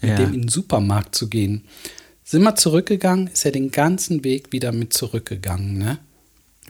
mit 0.00 0.10
ja. 0.10 0.16
dem 0.16 0.34
in 0.34 0.42
den 0.42 0.48
Supermarkt 0.48 1.14
zu 1.14 1.28
gehen. 1.28 1.64
Sind 2.24 2.42
wir 2.42 2.56
zurückgegangen, 2.56 3.28
ist 3.28 3.44
er 3.44 3.52
den 3.52 3.70
ganzen 3.70 4.22
Weg 4.24 4.52
wieder 4.52 4.72
mit 4.72 4.92
zurückgegangen. 4.92 5.78
Ne? 5.78 5.98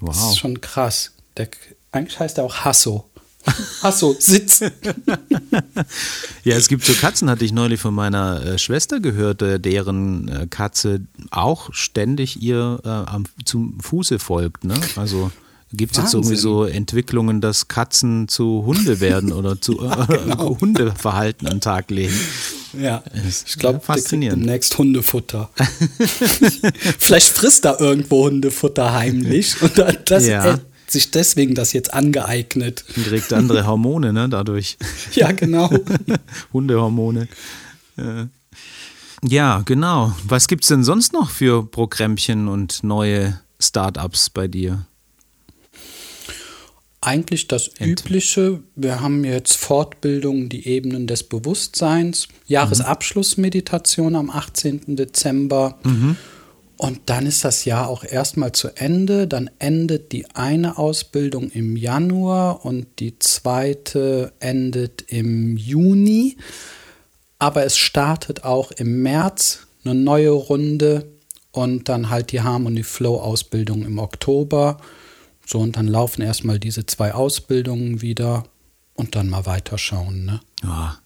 Wow. 0.01 0.14
Das 0.14 0.31
ist 0.31 0.39
schon 0.39 0.61
krass. 0.61 1.12
Der, 1.37 1.49
eigentlich 1.91 2.20
heißt 2.20 2.39
er 2.39 2.45
auch 2.45 2.59
Hasso. 2.59 3.09
Hasso, 3.83 4.14
sitz. 4.18 4.61
ja, 6.45 6.57
es 6.57 6.68
gibt 6.68 6.85
so 6.85 6.93
Katzen, 6.93 7.31
hatte 7.31 7.45
ich 7.45 7.53
neulich 7.53 7.81
von 7.81 7.95
meiner 7.95 8.45
äh, 8.45 8.59
Schwester 8.59 9.01
gehört, 9.01 9.43
äh, 9.43 9.59
deren 9.59 10.29
äh, 10.29 10.47
Katze 10.49 11.01
auch 11.31 11.72
ständig 11.72 12.43
ihr 12.43 12.81
äh, 12.85 12.89
am, 12.89 13.24
zum 13.45 13.81
Fuße 13.81 14.18
folgt. 14.18 14.64
Ne? 14.64 14.79
Also 14.97 15.33
Gibt 15.73 15.93
es 15.93 16.03
jetzt 16.03 16.14
irgendwie 16.14 16.37
so 16.37 16.64
Entwicklungen, 16.64 17.43
dass 17.43 17.69
Katzen 17.69 18.27
zu 18.27 18.64
Hunde 18.64 19.01
werden 19.01 19.33
oder 19.33 19.61
zu 19.61 19.83
ja, 19.83 20.05
genau. 20.07 20.59
Hundeverhalten 20.61 21.47
an 21.47 21.57
den 21.57 21.61
Tag 21.61 21.91
legen? 21.91 22.14
Ja, 22.79 23.03
ich 23.47 23.59
glaube, 23.59 23.81
faszinierend. 23.81 24.43
Demnächst 24.43 24.77
Hundefutter. 24.79 25.51
Vielleicht 26.99 27.29
frisst 27.29 27.64
er 27.66 27.81
irgendwo 27.81 28.25
Hundefutter 28.25 28.93
heimlich 28.95 29.61
und 29.62 29.73
das 30.07 30.27
ja. 30.27 30.59
sich 30.87 31.11
deswegen 31.11 31.55
das 31.55 31.73
jetzt 31.73 31.93
angeeignet. 31.93 32.85
Und 32.97 33.07
kriegt 33.07 33.33
andere 33.33 33.66
Hormone, 33.66 34.12
ne, 34.12 34.29
dadurch. 34.29 34.77
Ja, 35.12 35.33
genau. 35.33 35.71
Hundehormone. 36.53 37.29
Ja, 39.23 39.62
genau. 39.64 40.14
Was 40.25 40.47
gibt 40.47 40.64
es 40.64 40.69
denn 40.69 40.85
sonst 40.85 41.12
noch 41.12 41.31
für 41.31 41.66
Programmchen 41.66 42.49
und 42.49 42.85
neue 42.85 43.41
Startups 43.59 44.31
bei 44.31 44.47
dir? 44.47 44.87
Eigentlich 47.01 47.46
das 47.46 47.70
Übliche. 47.80 48.61
Wir 48.74 49.01
haben 49.01 49.24
jetzt 49.24 49.57
Fortbildungen, 49.57 50.49
die 50.49 50.66
Ebenen 50.66 51.07
des 51.07 51.22
Bewusstseins, 51.22 52.26
Jahresabschlussmeditation 52.46 54.16
am 54.16 54.30
18. 54.30 54.96
Dezember. 54.96 55.78
Und 56.76 57.01
dann 57.07 57.26
ist 57.26 57.44
das 57.44 57.64
Jahr 57.64 57.88
auch 57.88 58.05
erstmal 58.05 58.53
zu 58.53 58.68
Ende. 58.76 59.26
Dann 59.28 59.51
endet 59.59 60.12
die 60.12 60.26
eine 60.34 60.78
Ausbildung 60.78 61.51
im 61.51 61.76
Januar 61.76 62.64
und 62.64 62.86
die 62.99 63.18
zweite 63.18 64.32
endet 64.40 65.03
im 65.09 65.57
Juni. 65.57 66.36
Aber 67.38 67.64
es 67.64 67.76
startet 67.76 68.44
auch 68.44 68.72
im 68.72 69.03
März 69.03 69.66
eine 69.84 69.94
neue 69.94 70.30
Runde 70.30 71.09
und 71.53 71.88
dann 71.88 72.11
halt 72.11 72.32
die 72.32 72.42
Harmony 72.42 72.82
Flow 72.82 73.20
Ausbildung 73.20 73.84
im 73.84 73.99
Oktober. 73.99 74.78
So, 75.51 75.61
und 75.61 75.78
dann 75.78 75.88
laufen 75.88 76.20
erstmal 76.20 76.59
diese 76.59 76.84
zwei 76.84 77.14
Ausbildungen 77.14 78.03
wieder 78.03 78.44
und 78.92 79.16
dann 79.16 79.30
mal 79.30 79.46
weiterschauen. 79.46 80.26
Ne? 80.26 80.40
Ja, 80.62 80.99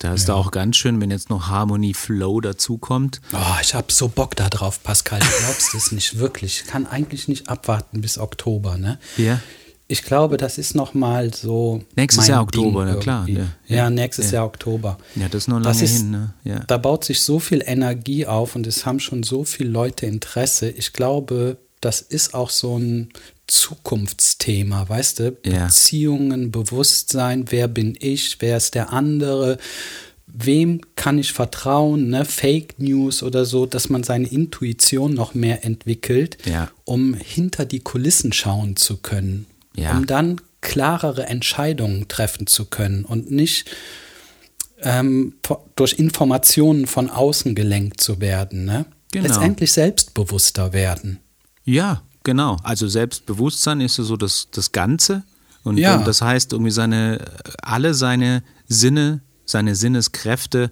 da 0.00 0.12
ist 0.12 0.28
ja. 0.28 0.34
auch 0.34 0.50
ganz 0.50 0.76
schön, 0.76 1.00
wenn 1.00 1.10
jetzt 1.10 1.30
noch 1.30 1.48
Harmony 1.48 1.94
Flow 1.94 2.42
dazukommt. 2.42 3.22
Oh, 3.32 3.60
ich 3.62 3.74
habe 3.74 3.90
so 3.90 4.08
Bock 4.08 4.36
da 4.36 4.50
drauf, 4.50 4.82
Pascal. 4.82 5.20
Du 5.20 5.26
glaubst 5.44 5.74
es 5.74 5.92
nicht 5.92 6.18
wirklich. 6.18 6.60
Ich 6.60 6.66
kann 6.66 6.86
eigentlich 6.86 7.26
nicht 7.26 7.48
abwarten 7.48 8.02
bis 8.02 8.18
Oktober. 8.18 8.76
Ne? 8.76 8.98
Ja. 9.16 9.40
Ich 9.88 10.02
glaube, 10.02 10.36
das 10.36 10.58
ist 10.58 10.74
noch 10.74 10.92
mal 10.92 11.32
so. 11.32 11.82
Nächstes 11.94 12.26
Jahr 12.26 12.42
Oktober, 12.42 12.84
na 12.84 12.96
klar. 12.96 13.26
Ja, 13.26 13.46
ja 13.66 13.88
nächstes 13.88 14.30
ja. 14.30 14.40
Jahr 14.40 14.46
Oktober. 14.46 14.98
Ja, 15.14 15.30
das 15.30 15.44
ist 15.44 15.48
noch 15.48 15.60
lange 15.60 15.82
ist, 15.82 15.96
hin. 15.96 16.10
Ne? 16.10 16.34
Ja. 16.44 16.58
Da 16.66 16.76
baut 16.76 17.04
sich 17.04 17.22
so 17.22 17.38
viel 17.38 17.62
Energie 17.64 18.26
auf 18.26 18.56
und 18.56 18.66
es 18.66 18.84
haben 18.84 19.00
schon 19.00 19.22
so 19.22 19.44
viele 19.44 19.70
Leute 19.70 20.04
Interesse. 20.04 20.68
Ich 20.68 20.92
glaube, 20.92 21.56
das 21.86 22.00
ist 22.00 22.34
auch 22.34 22.50
so 22.50 22.76
ein 22.76 23.10
Zukunftsthema, 23.46 24.88
weißt 24.88 25.20
du? 25.20 25.36
Ja. 25.46 25.66
Beziehungen, 25.66 26.50
Bewusstsein, 26.50 27.44
wer 27.50 27.68
bin 27.68 27.96
ich, 28.00 28.38
wer 28.40 28.56
ist 28.56 28.74
der 28.74 28.92
andere, 28.92 29.58
wem 30.26 30.80
kann 30.96 31.16
ich 31.20 31.32
vertrauen, 31.32 32.08
ne? 32.08 32.24
Fake 32.24 32.80
News 32.80 33.22
oder 33.22 33.44
so, 33.44 33.66
dass 33.66 33.88
man 33.88 34.02
seine 34.02 34.26
Intuition 34.26 35.14
noch 35.14 35.34
mehr 35.34 35.64
entwickelt, 35.64 36.38
ja. 36.44 36.68
um 36.84 37.14
hinter 37.14 37.64
die 37.64 37.80
Kulissen 37.80 38.32
schauen 38.32 38.74
zu 38.74 38.96
können, 38.96 39.46
ja. 39.76 39.92
um 39.96 40.06
dann 40.06 40.40
klarere 40.60 41.26
Entscheidungen 41.26 42.08
treffen 42.08 42.48
zu 42.48 42.64
können 42.64 43.04
und 43.04 43.30
nicht 43.30 43.70
ähm, 44.82 45.34
durch 45.76 45.92
Informationen 45.92 46.88
von 46.88 47.10
außen 47.10 47.54
gelenkt 47.54 48.00
zu 48.00 48.20
werden. 48.20 48.64
Ne? 48.64 48.86
Genau. 49.12 49.28
Letztendlich 49.28 49.72
selbstbewusster 49.72 50.72
werden. 50.72 51.20
Ja, 51.66 52.00
genau. 52.22 52.56
Also 52.62 52.88
Selbstbewusstsein 52.88 53.80
ist 53.82 53.96
so 53.96 54.16
das, 54.16 54.48
das 54.52 54.72
Ganze. 54.72 55.22
Und, 55.64 55.76
Ja. 55.78 55.96
und 55.98 56.06
das 56.06 56.22
heißt, 56.22 56.52
irgendwie 56.52 56.70
seine, 56.70 57.20
alle 57.60 57.92
seine 57.92 58.42
Sinne, 58.68 59.20
seine 59.44 59.74
Sinneskräfte 59.74 60.70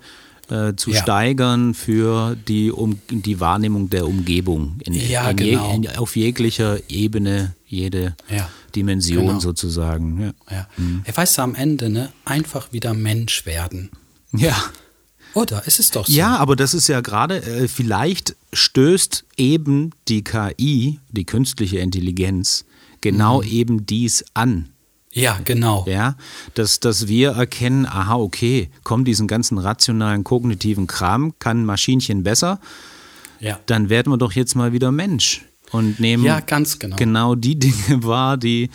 äh, 0.51 0.75
zu 0.77 0.91
Ja. 0.91 1.03
steigern 1.03 1.73
für 1.75 2.37
die, 2.37 2.71
um, 2.71 2.99
die 3.11 3.41
Wahrnehmung 3.41 3.89
der 3.91 4.07
Umgebung. 4.07 4.77
In, 4.85 4.93
Ja, 4.93 5.31
in 5.31 5.37
genau. 5.37 5.75
in, 5.75 5.89
auf 5.97 6.17
jeglicher 6.17 6.79
Ebene, 6.91 7.55
jede 7.67 8.15
Ja. 8.29 8.49
Dimension 8.77 9.27
Genau. 9.27 9.41
sozusagen. 9.41 10.21
Ja. 10.21 10.33
Ja. 10.51 10.69
Ja, 11.07 11.17
weißt 11.17 11.39
du, 11.39 11.43
am 11.43 11.55
Ende, 11.55 11.89
ne, 11.89 12.13
einfach 12.27 12.73
wieder 12.73 12.93
Mensch 12.95 13.47
werden. 13.47 13.91
ja. 14.33 14.55
Oder? 15.35 15.63
Es 15.67 15.79
ist 15.79 15.97
doch 15.97 16.07
so. 16.07 16.13
Ja, 16.13 16.37
aber 16.37 16.57
das 16.57 16.75
ist 16.75 16.89
ja 16.89 17.01
gerade, 17.01 17.43
äh, 17.43 17.69
vielleicht 17.69 18.37
stößt 18.53 19.25
eben 19.37 19.91
die 20.09 20.23
KI, 20.25 21.01
die 21.11 21.25
künstliche 21.25 21.79
Intelligenz, 21.79 22.65
genau 23.01 23.43
Mhm. 23.43 23.49
eben 23.49 23.87
dies 23.87 24.25
an. 24.35 24.69
Ja, 25.13 25.39
genau. 25.45 25.85
Ja, 25.89 26.17
dass, 26.55 26.81
dass 26.81 27.07
wir 27.07 27.31
erkennen, 27.33 27.87
aha, 27.87 28.17
okay, 28.17 28.69
komm, 28.83 29.05
diesen 29.05 29.29
ganzen 29.29 29.59
rationalen, 29.59 30.25
kognitiven 30.25 30.87
Kram 30.89 31.35
kann 31.39 31.63
ein 31.63 31.65
Maschinchen 31.67 32.23
besser, 32.25 32.59
Ja. 33.41 33.61
dann 33.67 33.91
werden 33.91 34.13
wir 34.13 34.17
doch 34.17 34.33
jetzt 34.33 34.57
mal 34.57 34.73
wieder 34.73 34.91
Mensch 34.91 35.43
und 35.71 36.01
nehmen 36.01 36.25
Ja, 36.25 36.41
ganz 36.41 36.79
genau. 36.81 36.97
genau 36.97 37.35
die 37.37 37.57
Dinge 37.59 37.75
wahr, 38.03 38.37
die, 38.37 38.71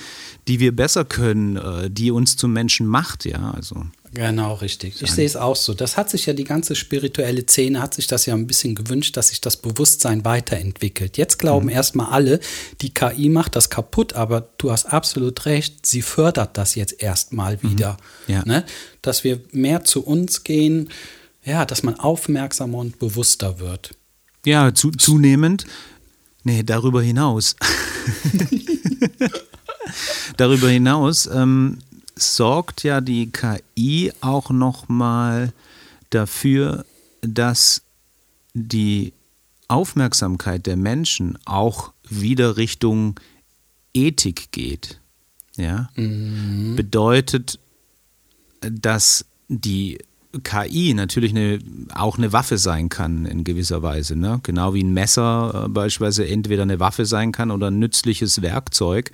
die 0.47 0.59
wir 0.61 0.73
besser 0.73 1.03
können, 1.03 1.57
äh, 1.57 1.89
die 1.89 2.09
uns 2.11 2.37
zum 2.37 2.53
Menschen 2.53 2.87
macht, 2.87 3.25
ja, 3.25 3.51
also. 3.51 3.85
Genau, 4.13 4.55
richtig. 4.55 5.01
Ich 5.01 5.11
sehe 5.11 5.25
es 5.25 5.35
auch 5.35 5.55
so. 5.55 5.73
Das 5.73 5.95
hat 5.95 6.09
sich 6.09 6.25
ja 6.25 6.33
die 6.33 6.43
ganze 6.43 6.75
spirituelle 6.75 7.43
Szene, 7.45 7.79
hat 7.81 7.93
sich 7.93 8.07
das 8.07 8.25
ja 8.25 8.33
ein 8.33 8.47
bisschen 8.47 8.73
gewünscht, 8.73 9.15
dass 9.17 9.27
sich 9.27 9.39
das 9.39 9.57
Bewusstsein 9.57 10.25
weiterentwickelt. 10.25 11.17
Jetzt 11.17 11.37
glauben 11.37 11.67
Mhm. 11.67 11.71
erstmal 11.73 12.07
alle, 12.11 12.39
die 12.81 12.91
KI 12.93 13.29
macht 13.29 13.55
das 13.55 13.69
kaputt, 13.69 14.13
aber 14.13 14.49
du 14.57 14.71
hast 14.71 14.87
absolut 14.87 15.45
recht, 15.45 15.85
sie 15.85 16.01
fördert 16.01 16.57
das 16.57 16.73
jetzt 16.75 17.01
erstmal 17.03 17.61
wieder. 17.61 17.97
Mhm. 18.27 18.33
Ja. 18.33 18.43
Ne? 18.45 18.65
Dass 19.03 19.23
wir 19.23 19.41
mehr 19.51 19.83
zu 19.83 20.03
uns 20.03 20.43
gehen, 20.43 20.89
ja, 21.43 21.65
dass 21.65 21.83
man 21.83 21.99
aufmerksamer 21.99 22.79
und 22.79 22.97
bewusster 22.99 23.59
wird. 23.59 23.95
Ja, 24.45 24.73
zu, 24.73 24.91
zunehmend. 24.91 25.65
Nee, 26.43 26.63
darüber 26.63 27.01
hinaus. 27.03 27.55
darüber 30.37 30.69
hinaus 30.69 31.27
ähm, 31.31 31.79
sorgt 32.19 32.83
ja 32.83 33.01
die 33.01 33.31
KI 33.31 34.11
auch 34.21 34.49
nochmal 34.49 35.53
dafür, 36.09 36.85
dass 37.21 37.81
die 38.53 39.13
Aufmerksamkeit 39.67 40.65
der 40.65 40.77
Menschen 40.77 41.37
auch 41.45 41.93
wieder 42.07 42.57
Richtung 42.57 43.19
Ethik 43.93 44.51
geht. 44.51 44.99
Ja? 45.55 45.89
Bedeutet, 45.95 47.59
dass 48.61 49.25
die 49.47 49.99
KI 50.43 50.93
natürlich 50.93 51.31
eine, 51.31 51.57
auch 51.95 52.19
eine 52.19 52.31
Waffe 52.31 52.59
sein 52.59 52.89
kann 52.89 53.25
in 53.25 53.43
gewisser 53.43 53.81
Weise. 53.81 54.15
Ne? 54.15 54.39
Genau 54.43 54.75
wie 54.75 54.83
ein 54.83 54.93
Messer 54.93 55.63
äh, 55.65 55.69
beispielsweise 55.69 56.27
entweder 56.27 56.63
eine 56.63 56.79
Waffe 56.79 57.05
sein 57.05 57.31
kann 57.31 57.49
oder 57.49 57.71
ein 57.71 57.79
nützliches 57.79 58.43
Werkzeug, 58.43 59.11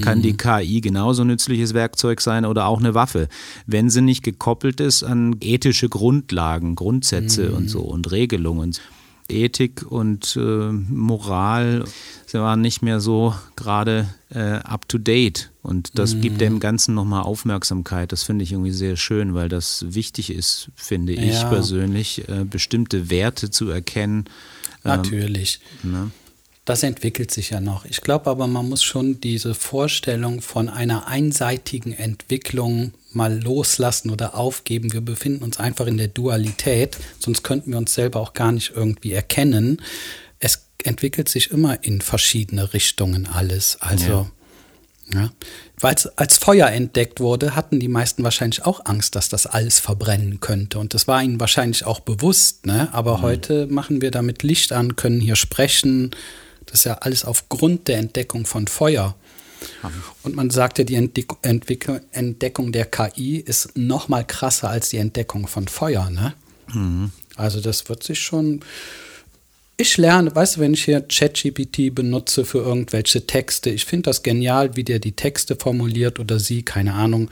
kann 0.00 0.22
die 0.22 0.36
KI 0.36 0.80
genauso 0.80 1.22
nützliches 1.22 1.72
Werkzeug 1.72 2.20
sein 2.20 2.44
oder 2.44 2.66
auch 2.66 2.80
eine 2.80 2.94
Waffe, 2.94 3.28
wenn 3.66 3.90
sie 3.90 4.00
nicht 4.00 4.24
gekoppelt 4.24 4.80
ist 4.80 5.04
an 5.04 5.36
ethische 5.40 5.88
Grundlagen, 5.88 6.74
Grundsätze 6.74 7.52
und 7.52 7.68
so 7.68 7.82
und 7.82 8.10
Regelungen. 8.10 8.74
Ethik 9.28 9.84
und 9.90 10.36
äh, 10.36 10.70
Moral 10.72 11.84
sie 12.26 12.38
waren 12.40 12.60
nicht 12.60 12.82
mehr 12.82 13.00
so 13.00 13.34
gerade 13.54 14.08
äh, 14.30 14.40
up 14.40 14.88
to 14.88 14.98
date. 14.98 15.50
Und 15.62 15.98
das 15.98 16.20
gibt 16.20 16.40
dem 16.40 16.60
Ganzen 16.60 16.94
nochmal 16.94 17.22
Aufmerksamkeit. 17.22 18.12
Das 18.12 18.22
finde 18.22 18.44
ich 18.44 18.52
irgendwie 18.52 18.72
sehr 18.72 18.96
schön, 18.96 19.34
weil 19.34 19.48
das 19.48 19.84
wichtig 19.88 20.30
ist, 20.30 20.70
finde 20.76 21.12
ich 21.12 21.34
Ja. 21.34 21.48
persönlich, 21.48 22.28
äh, 22.28 22.44
bestimmte 22.44 23.10
Werte 23.10 23.50
zu 23.50 23.68
erkennen. 23.68 24.26
Natürlich. 24.84 25.60
Ne? 25.82 26.10
Das 26.66 26.82
entwickelt 26.82 27.30
sich 27.30 27.50
ja 27.50 27.60
noch. 27.60 27.84
Ich 27.84 28.00
glaube 28.00 28.28
aber, 28.28 28.48
man 28.48 28.68
muss 28.68 28.82
schon 28.82 29.20
diese 29.20 29.54
Vorstellung 29.54 30.42
von 30.42 30.68
einer 30.68 31.06
einseitigen 31.06 31.92
Entwicklung 31.92 32.92
mal 33.12 33.40
loslassen 33.40 34.10
oder 34.10 34.34
aufgeben. 34.34 34.92
Wir 34.92 35.00
befinden 35.00 35.44
uns 35.44 35.60
einfach 35.60 35.86
in 35.86 35.96
der 35.96 36.08
Dualität, 36.08 36.98
sonst 37.20 37.44
könnten 37.44 37.70
wir 37.70 37.78
uns 37.78 37.94
selber 37.94 38.20
auch 38.20 38.32
gar 38.32 38.50
nicht 38.50 38.72
irgendwie 38.74 39.12
erkennen. 39.12 39.80
Es 40.40 40.66
entwickelt 40.82 41.28
sich 41.28 41.52
immer 41.52 41.84
in 41.84 42.00
verschiedene 42.00 42.74
Richtungen 42.74 43.28
alles. 43.28 43.78
Also, 43.80 44.28
ja. 45.14 45.30
Weil 45.78 45.94
es 45.94 46.06
als 46.18 46.36
Feuer 46.36 46.66
entdeckt 46.66 47.20
wurde, 47.20 47.54
hatten 47.54 47.78
die 47.78 47.86
meisten 47.86 48.24
wahrscheinlich 48.24 48.64
auch 48.66 48.86
Angst, 48.86 49.14
dass 49.14 49.28
das 49.28 49.46
alles 49.46 49.78
verbrennen 49.78 50.40
könnte. 50.40 50.80
Und 50.80 50.94
das 50.94 51.06
war 51.06 51.22
ihnen 51.22 51.38
wahrscheinlich 51.38 51.86
auch 51.86 52.00
bewusst. 52.00 52.66
Ne? 52.66 52.88
Aber 52.92 53.22
heute 53.22 53.68
machen 53.68 54.02
wir 54.02 54.10
damit 54.10 54.42
Licht 54.42 54.72
an, 54.72 54.96
können 54.96 55.20
hier 55.20 55.36
sprechen. 55.36 56.10
Das 56.66 56.80
ist 56.80 56.84
ja 56.84 56.94
alles 56.94 57.24
aufgrund 57.24 57.88
der 57.88 57.98
Entdeckung 57.98 58.46
von 58.46 58.66
Feuer. 58.66 59.14
Und 60.22 60.34
man 60.34 60.50
sagte, 60.50 60.84
die 60.84 60.96
Entdeckung 60.96 62.72
der 62.72 62.84
KI 62.84 63.36
ist 63.38 63.76
noch 63.76 64.08
mal 64.08 64.24
krasser 64.24 64.68
als 64.70 64.90
die 64.90 64.98
Entdeckung 64.98 65.46
von 65.46 65.68
Feuer. 65.68 66.10
Ne? 66.10 66.34
Also 67.36 67.60
das 67.60 67.88
wird 67.88 68.02
sich 68.02 68.20
schon. 68.20 68.60
Ich 69.78 69.98
lerne, 69.98 70.34
weißt 70.34 70.56
du, 70.56 70.60
wenn 70.60 70.72
ich 70.72 70.84
hier 70.84 71.02
ChatGPT 71.02 71.94
benutze 71.94 72.46
für 72.46 72.58
irgendwelche 72.58 73.26
Texte, 73.26 73.68
ich 73.68 73.84
finde 73.84 74.04
das 74.04 74.22
genial, 74.22 74.74
wie 74.74 74.84
der 74.84 74.98
die 74.98 75.12
Texte 75.12 75.54
formuliert 75.54 76.18
oder 76.18 76.38
sie, 76.38 76.62
keine 76.62 76.94
Ahnung. 76.94 77.28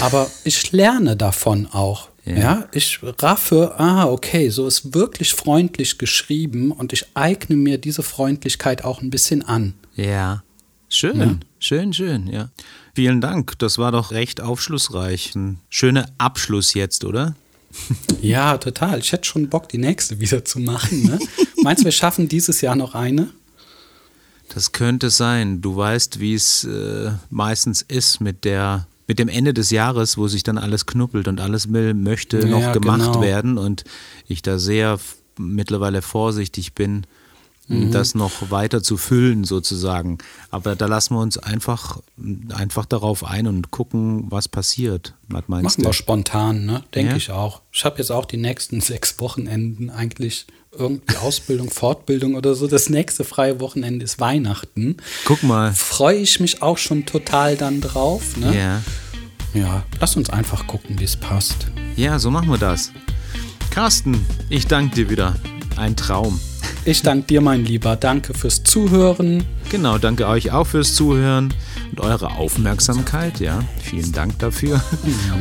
Aber 0.00 0.30
ich 0.44 0.70
lerne 0.70 1.16
davon 1.16 1.66
auch. 1.66 2.08
Ja. 2.24 2.34
Ja. 2.36 2.68
ich 2.72 3.00
raffe, 3.02 3.74
ah, 3.78 4.04
okay, 4.06 4.48
so 4.50 4.66
ist 4.66 4.94
wirklich 4.94 5.34
freundlich 5.34 5.98
geschrieben 5.98 6.70
und 6.70 6.92
ich 6.92 7.06
eigne 7.14 7.56
mir 7.56 7.78
diese 7.78 8.02
Freundlichkeit 8.04 8.84
auch 8.84 9.02
ein 9.02 9.10
bisschen 9.10 9.42
an. 9.42 9.74
Ja. 9.96 10.42
Schön, 10.88 11.18
Ja. 11.20 11.34
schön, 11.58 11.92
schön, 11.92 12.26
ja. 12.28 12.50
Vielen 12.94 13.20
Dank. 13.22 13.58
Das 13.58 13.78
war 13.78 13.90
doch 13.92 14.10
recht 14.12 14.40
aufschlussreich. 14.42 15.34
Ein 15.34 15.58
schöner 15.70 16.06
Abschluss 16.18 16.74
jetzt, 16.74 17.04
oder? 17.04 17.34
Ja, 18.20 18.58
total. 18.58 19.00
Ich 19.00 19.10
hätte 19.12 19.24
schon 19.24 19.48
Bock, 19.48 19.68
die 19.70 19.78
nächste 19.78 20.20
wieder 20.20 20.44
zu 20.44 20.60
machen. 20.60 21.02
Ne? 21.04 21.18
Meinst 21.62 21.80
du, 21.80 21.86
wir 21.86 21.92
schaffen 21.92 22.28
dieses 22.28 22.60
Jahr 22.60 22.76
noch 22.76 22.94
eine? 22.94 23.30
Das 24.54 24.72
könnte 24.72 25.08
sein. 25.10 25.62
Du 25.62 25.74
weißt, 25.76 26.20
wie 26.20 26.34
es 26.34 26.64
äh, 26.64 27.12
meistens 27.30 27.80
ist 27.82 28.20
mit 28.20 28.44
der 28.44 28.86
mit 29.06 29.18
dem 29.18 29.28
Ende 29.28 29.52
des 29.54 29.70
Jahres, 29.70 30.16
wo 30.16 30.28
sich 30.28 30.42
dann 30.42 30.58
alles 30.58 30.86
knuppelt 30.86 31.28
und 31.28 31.40
alles 31.40 31.72
will, 31.72 31.94
möchte 31.94 32.40
Ja, 32.40 32.46
noch 32.46 32.72
gemacht 32.72 33.12
genau. 33.12 33.22
werden 33.22 33.58
und 33.58 33.84
ich 34.28 34.42
da 34.42 34.58
sehr 34.58 34.98
mittlerweile 35.38 36.02
vorsichtig 36.02 36.74
bin, 36.74 37.06
Mhm. 37.68 37.92
das 37.92 38.16
noch 38.16 38.50
weiter 38.50 38.82
zu 38.82 38.96
füllen 38.96 39.44
sozusagen. 39.44 40.18
Aber 40.50 40.74
da 40.74 40.86
lassen 40.86 41.14
wir 41.14 41.20
uns 41.20 41.38
einfach, 41.38 42.00
einfach 42.52 42.84
darauf 42.86 43.22
ein 43.24 43.46
und 43.46 43.70
gucken, 43.70 44.26
was 44.30 44.48
passiert. 44.48 45.14
Was 45.28 45.44
meinst 45.46 45.64
Machen 45.78 45.82
du? 45.82 45.88
wir 45.88 45.92
spontan, 45.92 46.64
ne? 46.66 46.82
Denke 46.92 47.12
Ja. 47.12 47.16
ich 47.16 47.30
auch. 47.30 47.62
Ich 47.70 47.84
habe 47.84 47.98
jetzt 47.98 48.10
auch 48.10 48.24
die 48.24 48.36
nächsten 48.36 48.80
sechs 48.80 49.20
Wochenenden 49.20 49.90
eigentlich 49.90 50.46
irgendwie 50.76 51.16
Ausbildung, 51.16 51.70
Fortbildung 51.70 52.34
oder 52.34 52.54
so. 52.54 52.66
Das 52.66 52.88
nächste 52.88 53.24
freie 53.24 53.60
Wochenende 53.60 54.04
ist 54.04 54.20
Weihnachten. 54.20 54.96
Guck 55.24 55.42
mal. 55.42 55.72
Freue 55.72 56.16
ich 56.16 56.40
mich 56.40 56.62
auch 56.62 56.78
schon 56.78 57.04
total 57.06 57.56
dann 57.56 57.80
drauf. 57.80 58.36
Ne? 58.36 58.56
Ja. 59.54 59.60
ja, 59.60 59.82
lass 60.00 60.16
uns 60.16 60.30
einfach 60.30 60.66
gucken, 60.66 60.98
wie 60.98 61.04
es 61.04 61.16
passt. 61.16 61.66
ja, 61.96 62.18
so 62.18 62.30
machen 62.30 62.48
wir 62.48 62.58
das. 62.58 62.90
Carsten, 63.70 64.26
ich 64.50 64.66
danke 64.66 64.94
dir 64.94 65.10
wieder. 65.10 65.36
Ein 65.76 65.96
Traum. 65.96 66.38
Ich 66.84 67.02
danke 67.02 67.26
dir, 67.26 67.40
mein 67.40 67.64
Lieber. 67.64 67.96
Danke 67.96 68.34
fürs 68.34 68.62
Zuhören. 68.62 69.44
Genau, 69.70 69.98
danke 69.98 70.26
euch 70.26 70.50
auch 70.50 70.66
fürs 70.66 70.94
Zuhören 70.94 71.54
und 71.90 72.00
eure 72.00 72.32
Aufmerksamkeit. 72.32 73.40
Ja, 73.40 73.60
vielen 73.82 74.12
Dank 74.12 74.38
dafür. 74.38 74.82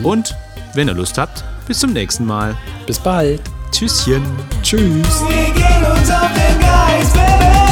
Und 0.04 0.36
wenn 0.74 0.88
ihr 0.88 0.94
Lust 0.94 1.18
habt, 1.18 1.44
bis 1.68 1.80
zum 1.80 1.94
nächsten 1.94 2.26
Mal. 2.26 2.56
Bis 2.86 3.00
bald. 3.00 3.42
Tschüsschen. 3.72 4.24
Tschüss. 4.62 5.24
Wir 5.28 5.54
gehen 5.54 5.86
uns 5.92 6.12
auf 6.12 6.30
den 6.34 6.60
Geist, 6.60 7.14
Baby. 7.14 7.71